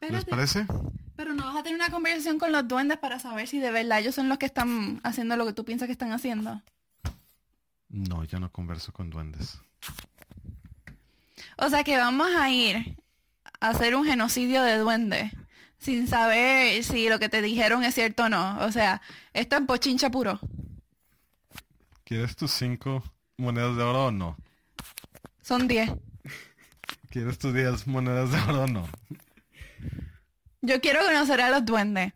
¿Les 0.00 0.24
parece? 0.24 0.66
Pero 1.16 1.34
no 1.34 1.46
vas 1.46 1.56
a 1.56 1.62
tener 1.62 1.78
una 1.78 1.90
conversación 1.90 2.38
con 2.38 2.52
los 2.52 2.68
duendes 2.68 2.98
para 2.98 3.18
saber 3.18 3.48
si 3.48 3.58
de 3.58 3.70
verdad 3.70 4.00
ellos 4.00 4.14
son 4.14 4.28
los 4.28 4.38
que 4.38 4.46
están 4.46 5.00
haciendo 5.02 5.36
lo 5.36 5.46
que 5.46 5.54
tú 5.54 5.64
piensas 5.64 5.86
que 5.86 5.92
están 5.92 6.12
haciendo. 6.12 6.62
No, 7.88 8.24
yo 8.24 8.38
no 8.38 8.52
converso 8.52 8.92
con 8.92 9.10
duendes. 9.10 9.58
O 11.56 11.70
sea 11.70 11.82
que 11.82 11.96
vamos 11.96 12.28
a 12.36 12.50
ir 12.50 12.96
a 13.60 13.68
hacer 13.70 13.96
un 13.96 14.04
genocidio 14.04 14.62
de 14.62 14.76
duendes 14.76 15.32
sin 15.78 16.06
saber 16.06 16.84
si 16.84 17.08
lo 17.08 17.18
que 17.18 17.28
te 17.28 17.40
dijeron 17.40 17.82
es 17.82 17.94
cierto 17.94 18.24
o 18.24 18.28
no. 18.28 18.58
O 18.60 18.72
sea, 18.72 19.00
esto 19.32 19.56
es 19.56 19.62
pochincha 19.62 20.10
puro. 20.10 20.38
¿Quieres 22.04 22.36
tus 22.36 22.52
cinco 22.52 23.02
monedas 23.38 23.76
de 23.76 23.82
oro 23.82 24.06
o 24.06 24.10
no? 24.10 24.36
Son 25.42 25.68
10. 25.68 25.90
¿Quieres 27.10 27.38
tus 27.38 27.54
diez 27.54 27.86
monedas 27.86 28.32
de 28.32 28.38
oro 28.40 28.62
o 28.62 28.66
no? 28.66 28.88
Yo 30.62 30.80
quiero 30.80 31.00
conocer 31.04 31.40
a 31.40 31.50
los 31.50 31.64
duendes. 31.64 32.12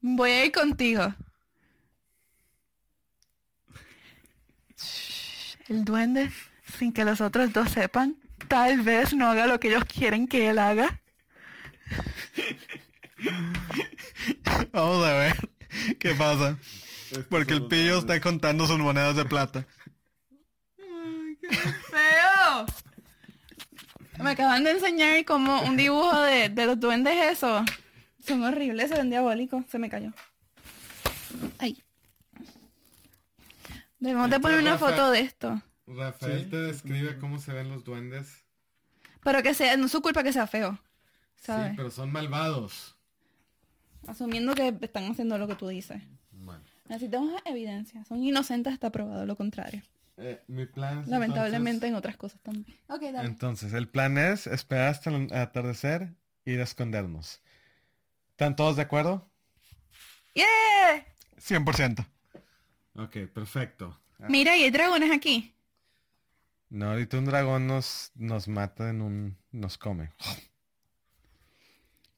Voy 0.00 0.30
a 0.30 0.44
ir 0.44 0.52
contigo. 0.52 1.14
El 5.68 5.84
duende, 5.84 6.30
sin 6.78 6.92
que 6.92 7.04
los 7.04 7.20
otros 7.20 7.52
dos 7.52 7.70
sepan, 7.70 8.16
tal 8.48 8.80
vez 8.82 9.14
no 9.14 9.28
haga 9.28 9.46
lo 9.46 9.60
que 9.60 9.68
ellos 9.68 9.84
quieren 9.84 10.26
que 10.26 10.50
él 10.50 10.58
haga. 10.58 11.00
Vamos 14.72 15.06
a 15.06 15.12
ver 15.12 15.36
qué 15.98 16.14
pasa. 16.14 16.58
Porque 17.28 17.54
el 17.54 17.66
pillo 17.66 17.98
está 17.98 18.20
contando 18.20 18.66
sus 18.66 18.78
monedas 18.78 19.16
de 19.16 19.24
plata. 19.24 19.66
¡Feo! 21.50 22.66
Me 24.22 24.30
acaban 24.30 24.64
de 24.64 24.72
enseñar 24.72 25.24
como 25.24 25.62
un 25.62 25.76
dibujo 25.76 26.20
de, 26.22 26.48
de 26.50 26.66
los 26.66 26.78
duendes 26.78 27.14
eso. 27.32 27.64
Son 28.26 28.42
horribles, 28.44 28.90
se 28.90 28.96
ven 28.96 29.08
diabólicos. 29.10 29.64
Se 29.70 29.78
me 29.78 29.88
cayó. 29.88 30.12
Ay. 31.58 31.82
Debemos 33.98 34.28
de 34.30 34.36
Esto 34.36 34.42
poner 34.42 34.60
una 34.60 34.72
Rafa. 34.72 34.90
foto 34.90 35.10
de 35.10 35.20
esto. 35.20 35.62
Rafael 35.86 36.48
te 36.48 36.56
describe 36.56 37.18
cómo 37.18 37.38
se 37.38 37.52
ven 37.52 37.68
los 37.70 37.84
duendes. 37.84 38.44
Pero 39.22 39.42
que 39.42 39.54
sea, 39.54 39.76
no 39.76 39.86
es 39.86 39.92
su 39.92 40.00
culpa 40.02 40.22
que 40.22 40.32
sea 40.32 40.46
feo. 40.46 40.78
Sí, 41.36 41.52
pero 41.76 41.90
son 41.90 42.12
malvados. 42.12 42.96
Asumiendo 44.06 44.54
que 44.54 44.74
están 44.80 45.10
haciendo 45.10 45.36
lo 45.38 45.46
que 45.48 45.54
tú 45.54 45.68
dices. 45.68 46.02
Bueno, 46.32 46.62
Necesitamos 46.88 47.40
evidencia. 47.44 48.04
Son 48.04 48.22
inocentes 48.22 48.72
hasta 48.72 48.90
probado 48.90 49.24
lo 49.26 49.36
contrario. 49.36 49.82
Eh, 50.20 50.42
mi 50.48 50.66
plan 50.66 51.00
es 51.00 51.08
Lamentablemente 51.08 51.86
en 51.86 51.94
otras 51.94 52.16
cosas 52.16 52.40
también. 52.42 52.66
Ok, 52.88 53.02
Entonces, 53.02 53.12
dale. 53.12 53.28
entonces, 53.28 53.72
el 53.72 53.88
plan 53.88 54.18
es 54.18 54.46
esperar 54.46 54.88
hasta 54.88 55.10
el 55.10 55.32
atardecer 55.32 56.14
y 56.44 56.52
ir 56.52 56.60
a 56.60 56.64
escondernos. 56.64 57.42
¿Están 58.30 58.56
todos 58.56 58.76
de 58.76 58.82
acuerdo? 58.82 59.30
¡Yeah! 60.34 60.44
100%. 61.38 62.06
Ok, 62.96 63.16
perfecto. 63.32 63.98
Mira, 64.28 64.56
y 64.56 64.64
hay 64.64 64.70
dragones 64.70 65.10
aquí. 65.10 65.54
No, 66.68 66.90
ahorita 66.90 67.18
un 67.18 67.24
dragón 67.24 67.66
nos, 67.66 68.12
nos 68.14 68.46
mata 68.46 68.90
en 68.90 69.02
un... 69.02 69.36
nos 69.50 69.76
come. 69.78 70.10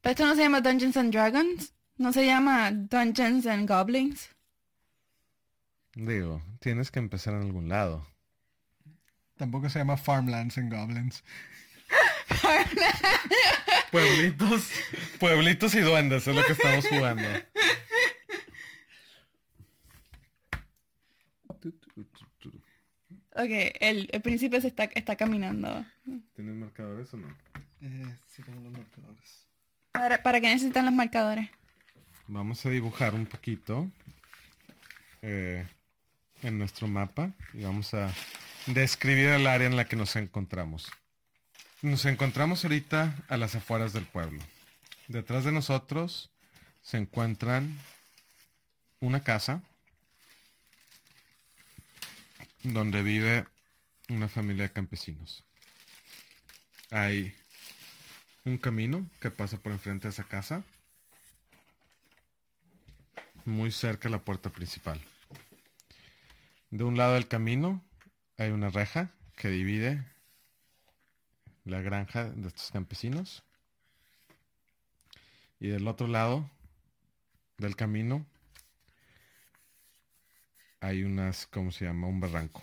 Pero 0.00 0.11
esto 0.11 0.26
no 0.26 0.34
se 0.34 0.42
llama 0.42 0.61
Dungeons 0.61 0.96
and 0.96 1.12
Dragons. 1.12 1.74
No 1.96 2.12
se 2.12 2.26
llama 2.26 2.70
Dungeons 2.72 3.46
and 3.46 3.68
Goblins. 3.68 4.28
Digo, 5.95 6.43
tienes 6.61 6.90
que 6.90 6.99
empezar 6.99 7.34
en 7.34 7.43
algún 7.43 7.68
lado. 7.68 8.07
Tampoco 9.36 9.68
se 9.68 9.78
llama 9.78 9.97
Farmlands 9.97 10.57
and 10.59 10.72
Goblins. 10.72 11.22
Pueblitos. 13.90 14.70
Pueblitos 15.18 15.74
y 15.74 15.80
duendes 15.80 16.26
es 16.26 16.34
lo 16.34 16.45
que 16.45 16.53
estamos 16.53 16.86
jugando. 16.86 17.28
Ok, 23.34 23.51
el, 23.80 24.09
el 24.12 24.22
príncipe 24.22 24.61
se 24.61 24.68
está, 24.68 24.84
está 24.84 25.16
caminando. 25.16 25.84
¿Tienes 26.34 26.55
marcadores 26.55 27.12
o 27.14 27.16
no? 27.16 27.28
Eh, 27.80 28.16
sí, 28.28 28.43
tengo 28.43 28.61
los 28.61 28.72
marcadores. 28.72 29.49
¿Para, 29.93 30.22
¿Para 30.22 30.40
qué 30.40 30.49
necesitan 30.49 30.84
los 30.84 30.95
marcadores? 30.95 31.49
Vamos 32.28 32.64
a 32.64 32.70
dibujar 32.70 33.14
un 33.14 33.26
poquito 33.26 33.90
eh, 35.22 35.66
en 36.43 36.59
nuestro 36.59 36.88
mapa 36.88 37.32
y 37.55 37.62
vamos 37.62 37.95
a 37.95 38.12
describir 38.66 39.28
el 39.28 39.47
área 39.47 39.66
en 39.66 39.76
la 39.76 39.86
que 39.86 39.97
nos 39.97 40.16
encontramos. 40.16 40.90
Nos 41.80 42.05
encontramos 42.05 42.64
ahorita 42.64 43.16
a 43.28 43.36
las 43.36 43.55
afueras 43.55 43.93
del 43.93 44.05
pueblo. 44.05 44.40
Detrás 45.09 45.45
de 45.45 45.53
nosotros 45.53 46.30
se 46.82 46.99
encuentran 46.99 47.78
una 49.01 49.22
casa 49.24 49.62
donde 52.62 53.03
vive 53.03 53.47
una 54.09 54.28
familia 54.28 54.64
de 54.64 54.72
campesinos. 54.72 55.45
Hay 56.90 57.34
un 58.45 58.59
camino 58.59 59.07
que 59.20 59.30
pasa 59.30 59.57
por 59.57 59.72
enfrente 59.72 60.09
de 60.09 60.12
esa 60.12 60.24
casa 60.24 60.62
muy 63.45 63.72
cerca 63.72 64.09
de 64.09 64.11
la 64.11 64.20
puerta 64.20 64.51
principal. 64.51 65.01
De 66.73 66.85
un 66.85 66.97
lado 66.97 67.12
del 67.12 67.29
camino 67.29 67.85
hay 68.39 68.51
una 68.51 68.70
reja 68.70 69.12
que 69.37 69.51
divide 69.51 70.07
la 71.64 71.83
granja 71.83 72.31
de 72.31 72.49
estos 72.49 72.70
campesinos. 72.70 73.45
Y 75.61 75.68
del 75.68 75.87
otro 75.87 76.07
lado 76.07 76.51
del 77.59 77.77
camino 77.77 78.25
hay 80.81 81.05
unas, 81.05 81.47
¿cómo 81.47 81.73
se 81.73 81.85
llama? 81.85 82.07
Un 82.07 82.20
barranco 82.20 82.62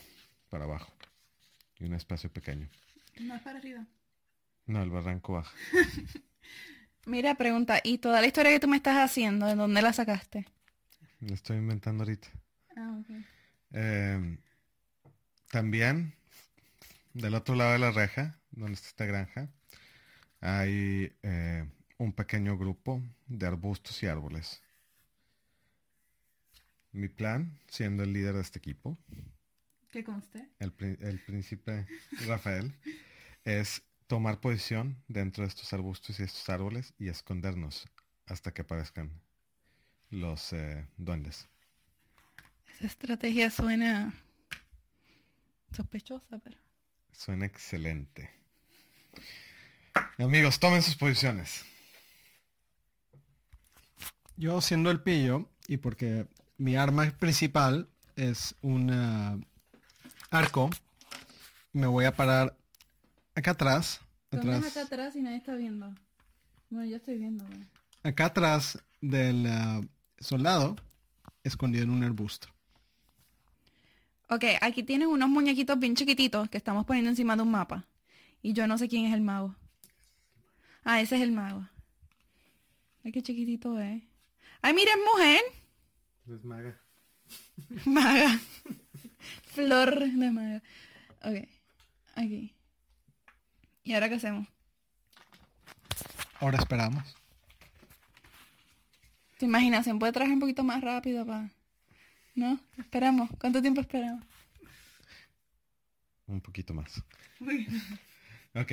para 0.50 0.64
abajo. 0.64 0.92
Y 1.78 1.86
un 1.86 1.94
espacio 1.94 2.34
pequeño. 2.34 2.68
Más 3.22 3.44
para 3.44 3.60
arriba. 3.60 3.86
No, 4.66 4.82
el 4.82 4.90
barranco 4.90 5.34
baja. 5.34 5.56
Mira, 7.06 7.36
pregunta, 7.36 7.80
¿y 7.84 8.00
toda 8.00 8.22
la 8.22 8.28
historia 8.28 8.52
que 8.52 8.60
tú 8.60 8.68
me 8.68 8.78
estás 8.78 8.98
haciendo, 8.98 9.46
de 9.46 9.54
dónde 9.54 9.84
la 9.84 9.94
sacaste? 9.94 10.48
Lo 11.20 11.36
estoy 11.36 11.58
inventando 11.58 12.04
ahorita. 12.04 12.28
Ah, 12.76 13.00
ok. 13.02 13.39
Eh, 13.74 14.38
también, 15.52 16.14
del 17.14 17.36
otro 17.36 17.56
lado 17.56 17.74
de 17.74 17.80
la 17.80 17.92
reja, 17.92 18.40
donde 18.52 18.74
está 18.74 18.88
esta 18.90 19.06
granja, 19.06 19.50
hay 20.42 21.12
eh, 21.24 21.68
un 21.98 22.14
pequeño 22.14 22.58
grupo 22.58 23.02
de 23.28 23.48
arbustos 23.48 24.02
y 24.04 24.08
árboles. 24.08 24.62
Mi 26.92 27.08
plan, 27.08 27.60
siendo 27.68 28.04
el 28.04 28.14
líder 28.14 28.36
de 28.36 28.42
este 28.42 28.60
equipo, 28.60 28.98
¿Qué 29.92 30.04
conste? 30.04 30.48
el, 30.60 30.72
pri- 30.72 30.98
el 31.02 31.20
príncipe 31.20 31.86
Rafael, 32.28 32.74
es 33.44 33.82
tomar 34.08 34.40
posición 34.40 34.98
dentro 35.08 35.44
de 35.44 35.50
estos 35.50 35.72
arbustos 35.74 36.20
y 36.20 36.24
estos 36.24 36.48
árboles 36.50 36.94
y 36.98 37.10
escondernos 37.10 37.88
hasta 38.26 38.54
que 38.54 38.62
aparezcan 38.62 39.12
los 40.10 40.54
eh, 40.54 40.88
duendes. 40.98 41.48
Esa 42.80 42.88
estrategia 42.88 43.52
suena 43.52 44.14
sospechosa, 45.76 46.40
pero... 46.40 46.58
Suena 47.12 47.46
excelente. 47.46 48.30
Amigos, 50.18 50.62
tomen 50.62 50.82
sus 50.82 50.96
posiciones. 50.96 51.66
Yo 54.38 54.62
siendo 54.62 54.92
el 54.92 55.02
pillo, 55.02 55.50
y 55.68 55.76
porque 55.76 56.26
mi 56.58 56.78
arma 56.78 57.12
principal 57.20 57.90
es 58.16 58.56
un 58.62 58.92
ah, 58.92 59.38
arco, 60.32 60.70
me 61.74 61.88
voy 61.88 62.06
a 62.06 62.16
parar 62.16 62.56
acá 63.36 63.52
atrás. 63.52 64.00
¿Dónde 64.32 64.56
atrás 64.56 64.72
acá 64.72 64.86
atrás 64.86 65.16
y 65.18 65.22
nadie 65.22 65.38
está 65.38 65.54
viendo? 65.56 65.94
Bueno, 66.70 66.90
yo 66.90 66.96
estoy 66.96 67.18
viendo. 67.18 67.44
güey. 67.46 67.68
acá 68.04 68.28
atrás 68.28 68.82
del 69.02 69.48
ah, 69.48 69.82
soldado, 70.22 70.78
escondido 71.44 71.84
en 71.84 71.90
un 71.90 72.06
arbusto. 72.06 72.48
Ok, 74.30 74.46
aquí 74.62 74.84
tienen 74.84 75.08
unos 75.08 75.28
muñequitos 75.28 75.80
bien 75.80 75.96
chiquititos 75.96 76.50
que 76.50 76.58
estamos 76.58 76.86
poniendo 76.86 77.10
encima 77.10 77.36
de 77.36 77.42
un 77.42 77.50
mapa. 77.50 77.88
Y 78.44 78.54
yo 78.54 78.68
no 78.68 78.78
sé 78.78 78.88
quién 78.88 79.06
es 79.06 79.14
el 79.14 79.22
mago. 79.22 79.56
Ah, 80.84 81.02
ese 81.02 81.16
es 81.16 81.24
el 81.24 81.32
mago. 81.32 81.68
Ay, 83.04 83.12
qué 83.12 83.24
chiquitito 83.24 83.80
es. 83.80 84.04
Ay, 84.62 84.74
mira, 84.74 84.92
es 84.92 84.98
mujer. 85.14 85.42
Es 86.28 86.44
maga. 86.44 86.80
Maga. 87.86 88.40
Flor 89.54 90.00
de 90.00 90.32
maga. 90.32 90.64
Ok. 91.24 91.48
Aquí. 92.16 92.54
¿Y 93.84 93.94
ahora 93.94 94.10
qué 94.10 94.16
hacemos? 94.16 94.48
Ahora 96.40 96.60
esperamos. 96.60 97.04
¿Tu 99.40 99.46
imaginación 99.46 100.00
puede 100.00 100.12
trabajar 100.12 100.34
un 100.34 100.40
poquito 100.40 100.64
más 100.64 100.82
rápido 100.82 101.26
para... 101.26 101.50
¿No? 102.40 102.58
Esperamos. 102.78 103.30
¿Cuánto 103.38 103.62
tiempo 103.62 103.82
esperamos? 103.82 104.24
Un 106.26 106.40
poquito 106.40 106.74
más. 106.74 107.04
Ok. 108.56 108.72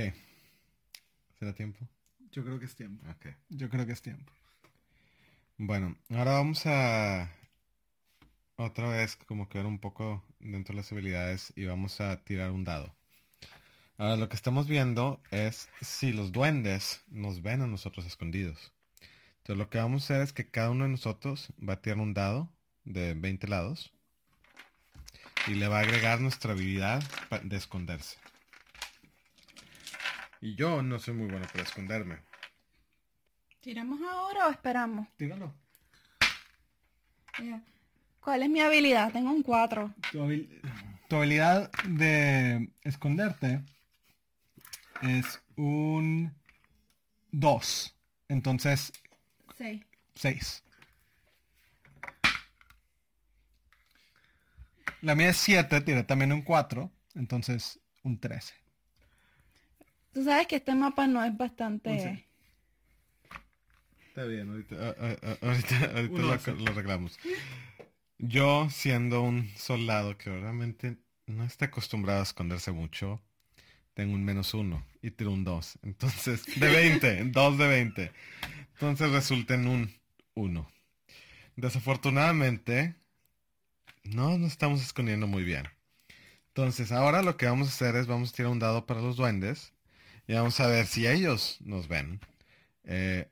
¿Será 1.36 1.52
tiempo? 1.52 1.84
Yo 2.30 2.44
creo 2.44 2.60
que 2.60 2.66
es 2.66 2.76
tiempo. 2.76 3.04
Ok. 3.10 3.26
Yo 3.48 3.68
creo 3.68 3.84
que 3.84 3.92
es 3.92 4.00
tiempo. 4.00 4.32
Bueno, 5.58 5.96
ahora 6.10 6.34
vamos 6.34 6.64
a 6.66 7.28
otra 8.54 8.88
vez 8.88 9.16
como 9.16 9.48
que 9.48 9.58
ver 9.58 9.66
un 9.66 9.80
poco 9.80 10.22
dentro 10.38 10.72
de 10.72 10.76
las 10.76 10.92
habilidades 10.92 11.52
y 11.56 11.64
vamos 11.64 12.00
a 12.00 12.22
tirar 12.22 12.52
un 12.52 12.62
dado. 12.62 12.94
Ahora 13.98 14.16
lo 14.16 14.28
que 14.28 14.36
estamos 14.36 14.68
viendo 14.68 15.20
es 15.32 15.68
si 15.80 16.12
los 16.12 16.30
duendes 16.30 17.02
nos 17.08 17.42
ven 17.42 17.62
a 17.62 17.66
nosotros 17.66 18.06
escondidos. 18.06 18.72
Entonces 19.38 19.58
lo 19.58 19.70
que 19.70 19.78
vamos 19.78 20.02
a 20.02 20.04
hacer 20.04 20.22
es 20.22 20.32
que 20.32 20.48
cada 20.48 20.70
uno 20.70 20.84
de 20.84 20.90
nosotros 20.90 21.52
va 21.60 21.72
a 21.72 21.82
tirar 21.82 21.98
un 21.98 22.14
dado 22.14 22.48
de 22.86 23.12
20 23.14 23.46
lados 23.48 23.92
y 25.46 25.54
le 25.54 25.68
va 25.68 25.78
a 25.78 25.82
agregar 25.82 26.20
nuestra 26.20 26.52
habilidad 26.52 27.02
de 27.42 27.56
esconderse. 27.56 28.16
Y 30.40 30.54
yo 30.54 30.82
no 30.82 30.98
soy 30.98 31.14
muy 31.14 31.28
bueno 31.28 31.46
para 31.52 31.62
esconderme. 31.64 32.18
¿Tiramos 33.60 34.00
ahora 34.02 34.46
o 34.46 34.50
esperamos? 34.50 35.08
Tíralo. 35.16 35.52
¿Cuál 38.20 38.42
es 38.42 38.48
mi 38.48 38.60
habilidad? 38.60 39.12
Tengo 39.12 39.30
un 39.30 39.42
4. 39.42 39.94
Tu, 40.12 40.18
habil- 40.20 40.60
tu 41.08 41.16
habilidad 41.16 41.70
de 41.88 42.70
esconderte 42.82 43.62
es 45.02 45.40
un 45.56 46.32
2. 47.32 47.94
Entonces, 48.28 48.92
6. 49.56 49.82
6. 50.14 50.62
La 55.02 55.14
mía 55.14 55.30
es 55.30 55.36
7, 55.38 55.80
tiene 55.82 56.04
también 56.04 56.32
un 56.32 56.42
4. 56.42 56.90
Entonces, 57.14 57.78
un 58.02 58.18
13. 58.18 58.54
Tú 60.12 60.24
sabes 60.24 60.46
que 60.46 60.56
este 60.56 60.74
mapa 60.74 61.06
no 61.06 61.22
es 61.24 61.36
bastante... 61.36 61.90
Once. 61.90 62.26
Está 64.08 64.24
bien, 64.24 64.48
ahorita, 64.50 64.74
a- 64.76 64.88
a- 64.88 65.38
ahorita, 65.46 65.76
ahorita 65.96 66.18
lo, 66.22 66.32
once. 66.32 66.52
lo 66.54 66.70
arreglamos. 66.72 67.18
Yo, 68.18 68.68
siendo 68.70 69.20
un 69.22 69.48
soldado 69.56 70.16
que 70.16 70.30
realmente 70.30 70.96
no 71.26 71.44
está 71.44 71.66
acostumbrado 71.66 72.20
a 72.20 72.22
esconderse 72.22 72.72
mucho, 72.72 73.20
tengo 73.92 74.14
un 74.14 74.24
menos 74.24 74.54
uno 74.54 74.86
y 75.02 75.10
tiro 75.10 75.32
un 75.32 75.44
2. 75.44 75.78
Entonces, 75.82 76.44
de 76.58 76.68
20, 76.68 77.24
2 77.24 77.58
de 77.58 77.68
20. 77.68 78.12
Entonces 78.74 79.10
resulta 79.10 79.54
en 79.54 79.66
un 79.68 79.92
1. 80.34 80.66
Desafortunadamente, 81.56 82.94
no 84.08 84.38
nos 84.38 84.52
estamos 84.52 84.82
escondiendo 84.82 85.26
muy 85.26 85.44
bien. 85.44 85.68
Entonces, 86.48 86.92
ahora 86.92 87.22
lo 87.22 87.36
que 87.36 87.46
vamos 87.46 87.68
a 87.68 87.70
hacer 87.70 87.96
es 87.96 88.06
vamos 88.06 88.30
a 88.30 88.32
tirar 88.32 88.52
un 88.52 88.58
dado 88.58 88.86
para 88.86 89.00
los 89.00 89.16
duendes 89.16 89.72
y 90.26 90.34
vamos 90.34 90.58
a 90.60 90.66
ver 90.66 90.86
si 90.86 91.06
ellos 91.06 91.58
nos 91.60 91.88
ven. 91.88 92.20
Eh, 92.84 93.28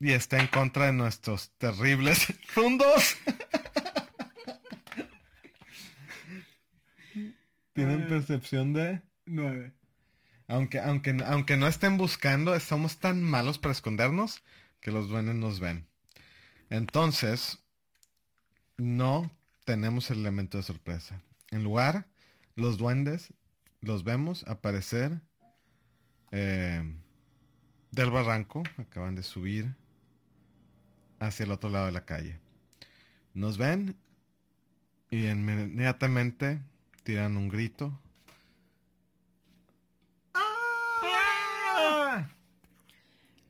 y 0.00 0.12
está 0.12 0.38
en 0.40 0.46
contra 0.48 0.86
de 0.86 0.92
nuestros 0.92 1.50
terribles 1.58 2.26
fundos. 2.48 3.16
Tienen 7.72 8.02
Eh. 8.02 8.06
percepción 8.08 8.72
de... 8.72 9.02
9. 9.26 9.72
Aunque, 10.48 10.80
aunque, 10.80 11.16
aunque 11.24 11.56
no 11.56 11.68
estén 11.68 11.96
buscando, 11.96 12.58
somos 12.58 12.98
tan 12.98 13.22
malos 13.22 13.58
para 13.58 13.72
escondernos 13.72 14.42
que 14.80 14.90
los 14.90 15.08
duendes 15.08 15.36
nos 15.36 15.60
ven. 15.60 15.86
Entonces, 16.68 17.58
no 18.76 19.30
tenemos 19.70 20.10
el 20.10 20.18
elemento 20.18 20.58
de 20.58 20.64
sorpresa. 20.64 21.22
En 21.52 21.62
lugar, 21.62 22.08
los 22.56 22.76
duendes 22.76 23.32
los 23.80 24.02
vemos 24.02 24.42
aparecer 24.48 25.20
eh, 26.32 26.82
del 27.92 28.10
barranco, 28.10 28.64
acaban 28.78 29.14
de 29.14 29.22
subir 29.22 29.76
hacia 31.20 31.44
el 31.44 31.52
otro 31.52 31.70
lado 31.70 31.86
de 31.86 31.92
la 31.92 32.04
calle. 32.04 32.40
Nos 33.32 33.58
ven 33.58 33.94
y 35.08 35.28
inmediatamente 35.28 36.60
tiran 37.04 37.36
un 37.36 37.48
grito 37.48 37.96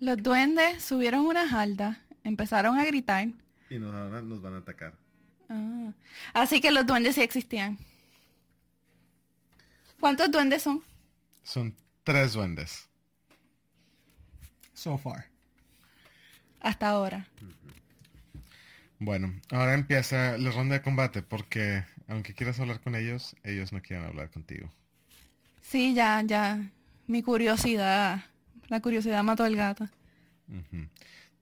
Los 0.00 0.22
duendes 0.22 0.82
subieron 0.84 1.24
una 1.24 1.48
jalda, 1.48 2.02
empezaron 2.24 2.78
a 2.78 2.84
gritar. 2.84 3.28
y 3.70 3.78
nos, 3.78 3.94
ahora 3.94 4.20
nos 4.20 4.42
van 4.42 4.52
a 4.52 4.58
atacar. 4.58 4.92
Ah. 5.50 5.92
Así 6.32 6.60
que 6.60 6.70
los 6.70 6.86
duendes 6.86 7.16
sí 7.16 7.22
existían. 7.22 7.78
¿Cuántos 9.98 10.30
duendes 10.30 10.62
son? 10.62 10.82
Son 11.42 11.76
tres 12.04 12.32
duendes. 12.32 12.88
So 14.72 14.96
far. 14.96 15.26
Hasta 16.60 16.88
ahora. 16.88 17.26
Bueno, 18.98 19.34
ahora 19.50 19.74
empieza 19.74 20.38
la 20.38 20.50
ronda 20.50 20.76
de 20.76 20.82
combate 20.82 21.22
porque 21.22 21.84
aunque 22.06 22.34
quieras 22.34 22.60
hablar 22.60 22.80
con 22.80 22.94
ellos, 22.94 23.36
ellos 23.42 23.72
no 23.72 23.82
quieren 23.82 24.06
hablar 24.06 24.30
contigo. 24.30 24.70
Sí, 25.62 25.94
ya, 25.94 26.22
ya. 26.22 26.70
Mi 27.06 27.22
curiosidad. 27.22 28.24
La 28.68 28.80
curiosidad 28.80 29.22
mató 29.22 29.44
al 29.44 29.56
gato. 29.56 29.88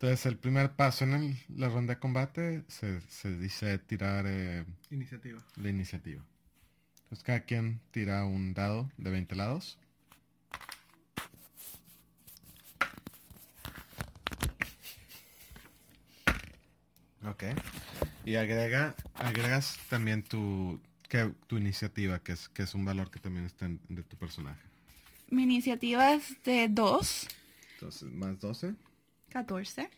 Entonces 0.01 0.27
el 0.27 0.39
primer 0.39 0.77
paso 0.77 1.05
en 1.05 1.13
el- 1.15 1.37
la 1.57 1.69
ronda 1.69 1.95
de 1.95 2.01
combate 2.01 2.63
se, 2.69 3.01
se 3.09 3.37
dice 3.37 3.79
tirar 3.79 4.27
eh, 4.29 4.65
Iniciativa. 4.91 5.45
la 5.57 5.69
iniciativa. 5.71 6.23
Entonces 7.03 7.25
cada 7.25 7.41
quien 7.41 7.81
tira 7.91 8.25
un 8.25 8.55
dado 8.55 8.91
de 8.97 9.11
20 9.11 9.35
lados. 9.35 9.77
Ok. 17.27 17.45
Y 18.25 18.37
agrega, 18.37 18.95
agregas 19.15 19.79
también 19.89 20.23
tu, 20.23 20.81
que, 21.09 21.33
tu 21.47 21.57
iniciativa, 21.57 22.21
que 22.21 22.33
es, 22.33 22.49
que 22.49 22.63
es 22.63 22.75
un 22.75 22.85
valor 22.85 23.11
que 23.11 23.19
también 23.19 23.45
está 23.47 23.67
en- 23.67 23.81
de 23.89 24.03
tu 24.03 24.17
personaje. 24.17 24.63
Mi 25.31 25.43
iniciativa 25.43 26.15
es 26.15 26.41
de 26.45 26.69
2, 26.69 27.27
Entonces, 27.75 28.11
más 28.11 28.39
12. 28.41 28.75
14. 29.31 29.89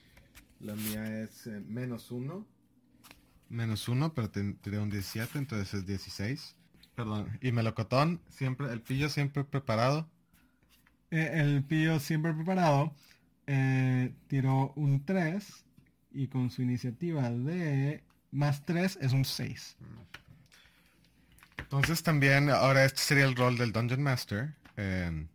La 0.61 0.74
mía 0.74 1.22
es 1.22 1.47
eh, 1.47 1.61
menos 1.66 2.11
1. 2.11 2.47
Menos 3.49 3.89
1, 3.89 4.14
pero 4.14 4.31
te- 4.31 4.53
tiré 4.55 4.78
un 4.78 4.91
17, 4.91 5.39
entonces 5.39 5.72
es 5.74 5.87
16. 5.87 6.57
Perdón. 6.95 7.39
Y 7.41 7.53
melocotón, 7.53 8.20
siempre, 8.28 8.70
el 8.72 8.81
pillo 8.83 9.09
siempre 9.09 9.45
preparado. 9.45 10.09
Eh, 11.11 11.31
el 11.35 11.64
pillo 11.64 11.99
siempre 11.99 12.33
preparado 12.35 12.95
eh, 13.47 14.14
tiró 14.28 14.72
un 14.76 15.05
3 15.05 15.64
y 16.12 16.28
con 16.28 16.51
su 16.51 16.62
iniciativa 16.62 17.31
de 17.31 18.05
más 18.31 18.64
3 18.64 18.99
es 19.01 19.12
un 19.12 19.24
6. 19.24 19.76
Entonces 21.59 22.03
también, 22.03 22.51
ahora 22.51 22.85
este 22.85 23.01
sería 23.01 23.24
el 23.24 23.37
rol 23.37 23.57
del 23.57 23.72
Dungeon 23.72 24.03
Master. 24.03 24.55
eh, 24.76 25.26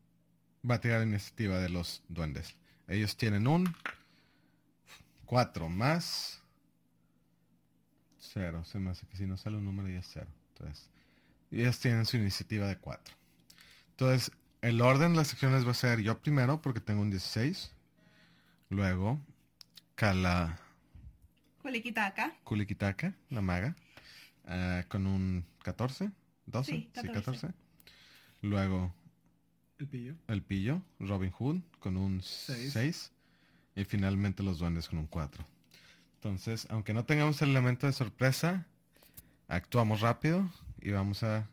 va 0.69 0.75
a 0.75 0.81
tirar 0.81 0.99
la 1.01 1.05
iniciativa 1.05 1.59
de 1.59 1.69
los 1.69 2.03
duendes. 2.09 2.55
Ellos 2.87 3.17
tienen 3.17 3.47
un 3.47 3.75
4 5.25 5.69
más 5.69 6.41
0. 8.19 8.63
Se 8.65 8.79
me 8.79 8.91
hace 8.91 9.07
que 9.07 9.17
si 9.17 9.25
no 9.25 9.37
sale 9.37 9.57
un 9.57 9.65
número 9.65 9.89
ya 9.89 9.99
es 9.99 10.09
0. 10.13 10.27
Entonces, 10.49 10.89
ellos 11.51 11.79
tienen 11.79 12.05
su 12.05 12.17
iniciativa 12.17 12.67
de 12.67 12.77
4. 12.77 13.15
Entonces, 13.91 14.31
el 14.61 14.81
orden 14.81 15.11
de 15.11 15.17
las 15.17 15.27
secciones 15.27 15.65
va 15.65 15.71
a 15.71 15.75
ser 15.75 16.01
yo 16.01 16.19
primero 16.19 16.61
porque 16.61 16.79
tengo 16.79 17.01
un 17.01 17.09
16. 17.09 17.71
Luego, 18.69 19.19
Kala 19.95 20.59
Kulikitaka. 21.61 22.35
Kulikitaka, 22.43 23.13
la 23.29 23.41
maga, 23.41 23.75
ah, 24.45 24.83
con 24.87 25.07
un 25.07 25.45
14, 25.63 26.11
12, 26.45 26.71
Sí, 26.71 26.77
sí, 26.93 27.07
14. 27.07 27.13
14. 27.13 27.53
Luego 28.41 28.93
El 29.77 29.87
pillo. 29.87 30.15
el 30.27 30.41
pillo, 30.41 30.81
Robin 30.99 31.31
Hood, 31.31 31.57
con 31.79 31.97
un 31.97 32.21
Seis. 32.21 32.71
6. 32.73 33.11
Y 33.75 33.83
finalmente 33.83 34.41
los 34.41 34.59
duendes 34.59 34.87
con 34.87 34.99
un 34.99 35.07
4. 35.07 35.43
Entonces, 36.15 36.65
aunque 36.69 36.93
no 36.93 37.05
tengamos 37.05 37.41
el 37.41 37.49
elemento 37.49 37.85
de 37.85 37.93
sorpresa, 37.93 38.65
actuamos 39.47 40.01
rápido 40.01 40.49
y 40.81 40.91
vamos 40.91 41.23
a, 41.23 41.47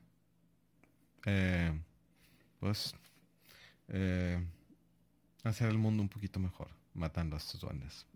eh, 1.27 1.73
pues, 2.61 2.95
eh, 3.89 4.41
hacer 5.43 5.69
el 5.69 5.79
mundo 5.79 6.03
un 6.03 6.09
poquito 6.09 6.39
mejor, 6.39 6.69
matando 6.95 7.37
a 7.37 7.39
estos 7.39 7.61
duendes. 7.61 8.07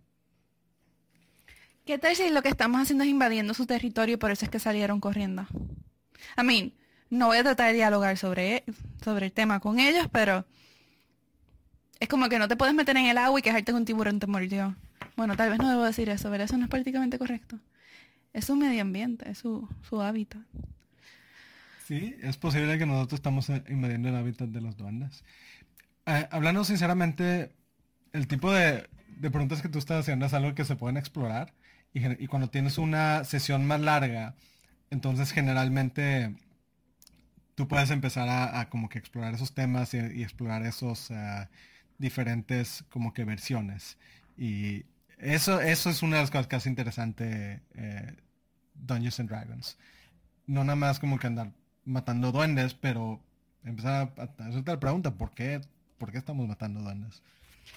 ¿Qué 1.84 1.98
tal 1.98 2.16
si 2.16 2.30
lo 2.30 2.42
que 2.42 2.48
estamos 2.48 2.80
haciendo 2.80 3.04
es 3.04 3.11
invadiendo 3.11 3.54
su 3.54 3.66
territorio 3.66 4.14
y 4.14 4.18
por 4.18 4.30
eso 4.30 4.44
es 4.44 4.50
que 4.50 4.59
salieron 4.59 5.00
corriendo? 5.00 5.46
I 6.36 6.44
mean, 6.44 6.72
no 7.11 7.26
voy 7.26 7.38
a 7.38 7.42
tratar 7.42 7.68
de 7.68 7.74
dialogar 7.74 8.16
sobre, 8.16 8.64
sobre 9.02 9.26
el 9.26 9.32
tema 9.32 9.61
con 9.61 9.78
ellos, 9.78 10.09
pero 10.12 10.44
es 12.00 12.09
como 12.09 12.28
que 12.28 12.38
no 12.38 12.48
te 12.48 12.57
puedes 12.57 12.74
meter 12.74 12.96
en 12.96 13.07
el 13.07 13.18
agua 13.18 13.38
y 13.38 13.42
quejarte 13.42 13.72
que 13.72 13.76
un 13.76 13.84
tiburón 13.84 14.18
te 14.18 14.26
mordió. 14.26 14.76
Bueno, 15.16 15.36
tal 15.36 15.50
vez 15.50 15.59
no 15.59 15.68
debo 15.68 15.84
decir 15.84 16.09
eso, 16.09 16.30
¿verdad? 16.30 16.46
Eso 16.46 16.59
no 16.59 16.64
es 16.64 16.70
políticamente 16.70 17.18
correcto. 17.18 17.59
Es 18.32 18.46
su 18.46 18.57
medio 18.57 18.82
ambiente, 18.82 19.30
es 19.30 19.38
su, 19.38 19.68
su 19.88 20.02
hábitat. 20.02 20.42
Sí, 21.86 22.16
es 22.20 22.36
posible 22.36 22.78
que 22.78 22.86
nosotros 22.86 23.18
estamos 23.18 23.48
invadiendo 23.68 24.09
el 24.09 24.16
hábitat 24.16 24.48
de 24.48 24.61
los 24.61 24.76
duendes. 24.76 25.24
Eh, 26.04 26.28
hablando 26.30 26.64
sinceramente, 26.64 27.52
el 28.12 28.26
tipo 28.26 28.52
de 28.52 28.88
de 29.16 29.48
es 29.54 29.62
que 29.62 29.68
tú 29.68 29.78
estás 29.78 30.00
haciendo 30.00 30.26
es 30.26 30.34
algo 30.34 30.54
que 30.54 30.64
se 30.64 30.76
pueden 30.76 30.96
explorar 30.96 31.52
y, 31.92 32.22
y 32.22 32.26
cuando 32.26 32.48
tienes 32.48 32.78
una 32.78 33.24
sesión 33.24 33.66
más 33.66 33.80
larga, 33.80 34.34
entonces 34.90 35.32
generalmente 35.32 36.34
tú 37.57 37.66
puedes 37.66 37.90
empezar 37.90 38.28
a, 38.28 38.61
a 38.61 38.68
como 38.70 38.88
que 38.88 38.98
explorar 39.00 39.34
esos 39.34 39.52
temas 39.52 39.92
y, 39.94 39.98
y 39.98 40.22
explorar 40.22 40.62
esos 40.62 41.11
ah, 41.11 41.48
diferentes 41.98 42.84
como 42.90 43.12
que 43.12 43.24
versiones. 43.24 43.98
Y 44.38 44.84
eso, 45.18 45.61
eso 45.61 45.90
es 45.90 46.02
una 46.02 46.16
de 46.16 46.22
las 46.22 46.30
cosas 46.30 46.46
que 46.46 46.57
hace 46.57 46.68
interesante 46.68 47.62
eh, 47.74 48.14
Dungeons 48.74 49.18
and 49.18 49.28
Dragons. 49.30 49.78
No 50.46 50.62
nada 50.62 50.76
más 50.76 51.00
como 51.00 51.18
que 51.18 51.26
andar 51.26 51.50
matando 51.84 52.30
duendes, 52.30 52.74
pero 52.74 53.20
empezar 53.64 54.12
a, 54.16 54.22
a 54.22 54.48
hacerte 54.48 54.70
la 54.70 54.78
pregunta, 54.78 55.11
¿por 55.12 55.32
qué, 55.32 55.61
¿por 55.98 56.12
qué 56.12 56.18
estamos 56.18 56.46
matando 56.46 56.80
duendes? 56.82 57.22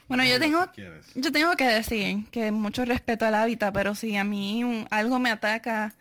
Bueno, 0.08 0.24
yo 0.24 0.40
tengo, 0.40 0.68
yo 1.16 1.32
tengo 1.32 1.56
que 1.56 1.66
decir 1.66 2.26
que 2.30 2.52
mucho 2.52 2.86
respeto 2.86 3.26
al 3.26 3.34
hábitat, 3.34 3.74
pero 3.74 3.96
si 3.96 4.16
a 4.18 4.24
mí 4.24 4.64
un- 4.64 4.88
algo 4.92 5.18
me 5.20 5.32
ataca, 5.32 5.96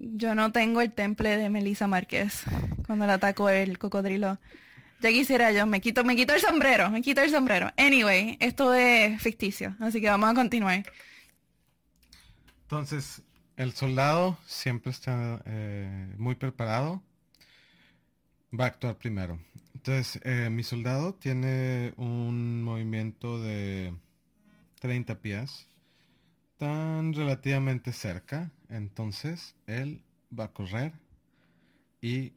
yo 0.00 0.34
no 0.34 0.50
tengo 0.50 0.80
el 0.80 0.92
temple 0.92 1.36
de 1.36 1.50
Melissa 1.50 1.86
Márquez 1.86 2.42
cuando 2.86 3.06
le 3.06 3.12
atacó 3.12 3.48
el 3.50 3.78
cocodrilo. 3.78 4.38
Ya 5.00 5.10
quisiera 5.10 5.52
yo, 5.52 5.66
me 5.66 5.80
quito, 5.80 6.04
me 6.04 6.16
quito 6.16 6.34
el 6.34 6.40
sombrero, 6.40 6.90
me 6.90 7.02
quito 7.02 7.22
el 7.22 7.30
sombrero. 7.30 7.70
Anyway, 7.76 8.36
esto 8.40 8.74
es 8.74 9.20
ficticio, 9.22 9.76
así 9.80 10.00
que 10.00 10.08
vamos 10.08 10.30
a 10.30 10.34
continuar. 10.34 10.84
Entonces, 12.62 13.22
el 13.56 13.72
soldado 13.72 14.38
siempre 14.46 14.90
está 14.90 15.42
eh, 15.44 16.14
muy 16.16 16.34
preparado. 16.34 17.02
Va 18.58 18.64
a 18.64 18.68
actuar 18.68 18.96
primero. 18.96 19.38
Entonces, 19.74 20.20
eh, 20.24 20.50
mi 20.50 20.62
soldado 20.62 21.14
tiene 21.14 21.94
un 21.96 22.62
movimiento 22.62 23.40
de 23.40 23.94
30 24.80 25.20
pies. 25.20 25.66
Tan 26.58 27.14
relativamente 27.14 27.92
cerca. 27.92 28.50
Entonces, 28.70 29.56
él 29.66 30.02
va 30.36 30.44
a 30.44 30.52
correr 30.52 30.92
y 32.00 32.32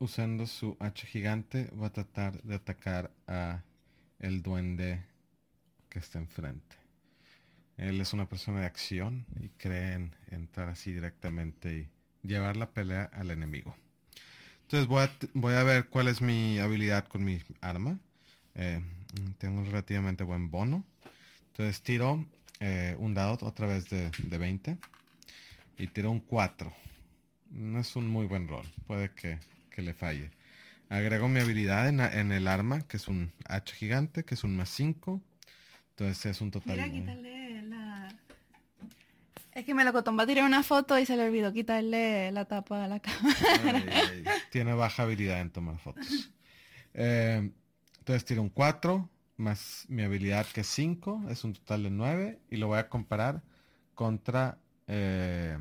usando 0.00 0.46
su 0.46 0.76
hacha 0.80 1.06
gigante 1.06 1.70
va 1.80 1.86
a 1.86 1.92
tratar 1.92 2.42
de 2.42 2.56
atacar 2.56 3.12
a 3.26 3.62
el 4.18 4.42
duende 4.42 5.04
que 5.88 6.00
está 6.00 6.18
enfrente. 6.18 6.76
Él 7.76 8.00
es 8.00 8.12
una 8.12 8.28
persona 8.28 8.60
de 8.60 8.66
acción 8.66 9.24
y 9.40 9.50
cree 9.50 9.92
en 9.94 10.14
entrar 10.30 10.68
así 10.68 10.92
directamente 10.92 11.78
y 11.78 12.26
llevar 12.26 12.56
la 12.56 12.70
pelea 12.70 13.04
al 13.12 13.30
enemigo. 13.30 13.76
Entonces 14.62 14.88
voy 14.88 15.04
a, 15.04 15.10
voy 15.32 15.54
a 15.54 15.62
ver 15.62 15.88
cuál 15.88 16.08
es 16.08 16.20
mi 16.20 16.58
habilidad 16.58 17.06
con 17.06 17.24
mi 17.24 17.40
arma. 17.60 18.00
Eh, 18.56 18.82
tengo 19.38 19.60
un 19.60 19.66
relativamente 19.66 20.24
buen 20.24 20.50
bono. 20.50 20.84
Entonces 21.52 21.80
tiro 21.82 22.26
eh, 22.58 22.96
un 22.98 23.14
dado 23.14 23.38
otra 23.46 23.68
vez 23.68 23.88
de, 23.88 24.10
de 24.10 24.38
20 24.38 24.76
y 25.78 25.86
tiro 25.86 26.10
un 26.10 26.20
4. 26.20 26.72
No 27.50 27.80
es 27.80 27.96
un 27.96 28.08
muy 28.08 28.26
buen 28.26 28.48
rol. 28.48 28.66
Puede 28.86 29.10
que, 29.12 29.38
que 29.70 29.82
le 29.82 29.94
falle. 29.94 30.30
Agrego 30.88 31.28
mi 31.28 31.40
habilidad 31.40 31.88
en, 31.88 32.00
en 32.00 32.32
el 32.32 32.48
arma, 32.48 32.82
que 32.86 32.96
es 32.96 33.08
un 33.08 33.32
hacha 33.46 33.74
gigante, 33.74 34.24
que 34.24 34.34
es 34.34 34.44
un 34.44 34.56
más 34.56 34.70
5. 34.70 35.22
Entonces 35.90 36.26
es 36.26 36.40
un 36.40 36.50
total... 36.50 36.90
Mira, 36.90 37.14
la... 37.62 38.08
Es 39.52 39.64
que 39.64 39.74
Melocotón 39.74 40.18
va 40.18 40.22
a 40.22 40.26
tirar 40.26 40.44
una 40.44 40.62
foto 40.62 40.98
y 40.98 41.06
se 41.06 41.16
le 41.16 41.26
olvidó 41.26 41.52
quitarle 41.52 42.30
la 42.32 42.44
tapa 42.44 42.84
a 42.84 42.88
la 42.88 43.00
cámara. 43.00 43.34
Ay, 43.62 43.84
ay, 43.92 44.24
tiene 44.50 44.72
baja 44.74 45.02
habilidad 45.02 45.40
en 45.40 45.50
tomar 45.50 45.78
fotos. 45.78 46.30
Eh, 46.94 47.50
entonces 47.98 48.24
tiro 48.24 48.42
un 48.42 48.50
4 48.50 49.08
más 49.36 49.86
mi 49.88 50.02
habilidad 50.02 50.46
que 50.46 50.62
es 50.62 50.66
5, 50.68 51.24
es 51.30 51.44
un 51.44 51.54
total 51.54 51.84
de 51.84 51.90
9 51.90 52.38
y 52.50 52.56
lo 52.56 52.68
voy 52.68 52.78
a 52.78 52.88
comparar 52.88 53.42
contra 53.94 54.58
eh, 54.88 55.56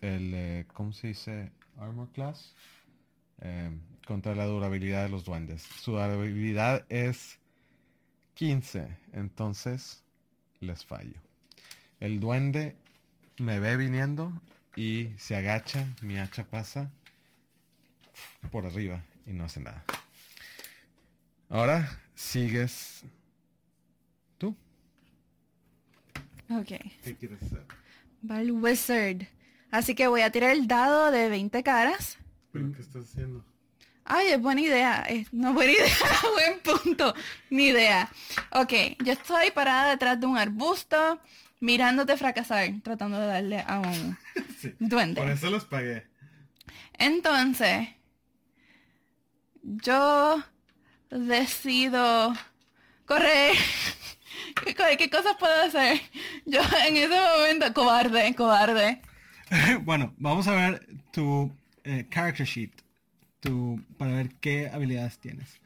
el, 0.00 0.34
eh, 0.34 0.66
¿cómo 0.72 0.92
se 0.92 1.08
dice? 1.08 1.52
Armor 1.78 2.10
class. 2.12 2.54
Eh, 3.40 3.70
contra 4.06 4.34
la 4.34 4.46
durabilidad 4.46 5.04
de 5.04 5.08
los 5.08 5.24
duendes. 5.24 5.62
Su 5.62 5.92
durabilidad 5.92 6.84
es 6.88 7.38
15, 8.34 8.96
entonces 9.12 10.02
les 10.60 10.84
fallo. 10.84 11.20
El 12.00 12.20
duende 12.20 12.76
me 13.38 13.60
ve 13.60 13.76
viniendo 13.76 14.32
y 14.76 15.10
se 15.18 15.36
agacha, 15.36 15.86
mi 16.02 16.18
hacha 16.18 16.44
pasa 16.44 16.90
por 18.50 18.66
arriba 18.66 19.04
y 19.26 19.32
no 19.32 19.44
hace 19.44 19.60
nada. 19.60 19.84
Ahora 21.48 22.00
sigues 22.14 23.04
tú. 24.38 24.56
Ok. 26.50 26.72
¿Qué 27.02 27.16
quieres 27.18 27.42
hacer? 27.42 27.81
Va 28.28 28.40
el 28.40 28.52
wizard. 28.52 29.26
Así 29.70 29.94
que 29.94 30.06
voy 30.06 30.20
a 30.20 30.30
tirar 30.30 30.50
el 30.50 30.66
dado 30.68 31.10
de 31.10 31.28
20 31.28 31.62
caras. 31.62 32.18
¿Pero 32.52 32.72
qué 32.72 32.82
estás 32.82 33.04
haciendo? 33.04 33.44
Ay, 34.04 34.28
es 34.28 34.40
buena 34.40 34.60
idea. 34.60 35.02
Es, 35.08 35.32
no 35.32 35.52
buena 35.54 35.72
idea, 35.78 35.88
buen 36.34 36.60
punto. 36.60 37.14
Ni 37.50 37.68
idea. 37.68 38.10
Ok, 38.50 38.72
yo 39.04 39.12
estoy 39.12 39.50
parada 39.52 39.90
detrás 39.90 40.20
de 40.20 40.26
un 40.26 40.36
arbusto, 40.36 41.20
mirándote 41.60 42.16
fracasar, 42.16 42.68
tratando 42.82 43.18
de 43.18 43.26
darle 43.26 43.64
a 43.66 43.80
un 43.80 44.18
Sí. 44.60 44.74
duende. 44.78 45.20
Por 45.20 45.30
eso 45.30 45.50
los 45.50 45.64
pagué. 45.64 46.06
Entonces, 46.98 47.88
yo 49.62 50.42
decido 51.10 52.34
correr. 53.06 53.56
¿Qué, 54.64 54.74
co- 54.74 54.84
qué 54.98 55.10
cosas 55.10 55.36
puedo 55.38 55.62
hacer? 55.62 56.00
Yo 56.46 56.60
en 56.88 56.96
ese 56.96 57.08
momento, 57.08 57.72
cobarde, 57.74 58.34
cobarde. 58.34 59.00
bueno, 59.82 60.14
vamos 60.18 60.46
a 60.48 60.54
ver 60.54 60.86
tu 61.12 61.52
eh, 61.84 62.06
character 62.10 62.46
sheet 62.46 62.72
tu, 63.40 63.82
para 63.98 64.12
ver 64.12 64.34
qué 64.40 64.68
habilidades 64.68 65.18
tienes. 65.18 65.60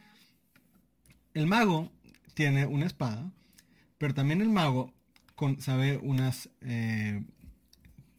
El 1.35 1.47
mago 1.47 1.93
tiene 2.35 2.67
una 2.67 2.87
espada, 2.87 3.31
pero 3.99 4.15
también 4.15 4.41
el 4.41 4.49
mago 4.49 4.93
sabe 5.59 5.99
unas 5.99 6.49
eh, 6.63 7.23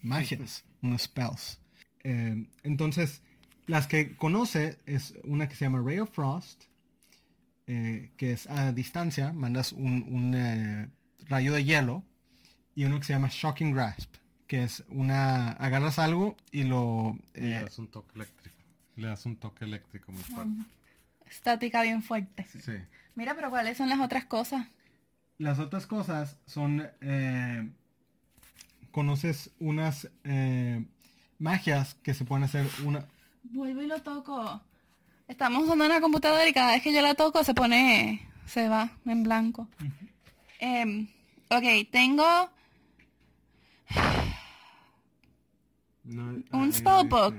magias, 0.01 0.63
unos 0.81 1.03
spells. 1.03 1.59
Eh, 2.03 2.45
entonces, 2.63 3.23
las 3.65 3.87
que 3.87 4.15
conoce 4.15 4.77
es 4.85 5.15
una 5.23 5.49
que 5.49 5.55
se 5.55 5.65
llama 5.65 5.81
Ray 5.83 5.99
of 5.99 6.11
Frost, 6.11 6.65
eh, 7.67 8.11
que 8.17 8.31
es 8.31 8.47
a 8.47 8.71
distancia, 8.71 9.33
mandas 9.33 9.73
un, 9.73 10.05
un, 10.09 10.33
eh, 10.35 10.89
rayo 11.27 11.53
de 11.53 11.63
hielo, 11.63 12.03
y 12.75 12.85
uno 12.85 12.99
que 12.99 13.05
se 13.05 13.13
llama 13.13 13.29
Shocking 13.31 13.73
Grasp, 13.73 14.15
que 14.47 14.63
es 14.63 14.83
una, 14.89 15.51
agarras 15.51 15.99
algo 15.99 16.37
y 16.51 16.63
lo... 16.63 17.17
Le 17.33 17.57
eh, 17.57 17.61
das 17.63 17.77
un 17.79 17.87
toque 17.87 18.13
eléctrico. 18.15 18.55
Le 18.95 19.07
das 19.07 19.25
un 19.25 19.35
toque 19.35 19.65
eléctrico 19.65 20.11
muy 20.11 20.23
fuerte. 20.23 20.63
Estática 21.29 21.81
bien 21.81 22.01
fuerte. 22.01 22.45
Sí. 22.63 22.73
Mira, 23.15 23.35
pero 23.35 23.49
¿cuáles 23.49 23.77
son 23.77 23.89
las 23.89 23.99
otras 23.99 24.25
cosas? 24.25 24.67
Las 25.37 25.59
otras 25.59 25.85
cosas 25.85 26.37
son, 26.45 26.87
eh, 27.01 27.69
conoces 28.91 29.51
unas 29.59 30.09
eh, 30.23 30.85
magias 31.37 31.95
que 31.95 32.13
se 32.13 32.25
pueden 32.25 32.45
hacer 32.45 32.67
una... 32.85 33.05
Vuelvo 33.43 33.81
y 33.81 33.87
lo 33.87 34.01
toco. 34.01 34.61
Estamos 35.27 35.63
usando 35.63 35.85
una 35.85 35.99
computadora 36.01 36.47
y 36.47 36.53
cada 36.53 36.71
vez 36.73 36.81
que 36.83 36.93
yo 36.93 37.01
la 37.01 37.13
toco 37.15 37.43
se 37.43 37.53
pone, 37.53 38.25
se 38.45 38.69
va 38.69 38.89
en 39.05 39.23
blanco. 39.23 39.67
Em, 40.59 41.07
ok, 41.49 41.63
tengo 41.91 42.25
No, 46.03 46.41
un 46.53 46.71
spellbook. 46.73 47.35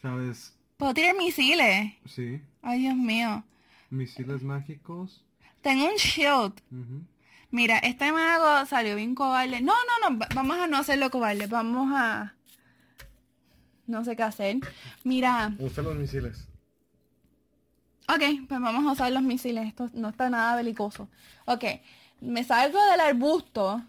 ¿Sabes? 0.00 0.56
Puedo 0.78 0.94
tirar 0.94 1.14
misiles. 1.16 1.92
Sí. 2.06 2.40
Ay, 2.62 2.80
Dios 2.80 2.96
mío. 2.96 3.44
Misiles 3.90 4.42
mágicos. 4.42 5.22
Tengo 5.60 5.84
un 5.84 5.96
shield. 5.96 6.54
Mira, 7.50 7.78
este 7.78 8.10
mago 8.10 8.64
salió 8.66 8.96
bien 8.96 9.14
cobarde. 9.14 9.60
No, 9.60 9.74
no, 9.74 10.08
no, 10.10 10.18
va- 10.18 10.28
vamos 10.34 10.58
a 10.58 10.66
no 10.66 10.78
hacerlo 10.78 11.10
cobarde. 11.10 11.46
Vamos 11.46 11.92
a... 11.94 12.34
No 13.86 14.02
sé 14.04 14.16
qué 14.16 14.22
hacer. 14.22 14.56
Mira, 15.04 15.54
Usa 15.58 15.82
los 15.82 15.94
misiles. 15.94 16.48
Ok, 18.08 18.46
pues 18.48 18.60
vamos 18.60 18.86
a 18.86 18.92
usar 18.92 19.12
los 19.12 19.22
misiles. 19.22 19.66
Esto 19.66 19.90
no 19.94 20.08
está 20.08 20.30
nada 20.30 20.56
belicoso. 20.56 21.08
Ok, 21.46 21.64
me 22.20 22.44
salgo 22.44 22.78
del 22.90 23.00
arbusto. 23.00 23.82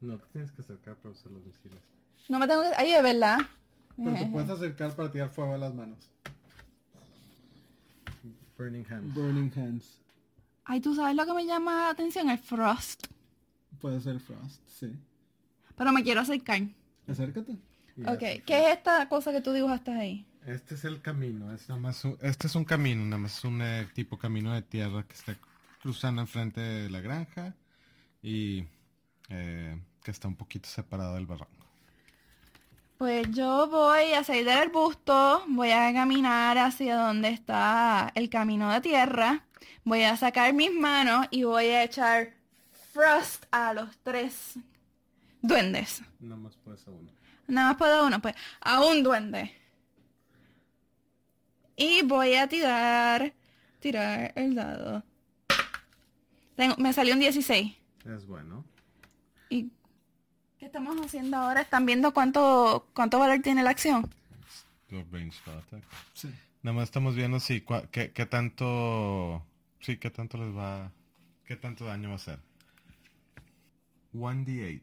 No, 0.00 0.18
te 0.18 0.26
tienes 0.32 0.52
que 0.52 0.62
acercar 0.62 0.96
para 0.96 1.10
usar 1.10 1.30
los 1.32 1.44
misiles. 1.44 1.80
No 2.28 2.38
me 2.38 2.46
tengo 2.46 2.62
que... 2.62 2.68
Ay, 2.76 2.92
de 2.92 3.02
verdad. 3.02 3.38
Pero 3.96 4.16
te 4.16 4.26
puedes 4.26 4.50
acercar 4.50 4.94
para 4.96 5.10
tirar 5.10 5.28
fuego 5.28 5.54
a 5.54 5.58
las 5.58 5.74
manos. 5.74 5.98
Burning 8.56 8.84
Hand. 8.90 9.14
Burning 9.14 9.52
Hands. 9.56 10.00
Ay, 10.64 10.80
¿tú 10.80 10.94
sabes 10.94 11.16
lo 11.16 11.26
que 11.26 11.34
me 11.34 11.44
llama 11.44 11.72
la 11.72 11.90
atención? 11.90 12.30
El 12.30 12.38
frost. 12.38 13.06
Puede 13.80 14.00
ser 14.00 14.20
Frost, 14.20 14.60
sí. 14.68 14.92
Pero 15.74 15.92
me 15.92 16.02
quiero 16.02 16.20
acercar. 16.20 16.60
Acércate. 17.08 17.52
Ok, 18.06 18.44
¿qué 18.44 18.66
es 18.66 18.76
esta 18.76 19.08
cosa 19.08 19.32
que 19.32 19.40
tú 19.40 19.52
dibujaste 19.52 19.90
ahí? 19.90 20.26
Este 20.46 20.74
es 20.74 20.84
el 20.84 21.00
camino, 21.02 21.52
es 21.52 21.68
nada 21.68 21.80
más 21.80 22.04
un- 22.04 22.18
este 22.22 22.46
es 22.46 22.54
un 22.54 22.64
camino, 22.64 23.04
nada 23.04 23.18
más 23.18 23.44
un 23.44 23.60
eh, 23.62 23.86
tipo 23.94 24.18
camino 24.18 24.52
de 24.54 24.62
tierra 24.62 25.02
que 25.02 25.14
está 25.14 25.36
cruzando 25.82 26.22
enfrente 26.22 26.60
de 26.60 26.90
la 26.90 27.00
granja 27.00 27.54
y 28.22 28.64
eh, 29.28 29.78
que 30.02 30.10
está 30.10 30.28
un 30.28 30.36
poquito 30.36 30.68
separado 30.68 31.14
del 31.14 31.26
barranco. 31.26 31.66
Pues 32.96 33.30
yo 33.30 33.66
voy 33.68 34.12
a 34.12 34.24
salir 34.24 34.44
del 34.44 34.58
arbusto, 34.58 35.44
voy 35.48 35.70
a 35.70 35.92
caminar 35.92 36.58
hacia 36.58 36.96
donde 36.96 37.28
está 37.30 38.10
el 38.14 38.28
camino 38.28 38.70
de 38.72 38.80
tierra, 38.80 39.44
voy 39.84 40.02
a 40.02 40.16
sacar 40.16 40.52
mis 40.54 40.72
manos 40.72 41.26
y 41.30 41.44
voy 41.44 41.66
a 41.66 41.84
echar 41.84 42.34
Frost 42.92 43.44
a 43.52 43.72
los 43.72 43.96
tres 44.02 44.58
duendes. 45.42 46.02
Nada 46.18 46.36
más 46.36 46.56
puedes 46.56 46.86
a 46.86 46.90
uno. 46.90 47.10
Nada 47.46 47.68
más 47.68 47.76
puedo 47.76 48.06
uno, 48.06 48.20
pues 48.20 48.34
a 48.60 48.80
un 48.84 49.02
duende. 49.02 49.54
Y 51.82 52.02
voy 52.02 52.34
a 52.34 52.46
tirar, 52.46 53.32
tirar 53.80 54.32
el 54.36 54.54
dado. 54.54 55.02
Tengo- 56.54 56.76
me 56.76 56.92
salió 56.92 57.14
un 57.14 57.20
16. 57.20 57.74
Es 58.04 58.26
bueno. 58.26 58.64
¿Y 59.48 59.70
qué 60.58 60.66
estamos 60.66 60.94
haciendo 61.00 61.38
ahora? 61.38 61.62
¿Están 61.62 61.86
viendo 61.86 62.12
cuánto, 62.12 62.86
cuánto 62.92 63.18
valor 63.18 63.40
tiene 63.40 63.62
la 63.62 63.70
acción? 63.70 64.10
Sí. 66.12 66.28
Nada 66.62 66.74
más 66.76 66.84
estamos 66.84 67.14
viendo 67.14 67.40
si 67.40 67.62
cua- 67.62 67.88
qué, 67.90 68.12
qué 68.12 68.26
tanto 68.26 69.42
sí 69.80 69.96
qué 69.96 70.10
tanto 70.10 70.36
les 70.36 70.54
va 70.54 70.92
qué 71.46 71.56
tanto 71.56 71.86
daño 71.86 72.08
va 72.08 72.14
a 72.14 72.16
hacer. 72.16 72.38
1d8. 74.12 74.82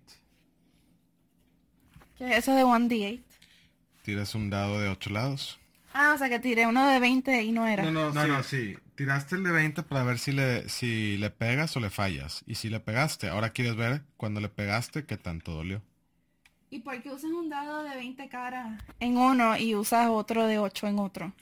¿Qué 2.17 2.29
es 2.31 2.37
eso 2.37 2.55
de 2.55 2.63
1d8? 2.63 3.21
Tiras 4.01 4.33
un 4.33 4.49
dado 4.49 4.79
de 4.79 4.89
8 4.89 5.11
lados. 5.11 5.59
Ah, 5.99 6.13
o 6.13 6.17
sea 6.19 6.29
que 6.29 6.37
tiré 6.37 6.67
uno 6.67 6.87
de 6.87 6.99
20 6.99 7.41
y 7.41 7.51
no 7.51 7.65
era. 7.65 7.81
No, 7.89 8.11
no, 8.11 8.27
no, 8.27 8.43
sí. 8.43 8.77
Tiraste 8.93 9.35
el 9.35 9.43
de 9.43 9.51
20 9.51 9.81
para 9.81 10.03
ver 10.03 10.19
si 10.19 10.31
le, 10.31 10.69
si 10.69 11.17
le 11.17 11.31
pegas 11.31 11.75
o 11.75 11.79
le 11.79 11.89
fallas. 11.89 12.43
Y 12.45 12.53
si 12.53 12.69
le 12.69 12.79
pegaste, 12.79 13.29
ahora 13.29 13.49
quieres 13.49 13.75
ver 13.75 14.03
cuando 14.15 14.39
le 14.39 14.47
pegaste 14.47 15.05
qué 15.05 15.17
tanto 15.17 15.53
dolió. 15.53 15.81
¿Y 16.69 16.79
por 16.81 17.01
qué 17.01 17.09
usas 17.09 17.31
un 17.31 17.49
dado 17.49 17.81
de 17.81 17.95
20 17.95 18.29
caras 18.29 18.79
en 18.99 19.17
uno 19.17 19.57
y 19.57 19.73
usas 19.73 20.07
otro 20.09 20.45
de 20.45 20.59
8 20.59 20.85
en 20.85 20.99
otro? 20.99 21.33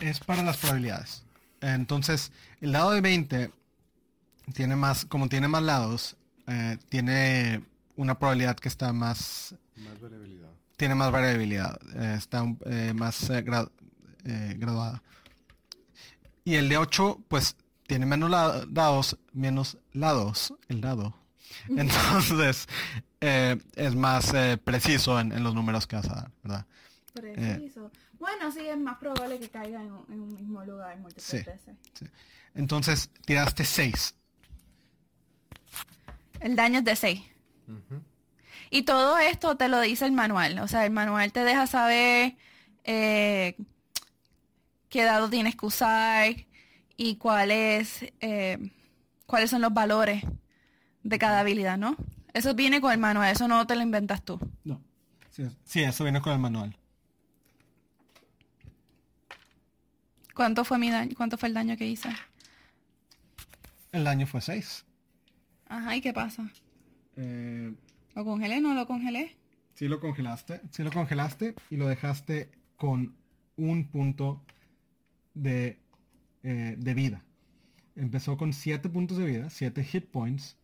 Es 0.00 0.18
para 0.18 0.42
las 0.42 0.56
probabilidades. 0.56 1.24
Entonces, 1.60 2.32
el 2.60 2.72
dado 2.72 2.90
de 2.90 3.00
20 3.00 3.52
tiene 4.54 4.74
más, 4.74 5.04
como 5.04 5.28
tiene 5.28 5.46
más 5.46 5.62
lados, 5.62 6.16
eh, 6.48 6.78
tiene 6.88 7.62
una 7.94 8.18
probabilidad 8.18 8.56
que 8.56 8.68
está 8.68 8.92
más, 8.92 9.54
Más 9.76 10.00
variabilidad. 10.00 10.47
Tiene 10.78 10.94
más 10.94 11.10
variabilidad, 11.12 11.78
eh, 11.96 12.14
está 12.16 12.42
un- 12.42 12.58
eh, 12.64 12.94
más 12.94 13.28
eh, 13.28 13.44
gra- 13.44 13.70
eh, 14.24 14.54
graduada. 14.56 15.02
Y 16.44 16.54
el 16.54 16.68
de 16.70 16.78
8, 16.78 17.22
pues, 17.28 17.56
tiene 17.86 18.06
menos 18.06 18.30
la- 18.30 18.64
dados, 18.66 19.18
menos 19.32 19.76
lados, 19.92 20.54
el 20.68 20.80
dado. 20.80 21.14
Entonces, 21.68 22.66
eh, 23.20 23.58
es 23.74 23.94
más 23.94 24.32
eh, 24.34 24.56
preciso 24.62 25.18
en, 25.20 25.32
en 25.32 25.42
los 25.42 25.54
números 25.54 25.86
que 25.86 25.96
vas 25.96 26.08
a 26.08 26.14
dar, 26.14 26.30
¿verdad? 26.42 26.66
Preciso. 27.12 27.90
Bueno, 28.18 28.52
sí, 28.52 28.60
es 28.60 28.78
más 28.78 28.98
probable 28.98 29.38
que 29.40 29.48
caiga 29.48 29.82
en, 29.82 29.90
un- 29.92 30.04
en 30.12 30.20
un 30.20 30.34
mismo 30.34 30.64
lugar 30.64 30.96
múltiples 30.98 31.24
Sí. 31.26 31.36
veces. 31.38 31.76
Sí. 31.94 32.06
Entonces, 32.54 33.10
tiraste 33.26 33.64
6. 33.64 34.14
El 36.40 36.54
daño 36.54 36.78
es 36.78 36.84
de 36.84 36.94
6. 36.96 37.20
Y 38.70 38.82
todo 38.82 39.18
esto 39.18 39.56
te 39.56 39.68
lo 39.68 39.80
dice 39.80 40.04
el 40.04 40.12
manual. 40.12 40.58
O 40.60 40.68
sea, 40.68 40.84
el 40.84 40.90
manual 40.90 41.32
te 41.32 41.44
deja 41.44 41.66
saber 41.66 42.36
eh, 42.84 43.56
qué 44.88 45.04
dado 45.04 45.28
tienes 45.30 45.56
que 45.56 45.66
usar 45.66 46.34
y 46.96 47.16
cuáles 47.16 48.06
eh, 48.20 48.70
cuáles 49.26 49.50
son 49.50 49.60
los 49.62 49.72
valores 49.72 50.22
de 51.02 51.18
cada 51.18 51.40
habilidad, 51.40 51.78
¿no? 51.78 51.96
Eso 52.34 52.54
viene 52.54 52.80
con 52.80 52.92
el 52.92 52.98
manual, 52.98 53.30
eso 53.32 53.48
no 53.48 53.66
te 53.66 53.74
lo 53.74 53.82
inventas 53.82 54.22
tú. 54.22 54.38
No. 54.64 54.80
Sí, 55.30 55.42
es- 55.42 55.56
sí, 55.64 55.82
eso 55.82 56.04
viene 56.04 56.20
con 56.20 56.32
el 56.32 56.38
manual. 56.38 56.76
¿Cuánto 60.34 60.64
fue 60.64 60.78
mi 60.78 60.90
daño? 60.90 61.14
¿Cuánto 61.16 61.36
fue 61.36 61.48
el 61.48 61.54
daño 61.54 61.76
que 61.76 61.86
hice? 61.86 62.10
El 63.92 64.04
daño 64.04 64.26
fue 64.26 64.40
6. 64.40 64.84
Ajá, 65.68 65.96
¿y 65.96 66.00
qué 66.00 66.12
pasa? 66.12 66.48
Eh, 67.16 67.72
¿Lo 68.18 68.24
congelé? 68.24 68.60
¿No 68.60 68.74
lo 68.74 68.84
congelé? 68.88 69.36
sí 69.74 69.86
lo 69.86 70.00
congelaste. 70.00 70.60
Sí 70.72 70.82
lo 70.82 70.90
congelaste 70.90 71.54
y 71.70 71.76
lo 71.76 71.86
dejaste 71.86 72.50
con 72.74 73.14
un 73.56 73.84
punto 73.92 74.42
de, 75.34 75.78
eh, 76.42 76.74
de 76.76 76.94
vida. 76.94 77.22
Empezó 77.94 78.36
con 78.36 78.52
7 78.52 78.88
puntos 78.88 79.18
de 79.18 79.24
vida, 79.24 79.50
7 79.50 79.84
hit 79.84 80.06
points. 80.06 80.56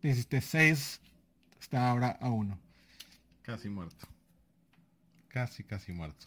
Hiciste 0.00 0.40
6, 0.40 1.00
está 1.60 1.90
ahora 1.90 2.10
a 2.20 2.30
1. 2.30 2.56
Casi 3.42 3.68
muerto. 3.68 4.06
Casi, 5.26 5.64
casi 5.64 5.90
muerto. 5.90 6.26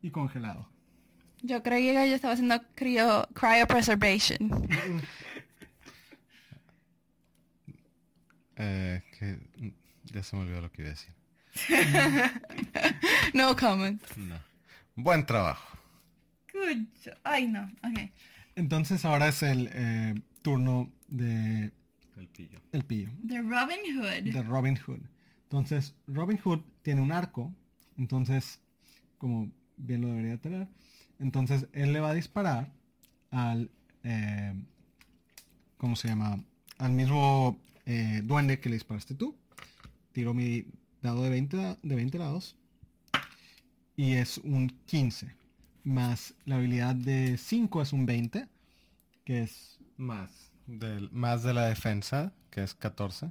Y 0.00 0.10
congelado. 0.10 0.66
Yo 1.42 1.62
creía 1.62 2.04
que 2.04 2.08
yo 2.08 2.14
estaba 2.14 2.32
haciendo 2.32 2.58
cryo, 2.74 3.28
cryopreservation. 3.34 4.38
Eh, 8.58 9.02
que 9.18 9.38
ya 10.04 10.22
se 10.22 10.36
me 10.36 10.42
olvidó 10.42 10.60
lo 10.60 10.70
que 10.72 10.82
iba 10.82 10.90
a 10.90 10.94
decir. 10.94 11.12
No 13.34 13.54
comment. 13.56 14.02
No. 14.16 14.36
Buen 14.96 15.24
trabajo. 15.26 15.78
Good 16.52 16.86
job. 17.04 17.14
Ay, 17.24 17.46
no. 17.46 17.62
Ok. 17.82 18.10
Entonces 18.56 19.04
ahora 19.04 19.28
es 19.28 19.42
el 19.42 19.70
eh, 19.72 20.14
turno 20.42 20.90
de 21.08 21.70
El 22.16 22.28
pillo. 22.28 22.60
el 22.72 22.84
pillo. 22.84 23.10
The 23.26 23.42
Robin 23.42 23.78
Hood. 23.96 24.32
de 24.32 24.42
Robin 24.42 24.76
Hood. 24.76 25.00
Entonces, 25.44 25.94
Robin 26.06 26.36
Hood 26.38 26.60
tiene 26.82 27.00
un 27.00 27.10
arco, 27.12 27.54
entonces, 27.96 28.60
como 29.16 29.50
bien 29.78 30.02
lo 30.02 30.08
debería 30.08 30.36
tener, 30.36 30.68
entonces 31.18 31.68
él 31.72 31.94
le 31.94 32.00
va 32.00 32.10
a 32.10 32.14
disparar 32.14 32.70
al, 33.30 33.70
eh, 34.02 34.52
¿cómo 35.78 35.96
se 35.96 36.08
llama? 36.08 36.44
Al 36.76 36.92
mismo 36.92 37.58
eh, 37.88 38.20
duende 38.22 38.60
que 38.60 38.68
le 38.68 38.76
disparaste 38.76 39.14
tú. 39.16 39.34
Tiro 40.12 40.34
mi 40.34 40.66
dado 41.02 41.22
de 41.24 41.30
20, 41.30 41.56
da- 41.56 41.78
de 41.82 41.94
20 41.96 42.18
lados 42.18 42.54
y 43.96 44.12
es 44.12 44.38
un 44.38 44.68
15. 44.86 45.34
Más 45.84 46.34
la 46.44 46.56
habilidad 46.56 46.94
de 46.94 47.36
5 47.38 47.82
es 47.82 47.92
un 47.92 48.04
20, 48.06 48.46
que 49.24 49.42
es 49.42 49.78
Más. 49.96 50.30
Del, 50.66 51.10
más 51.12 51.42
de 51.42 51.54
la 51.54 51.66
defensa, 51.66 52.32
que 52.50 52.62
es 52.62 52.74
14. 52.74 53.30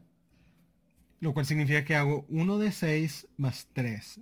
Lo 1.19 1.33
cual 1.33 1.45
significa 1.45 1.85
que 1.85 1.95
hago 1.95 2.25
1 2.29 2.57
de 2.57 2.71
6 2.71 3.27
más 3.37 3.67
3. 3.73 4.19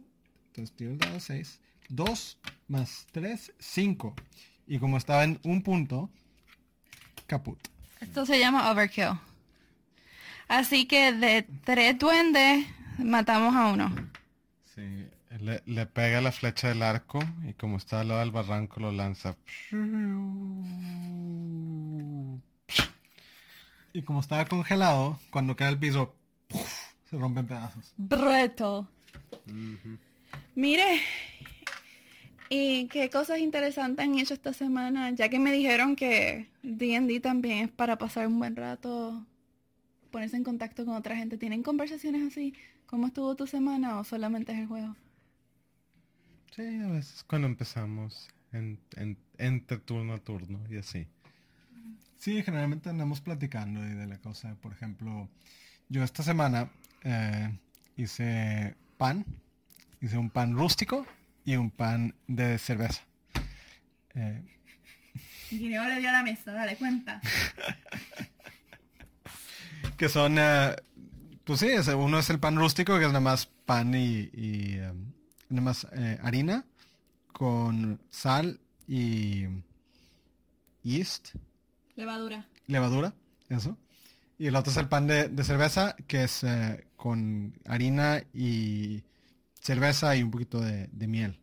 Entonces 0.48 0.76
tiro 0.76 0.92
el 0.92 0.98
dado 0.98 1.14
de 1.14 1.20
6. 1.22 1.62
2 1.90 2.38
más 2.68 3.08
3, 3.14 3.54
5. 3.58 4.16
Y 4.68 4.80
como 4.80 4.98
estaba 4.98 5.24
en 5.24 5.40
un 5.44 5.62
punto, 5.62 6.10
caput. 7.28 7.60
Esto 8.02 8.26
se 8.26 8.38
llama 8.40 8.70
overkill. 8.72 9.18
Así 10.48 10.86
que 10.86 11.12
de 11.12 11.44
tres 11.64 11.98
duendes 11.98 12.66
matamos 12.98 13.56
a 13.56 13.68
uno. 13.68 13.94
Sí. 14.76 15.08
Le, 15.42 15.62
le 15.66 15.86
pega 15.86 16.22
la 16.22 16.32
flecha 16.32 16.70
del 16.70 16.82
arco 16.82 17.20
y 17.48 17.54
como 17.54 17.76
está 17.78 18.00
al 18.00 18.08
lado 18.08 18.22
del 18.22 18.32
barranco 18.32 18.80
lo 18.80 18.92
lanza. 18.92 19.36
Y 23.94 24.02
como 24.02 24.22
estaba 24.22 24.46
congelado, 24.46 25.20
cuando 25.32 25.56
cae 25.56 25.70
el 25.70 25.78
piso, 25.78 26.16
se 27.10 27.18
rompe 27.18 27.42
en 27.42 27.48
pedazos. 27.48 27.94
Bretto. 27.98 28.88
Mire, 30.56 31.02
¿y 32.50 32.88
qué 32.88 33.10
cosas 33.10 33.40
interesantes 33.40 34.06
han 34.06 34.18
hecho 34.18 34.34
esta 34.34 34.54
semana? 34.54 35.12
Ya 35.12 35.28
que 35.28 35.40
me 35.40 35.52
dijeron 35.52 35.96
que 35.98 36.50
D&D 36.64 37.20
también 37.20 37.66
es 37.66 37.72
para 37.72 37.98
pasar 37.98 38.28
un 38.28 38.40
buen 38.40 38.56
rato, 38.56 39.26
ponerse 40.16 40.38
en 40.38 40.46
contacto 40.46 40.86
con 40.86 40.96
otra 40.96 41.18
gente. 41.18 41.38
¿Tienen 41.38 41.62
conversaciones 41.62 42.26
así? 42.26 42.54
¿Cómo 42.86 43.08
estuvo 43.08 43.36
tu 43.36 43.48
semana 43.48 44.00
o 44.00 44.06
solamente 44.06 44.54
es 44.54 44.60
el 44.60 44.68
juego? 44.68 44.96
Sí, 46.56 46.62
a 46.84 46.88
veces 46.88 47.24
cuando 47.26 47.48
empezamos 47.48 48.30
en, 48.54 48.80
en- 48.96 49.18
entre 49.38 49.78
turno 49.80 50.14
a 50.14 50.20
turno 50.20 50.60
y 50.70 50.78
así. 50.78 51.06
Sí, 52.18 52.42
generalmente 52.44 52.90
andamos 52.90 53.22
platicando 53.22 53.86
y 53.86 53.92
de 53.94 54.08
la 54.08 54.18
cosa. 54.20 54.56
Por 54.62 54.72
ejemplo, 54.72 55.30
yo 55.90 56.04
esta 56.04 56.24
semana 56.24 56.70
eh, 57.04 57.50
hice 57.98 58.76
pan. 58.98 59.26
Hice 60.02 60.18
un 60.18 60.30
pan 60.30 60.56
rústico 60.56 61.06
y 61.46 61.56
un 61.58 61.72
pan 61.72 62.16
de 62.28 62.58
cerveza. 62.58 63.04
Eh, 64.16 64.42
Guineo 65.50 65.84
le 65.86 66.00
dio 66.00 66.10
a 66.10 66.14
la 66.14 66.24
mesa, 66.24 66.52
dale 66.54 66.76
cuenta. 66.78 67.22
que 69.98 70.10
son, 70.10 70.38
eh, 70.40 70.76
pues 71.44 71.60
sí, 71.60 71.68
uno 71.96 72.20
es 72.20 72.30
el 72.30 72.40
pan 72.40 72.58
rústico, 72.58 72.98
que 72.98 73.04
es 73.06 73.10
nada 73.10 73.20
más 73.20 73.48
pan 73.66 73.94
y, 73.96 74.30
y, 74.34 74.74
eh, 74.76 74.94
nada 75.50 75.62
más 75.62 75.88
eh, 75.94 76.20
harina 76.22 76.66
con 77.32 78.00
sal 78.10 78.60
y 78.88 79.46
yeast 80.84 81.36
Levadura. 81.96 82.46
levadura, 82.68 83.14
eso. 83.50 83.78
Y 84.38 84.48
el 84.48 84.56
otro 84.56 84.72
es 84.72 84.78
el 84.78 84.88
pan 84.90 85.08
de, 85.08 85.30
de 85.30 85.44
cerveza, 85.44 85.96
que 86.08 86.24
es 86.26 86.44
eh, 86.44 86.88
con 86.98 87.54
harina 87.66 88.22
y 88.34 89.04
cerveza 89.62 90.16
y 90.16 90.24
un 90.24 90.32
poquito 90.32 90.60
de, 90.60 90.88
de 90.92 91.08
miel. 91.08 91.40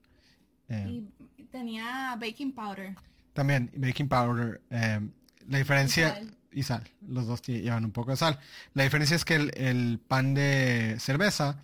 Eh, 0.68 1.02
Y 1.38 1.44
tenía 1.44 2.16
baking 2.20 2.52
powder. 2.52 2.94
También 3.32 3.70
baking 3.76 4.08
powder. 4.08 4.60
eh, 4.70 5.00
la 5.48 5.58
diferencia... 5.58 6.20
y 6.52 6.62
sal. 6.62 6.88
Los 7.06 7.26
dos 7.26 7.42
llevan 7.42 7.84
un 7.84 7.92
poco 7.92 8.10
de 8.10 8.16
sal. 8.16 8.38
La 8.74 8.84
diferencia 8.84 9.16
es 9.16 9.24
que 9.24 9.34
el, 9.36 9.50
el 9.56 9.98
pan 10.06 10.34
de 10.34 10.96
cerveza 10.98 11.62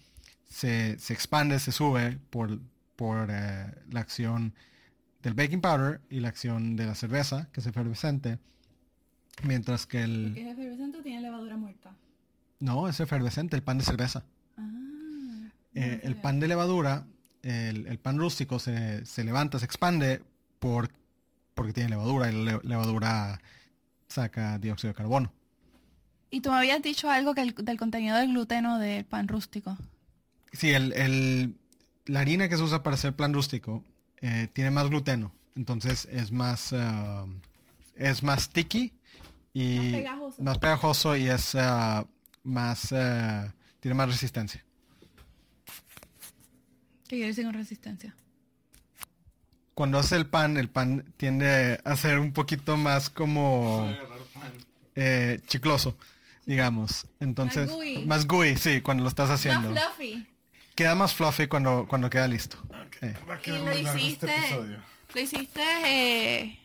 se, 0.49 0.99
se 0.99 1.13
expande, 1.13 1.59
se 1.59 1.73
sube 1.73 2.19
por, 2.31 2.59
por 2.97 3.29
eh, 3.31 3.75
la 3.91 4.01
acción 4.01 4.55
del 5.23 5.35
baking 5.35 5.61
powder 5.61 6.01
y 6.11 6.21
la 6.21 6.29
acción 6.29 6.77
de 6.77 6.87
la 6.87 6.95
cerveza, 6.95 7.49
que 7.53 7.61
es 7.61 7.67
efervescente. 7.67 8.39
Mientras 9.43 9.87
que 9.87 10.03
el... 10.03 10.33
Que 10.35 10.43
es 10.43 10.53
efervescente 10.59 10.99
o 10.99 11.03
tiene 11.03 11.21
levadura 11.23 11.57
muerta. 11.57 11.95
No, 12.61 12.89
es 12.89 12.99
efervescente, 12.99 13.55
el 13.57 13.63
pan 13.63 13.79
de 13.79 13.85
cerveza. 13.85 14.25
Ah. 14.57 15.51
Eh, 15.75 16.01
el 16.03 16.17
pan 16.17 16.41
de 16.41 16.49
levadura, 16.49 17.07
el, 17.43 17.87
el 17.87 17.99
pan 17.99 18.19
rústico 18.19 18.59
se, 18.59 19.07
se 19.07 19.23
levanta, 19.23 19.59
se 19.61 19.65
expande 19.65 20.23
por, 20.59 20.89
porque 21.55 21.73
tiene 21.73 21.91
levadura 21.91 22.33
y 22.33 22.45
la 22.45 22.53
le- 22.53 22.69
levadura 22.69 23.41
saca 24.09 24.59
dióxido 24.59 24.93
de 24.93 24.97
carbono. 24.97 25.33
Y 26.31 26.41
tú 26.41 26.51
me 26.51 26.57
habías 26.59 26.83
dicho 26.83 27.11
algo 27.11 27.35
que 27.35 27.41
el- 27.43 27.55
del 27.55 27.79
contenido 27.79 28.17
del 28.17 28.29
gluteno 28.31 28.79
del 28.79 29.05
pan 29.05 29.29
rústico. 29.29 29.77
Sí, 30.53 30.71
el, 30.71 30.93
el- 30.93 31.55
la 32.07 32.21
harina 32.21 32.49
que 32.49 32.57
se 32.57 32.63
usa 32.63 32.83
para 32.83 32.95
hacer 32.95 33.15
pan 33.15 33.33
rústico 33.35 33.85
eh, 34.21 34.49
tiene 34.53 34.71
más 34.71 34.89
gluteno, 34.89 35.33
entonces 35.57 36.07
es 36.11 36.33
más, 36.33 36.73
ah, 36.73 37.27
es 37.95 38.23
más 38.23 38.45
sticky 38.45 38.93
y 39.55 39.77
Más 39.79 39.87
pegajoso. 39.93 40.43
más 40.43 40.59
pegajoso 40.59 41.17
y 41.17 41.29
es 41.29 41.55
ah, 41.55 42.07
más, 42.43 42.93
ah, 42.93 43.55
tiene 43.81 43.95
más 43.95 44.09
resistencia. 44.09 44.65
¿Qué 47.07 47.17
quiere 47.17 47.29
decir 47.29 47.45
con 47.45 47.55
resistencia? 47.55 48.15
Cuando 49.79 50.01
hace 50.01 50.17
el 50.17 50.27
pan, 50.27 50.57
el 50.57 50.69
pan 50.69 51.05
tiende 51.17 51.79
a 51.85 51.95
ser 51.95 52.19
un 52.19 52.33
poquito 52.33 52.77
más 52.77 53.11
como 53.11 53.89
eh, 54.97 55.39
chicloso, 55.47 55.97
digamos. 56.47 57.07
Entonces, 57.21 57.71
gooey. 57.71 58.05
más 58.05 58.27
gooey, 58.27 58.57
sí, 58.57 58.81
cuando 58.81 59.05
lo 59.05 59.09
estás 59.09 59.31
haciendo. 59.31 59.71
fluffy. 59.71 60.27
Queda 60.75 60.97
más 60.97 61.15
fluffy 61.15 61.47
cuando, 61.47 61.87
cuando 61.87 62.11
queda 62.11 62.27
listo. 62.27 62.57
Eh. 63.03 63.15
Va 63.31 63.35
a 63.35 63.39
Y 63.39 63.41
quedar 63.43 63.61
lo 63.61 63.67
largo 63.67 63.99
hiciste. 63.99 64.27
este 64.27 64.79
lo 65.15 65.21
hiciste. 65.21 65.63
Eh, 65.87 66.59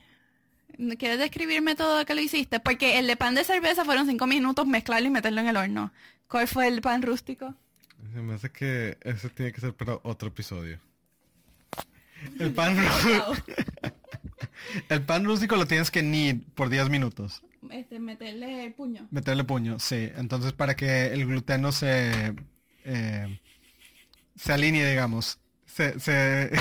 ¿Quieres 0.97 1.19
describirme 1.19 1.75
todo 1.75 1.99
lo 1.99 2.05
que 2.07 2.15
lo 2.15 2.21
hiciste? 2.21 2.59
Porque 2.61 2.97
el 2.97 3.05
de 3.05 3.15
pan 3.15 3.35
de 3.35 3.43
cerveza 3.43 3.85
fueron 3.85 4.07
cinco 4.07 4.25
minutos 4.25 4.65
mezclarlo 4.65 5.07
y 5.07 5.11
meterlo 5.11 5.39
en 5.41 5.49
el 5.49 5.57
horno. 5.57 5.93
¿Cuál 6.27 6.47
fue 6.47 6.67
el 6.67 6.81
pan 6.81 7.03
rústico? 7.03 7.53
Se 8.11 8.21
me 8.23 8.33
hace 8.33 8.49
que 8.49 8.97
ese 9.01 9.29
tiene 9.29 9.51
que 9.51 9.61
ser 9.61 9.75
para 9.75 9.99
otro 10.01 10.29
episodio. 10.29 10.79
El 12.39 12.51
pan, 12.53 12.77
el 14.89 15.01
pan 15.03 15.25
rústico 15.25 15.55
lo 15.55 15.65
tienes 15.67 15.91
que 15.91 16.01
knead 16.01 16.37
por 16.55 16.69
10 16.69 16.89
minutos. 16.89 17.41
Este, 17.71 17.99
meterle 17.99 18.65
el 18.65 18.73
puño. 18.73 19.07
Meterle 19.11 19.43
puño, 19.43 19.79
sí. 19.79 20.09
Entonces 20.17 20.51
para 20.53 20.75
que 20.75 21.07
el 21.07 21.25
gluteno 21.25 21.71
se, 21.71 22.35
eh, 22.83 23.39
se 24.35 24.53
alinee, 24.53 24.89
digamos. 24.89 25.39
Se, 25.65 25.99
se... 25.99 26.51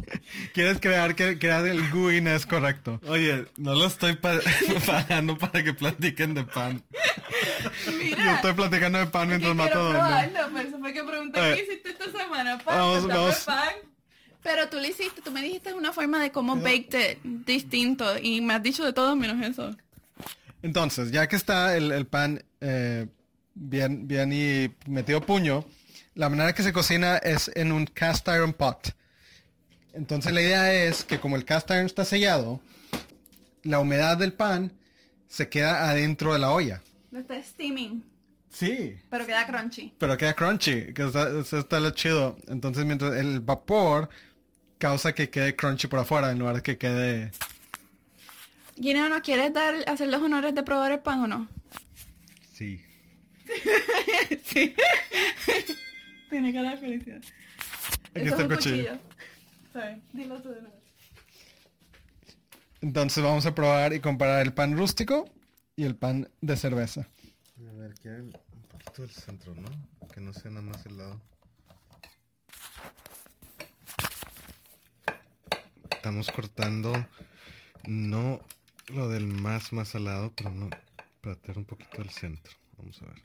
Quieres 0.54 0.78
crear 0.80 1.14
que 1.14 1.38
crear 1.38 1.66
el 1.66 1.90
gooiness 1.90 2.46
correcto. 2.46 3.00
Oye, 3.06 3.46
no 3.58 3.74
lo 3.74 3.86
estoy 3.86 4.14
pa- 4.16 4.40
pagando 4.86 5.36
para 5.36 5.62
que 5.62 5.74
platiquen 5.74 6.32
de 6.32 6.44
pan. 6.44 6.82
Yo 7.86 8.30
estoy 8.34 8.54
platicando 8.54 8.98
de 8.98 9.06
pan 9.06 9.28
mientras 9.28 9.54
mato 9.54 9.90
probarlo, 9.90 10.50
por 10.52 10.60
eso 10.62 10.78
fue 10.78 10.92
que 10.94 11.04
pregunté 11.04 11.40
qué 11.54 11.62
hiciste 11.64 11.90
esta 11.90 12.10
semana. 12.18 12.58
Pan, 12.58 12.76
vamos, 12.78 13.06
vamos. 13.08 13.40
pan. 13.40 13.74
Pero 14.42 14.68
tú 14.68 14.76
lo 14.78 14.86
hiciste, 14.86 15.20
tú 15.22 15.30
me 15.30 15.40
dijiste 15.42 15.72
una 15.72 15.92
forma 15.92 16.20
de 16.20 16.32
cómo 16.32 16.56
baked 16.56 17.18
distinto 17.22 18.18
y 18.18 18.40
me 18.40 18.54
has 18.54 18.62
dicho 18.62 18.84
de 18.84 18.92
todo 18.92 19.14
menos 19.14 19.44
eso. 19.46 19.74
Entonces, 20.62 21.10
ya 21.12 21.26
que 21.28 21.36
está 21.36 21.76
el, 21.76 21.92
el 21.92 22.06
pan 22.06 22.42
eh, 22.60 23.06
bien, 23.54 24.06
bien 24.08 24.32
y 24.32 24.70
metido 24.90 25.20
puño, 25.20 25.64
la 26.14 26.28
manera 26.28 26.52
que 26.54 26.62
se 26.62 26.72
cocina 26.72 27.18
es 27.18 27.50
en 27.54 27.72
un 27.72 27.86
cast 27.86 28.26
iron 28.28 28.52
pot. 28.52 28.94
Entonces 29.94 30.32
la 30.32 30.40
idea 30.42 30.72
es 30.72 31.04
que 31.04 31.20
como 31.20 31.36
el 31.36 31.44
cast 31.44 31.70
iron 31.70 31.86
está 31.86 32.04
sellado, 32.04 32.60
la 33.62 33.78
humedad 33.80 34.16
del 34.16 34.32
pan 34.32 34.72
se 35.28 35.48
queda 35.48 35.88
adentro 35.90 36.32
de 36.32 36.38
la 36.38 36.50
olla. 36.50 36.82
Lo 37.10 37.20
está 37.20 37.40
steaming, 37.42 38.02
Sí. 38.50 38.96
pero 39.10 39.24
queda 39.26 39.46
crunchy. 39.46 39.92
Pero 39.98 40.16
queda 40.16 40.34
crunchy, 40.34 40.92
que 40.94 41.04
está, 41.06 41.28
eso 41.40 41.58
está 41.58 41.80
lo 41.80 41.90
chido. 41.90 42.36
Entonces 42.48 42.84
mientras 42.84 43.14
el 43.16 43.40
vapor 43.40 44.08
causa 44.82 45.14
que 45.14 45.30
quede 45.30 45.54
crunchy 45.54 45.86
por 45.86 46.00
afuera 46.00 46.32
en 46.32 46.40
lugar 46.40 46.56
de 46.56 46.62
que 46.62 46.76
quede... 46.76 47.30
Guineo, 48.74 49.08
¿no 49.08 49.22
quieres 49.22 49.52
dar, 49.54 49.76
hacer 49.86 50.08
los 50.08 50.20
honores 50.20 50.56
de 50.56 50.64
probar 50.64 50.90
el 50.90 50.98
pan 50.98 51.20
o 51.20 51.26
no? 51.28 51.48
Sí. 52.52 52.84
sí. 54.44 54.74
Tiene 56.30 56.52
cara 56.52 56.72
de 56.72 56.76
felicidad. 56.78 57.22
Aquí 58.12 58.26
está 58.26 58.34
es 58.34 58.40
el 58.40 58.42
un 58.42 58.56
cuchillo. 58.56 58.98
Sorry, 59.72 60.02
dilo 60.12 60.42
tú 60.42 60.48
de 60.48 60.62
nuevo. 60.62 60.82
Entonces 62.80 63.22
vamos 63.22 63.46
a 63.46 63.54
probar 63.54 63.92
y 63.92 64.00
comparar 64.00 64.42
el 64.42 64.52
pan 64.52 64.76
rústico 64.76 65.30
y 65.76 65.84
el 65.84 65.94
pan 65.94 66.28
de 66.40 66.56
cerveza. 66.56 67.08
A 67.56 67.72
ver, 67.78 67.94
quiero 68.02 68.24
un 68.24 68.32
poquito 68.68 69.02
del 69.02 69.12
centro, 69.12 69.54
¿no? 69.54 69.68
Que 70.12 70.20
no 70.20 70.32
sea 70.32 70.50
nada 70.50 70.62
más 70.62 70.84
el 70.86 70.98
Estamos 76.02 76.32
cortando 76.32 76.92
no 77.86 78.40
lo 78.88 79.08
del 79.08 79.28
más 79.28 79.72
más 79.72 79.94
al 79.94 80.06
lado, 80.06 80.32
pero 80.34 80.50
no 80.50 80.68
para 81.20 81.36
tener 81.36 81.58
un 81.58 81.64
poquito 81.64 81.98
del 81.98 82.10
centro. 82.10 82.52
Vamos 82.76 83.00
a 83.02 83.06
ver. 83.06 83.22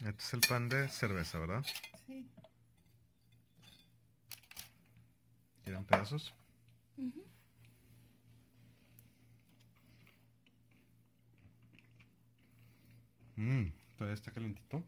Este 0.00 0.22
es 0.24 0.34
el 0.34 0.40
pan 0.40 0.68
de 0.68 0.88
cerveza, 0.88 1.38
¿verdad? 1.38 1.64
¿Quieren 6.08 6.08
pedazos? 6.08 6.34
Mmm, 13.36 13.70
todavía 13.96 14.14
está 14.14 14.32
calentito. 14.32 14.82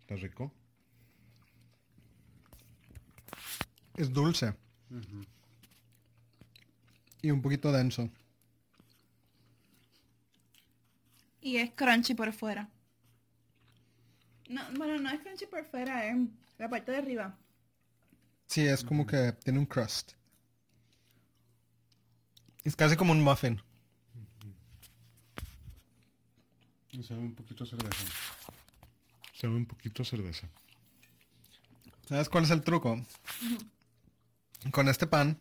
Está 0.00 0.16
rico. 0.16 0.52
Es 3.96 4.12
dulce. 4.12 4.54
Y 7.22 7.30
un 7.30 7.42
poquito 7.42 7.72
denso. 7.72 8.08
Y 11.40 11.56
es 11.56 11.70
crunchy 11.70 12.14
por 12.14 12.32
fuera. 12.32 12.68
No, 14.48 14.62
bueno, 14.76 14.98
no 14.98 15.10
es 15.10 15.20
crunchy 15.20 15.46
por 15.46 15.64
fuera, 15.64 16.06
es 16.06 16.16
la 16.58 16.68
parte 16.68 16.92
de 16.92 16.98
arriba. 16.98 17.36
Sí, 18.50 18.66
es 18.66 18.82
como 18.82 19.06
que 19.06 19.32
tiene 19.44 19.60
un 19.60 19.64
crust. 19.66 20.14
Es 22.64 22.74
casi 22.74 22.96
como 22.96 23.12
un 23.12 23.22
muffin. 23.22 23.62
Y 26.90 27.00
sabe 27.04 27.20
un 27.20 27.36
poquito 27.36 27.62
a 27.62 27.66
cerveza. 27.68 28.04
Sabe 29.40 29.54
un 29.54 29.66
poquito 29.66 30.02
a 30.02 30.04
cerveza. 30.04 30.48
¿Sabes 32.08 32.28
cuál 32.28 32.42
es 32.42 32.50
el 32.50 32.62
truco? 32.62 33.00
Con 34.72 34.88
este 34.88 35.06
pan 35.06 35.38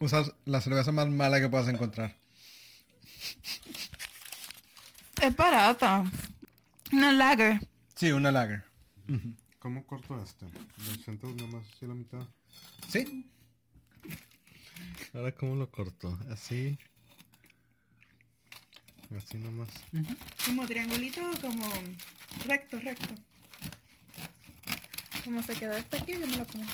usas 0.00 0.34
la 0.44 0.60
cerveza 0.60 0.90
más 0.90 1.08
mala 1.08 1.38
que 1.38 1.48
puedas 1.48 1.68
encontrar. 1.68 2.16
Es 5.22 5.36
barata. 5.36 6.02
Una 6.90 7.12
lager. 7.12 7.60
Sí, 7.94 8.10
una 8.10 8.32
lager. 8.32 8.64
¿Cómo 9.60 9.86
corto 9.86 10.20
este? 10.20 10.46
Centro 11.04 11.30
nomás 11.30 11.64
así 11.76 11.86
la 11.86 11.94
mitad. 11.94 12.26
Sí. 12.88 13.30
Ahora 15.12 15.32
cómo 15.32 15.56
lo 15.56 15.70
corto. 15.70 16.18
Así. 16.30 16.78
Así 19.16 19.38
nomás. 19.38 19.70
Como 20.44 20.66
triangulito, 20.66 21.20
como 21.40 21.68
recto, 22.46 22.78
recto. 22.80 23.14
Como 25.24 25.42
se 25.42 25.54
quedó 25.54 25.76
este 25.76 25.96
aquí, 25.98 26.12
yo 26.12 26.26
me 26.26 26.36
lo 26.36 26.46
como. 26.46 26.64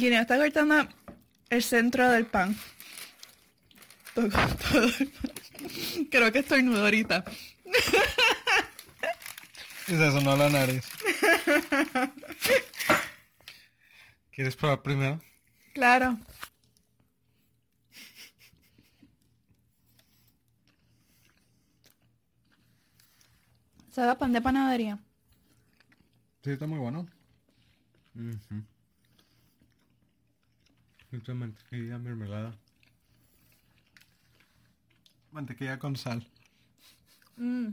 Guinea 0.00 0.22
está 0.22 0.38
cortando 0.38 0.88
el 1.50 1.62
centro 1.62 2.08
del 2.10 2.24
pan. 2.24 2.56
Todo, 4.14 4.30
todo 4.30 4.84
el 4.84 5.08
pan. 5.08 6.06
Creo 6.10 6.32
que 6.32 6.38
estoy 6.38 6.62
nudo 6.62 6.84
ahorita. 6.84 7.22
Es 9.86 10.00
eso, 10.00 10.20
no 10.22 10.36
la 10.36 10.48
nariz. 10.48 10.84
¿Quieres 14.32 14.56
probar 14.56 14.80
primero? 14.82 15.20
Claro. 15.74 16.18
Sabe 23.90 24.16
pan 24.16 24.32
de 24.32 24.40
panadería. 24.40 24.98
Sí, 26.42 26.52
está 26.52 26.66
muy 26.66 26.78
bueno. 26.78 27.06
Mucha 31.10 31.34
mantequilla, 31.34 31.98
mermelada. 31.98 32.56
Mantequilla 35.32 35.78
con 35.78 35.96
sal. 35.96 36.26
Mm. 37.36 37.70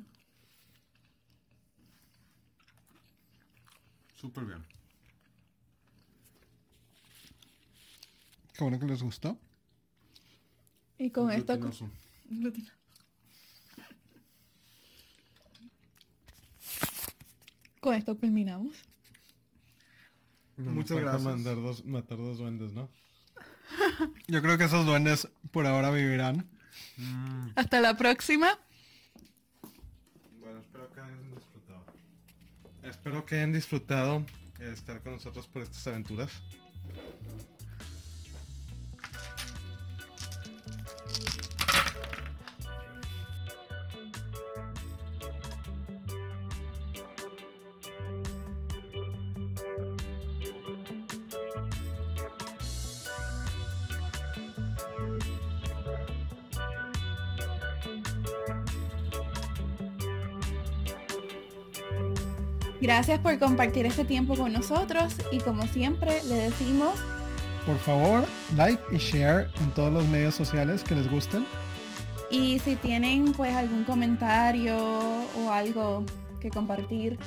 Súper 4.15 4.45
bien. 4.45 4.65
Qué 8.53 8.63
bueno 8.63 8.79
que 8.79 8.87
les 8.87 9.03
gustó. 9.03 9.37
Y 10.97 11.11
con 11.11 11.31
esto... 11.31 11.53
Glutinoso. 12.29 12.77
Con 17.79 17.93
esto 17.93 18.17
culminamos. 18.17 18.75
No, 20.57 20.71
Muchas 20.71 20.97
gracias. 20.97 21.23
Mandar 21.23 21.55
dos, 21.55 21.85
matar 21.85 22.17
dos 22.17 22.39
duendes, 22.39 22.73
¿no? 22.73 22.89
Yo 24.27 24.41
creo 24.41 24.57
que 24.57 24.65
esos 24.65 24.85
duendes 24.85 25.27
por 25.51 25.65
ahora 25.65 25.91
vivirán. 25.91 26.47
Hasta 27.55 27.81
la 27.81 27.95
próxima. 27.95 28.59
Bueno, 30.39 30.59
espero 30.59 30.91
que 30.91 31.01
hayan 31.01 31.31
disfrutado. 31.35 31.85
Espero 32.83 33.25
que 33.25 33.35
hayan 33.35 33.53
disfrutado 33.53 34.25
eh, 34.59 34.71
estar 34.73 35.01
con 35.01 35.13
nosotros 35.13 35.47
por 35.47 35.61
estas 35.61 35.85
aventuras. 35.87 36.31
Gracias 62.87 63.19
por 63.19 63.37
compartir 63.37 63.85
este 63.85 64.05
tiempo 64.05 64.37
con 64.37 64.53
nosotros 64.53 65.13
y 65.29 65.39
como 65.39 65.67
siempre 65.67 66.23
le 66.23 66.35
decimos 66.35 66.93
Por 67.65 67.77
favor, 67.79 68.23
like 68.55 68.81
y 68.93 68.97
share 68.97 69.49
en 69.59 69.71
todos 69.71 69.91
los 69.91 70.07
medios 70.07 70.35
sociales 70.35 70.85
que 70.85 70.95
les 70.95 71.11
gusten. 71.11 71.45
y 72.31 72.59
si 72.59 72.77
tienen 72.77 73.33
pues 73.33 73.53
algún 73.53 73.83
comentario 73.83 74.77
o 74.77 75.51
algo 75.51 76.05
que 76.39 76.49
compartir 76.49 77.19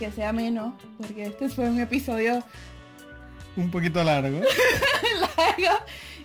que 0.00 0.10
sea 0.10 0.32
menos 0.32 0.74
porque 0.96 1.26
este 1.26 1.48
fue 1.48 1.70
un 1.70 1.78
episodio 1.78 2.42
Un 3.56 3.70
poquito 3.70 4.02
largo. 4.02 4.40
largo 5.36 5.78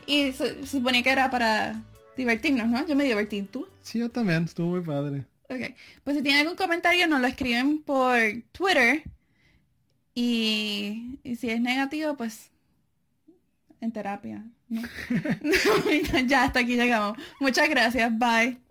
y 0.07 0.31
se 0.31 0.65
suponía 0.65 1.03
que 1.03 1.11
era 1.11 1.29
para 1.29 1.79
divertirnos, 2.17 2.67
¿no? 2.67 2.87
Yo 2.87 2.95
me 2.95 3.03
divertí, 3.03 3.43
¿tú? 3.43 3.67
Sí, 3.83 3.99
yo 3.99 4.09
también, 4.09 4.45
estuvo 4.45 4.67
muy 4.71 4.81
padre. 4.81 5.25
Ok, 5.53 5.75
pues 6.03 6.17
si 6.17 6.23
tienen 6.23 6.41
algún 6.41 6.55
comentario 6.55 7.07
nos 7.07 7.21
lo 7.21 7.27
escriben 7.27 7.83
por 7.83 8.17
Twitter 8.51 9.03
y, 10.15 11.19
y 11.23 11.35
si 11.35 11.49
es 11.49 11.61
negativo 11.61 12.15
pues 12.17 12.51
en 13.81 13.91
terapia. 13.91 14.43
¿no? 14.69 14.81
ya 16.27 16.43
hasta 16.43 16.61
aquí 16.61 16.75
llegamos. 16.75 17.17
Muchas 17.39 17.69
gracias, 17.69 18.11
bye. 18.17 18.62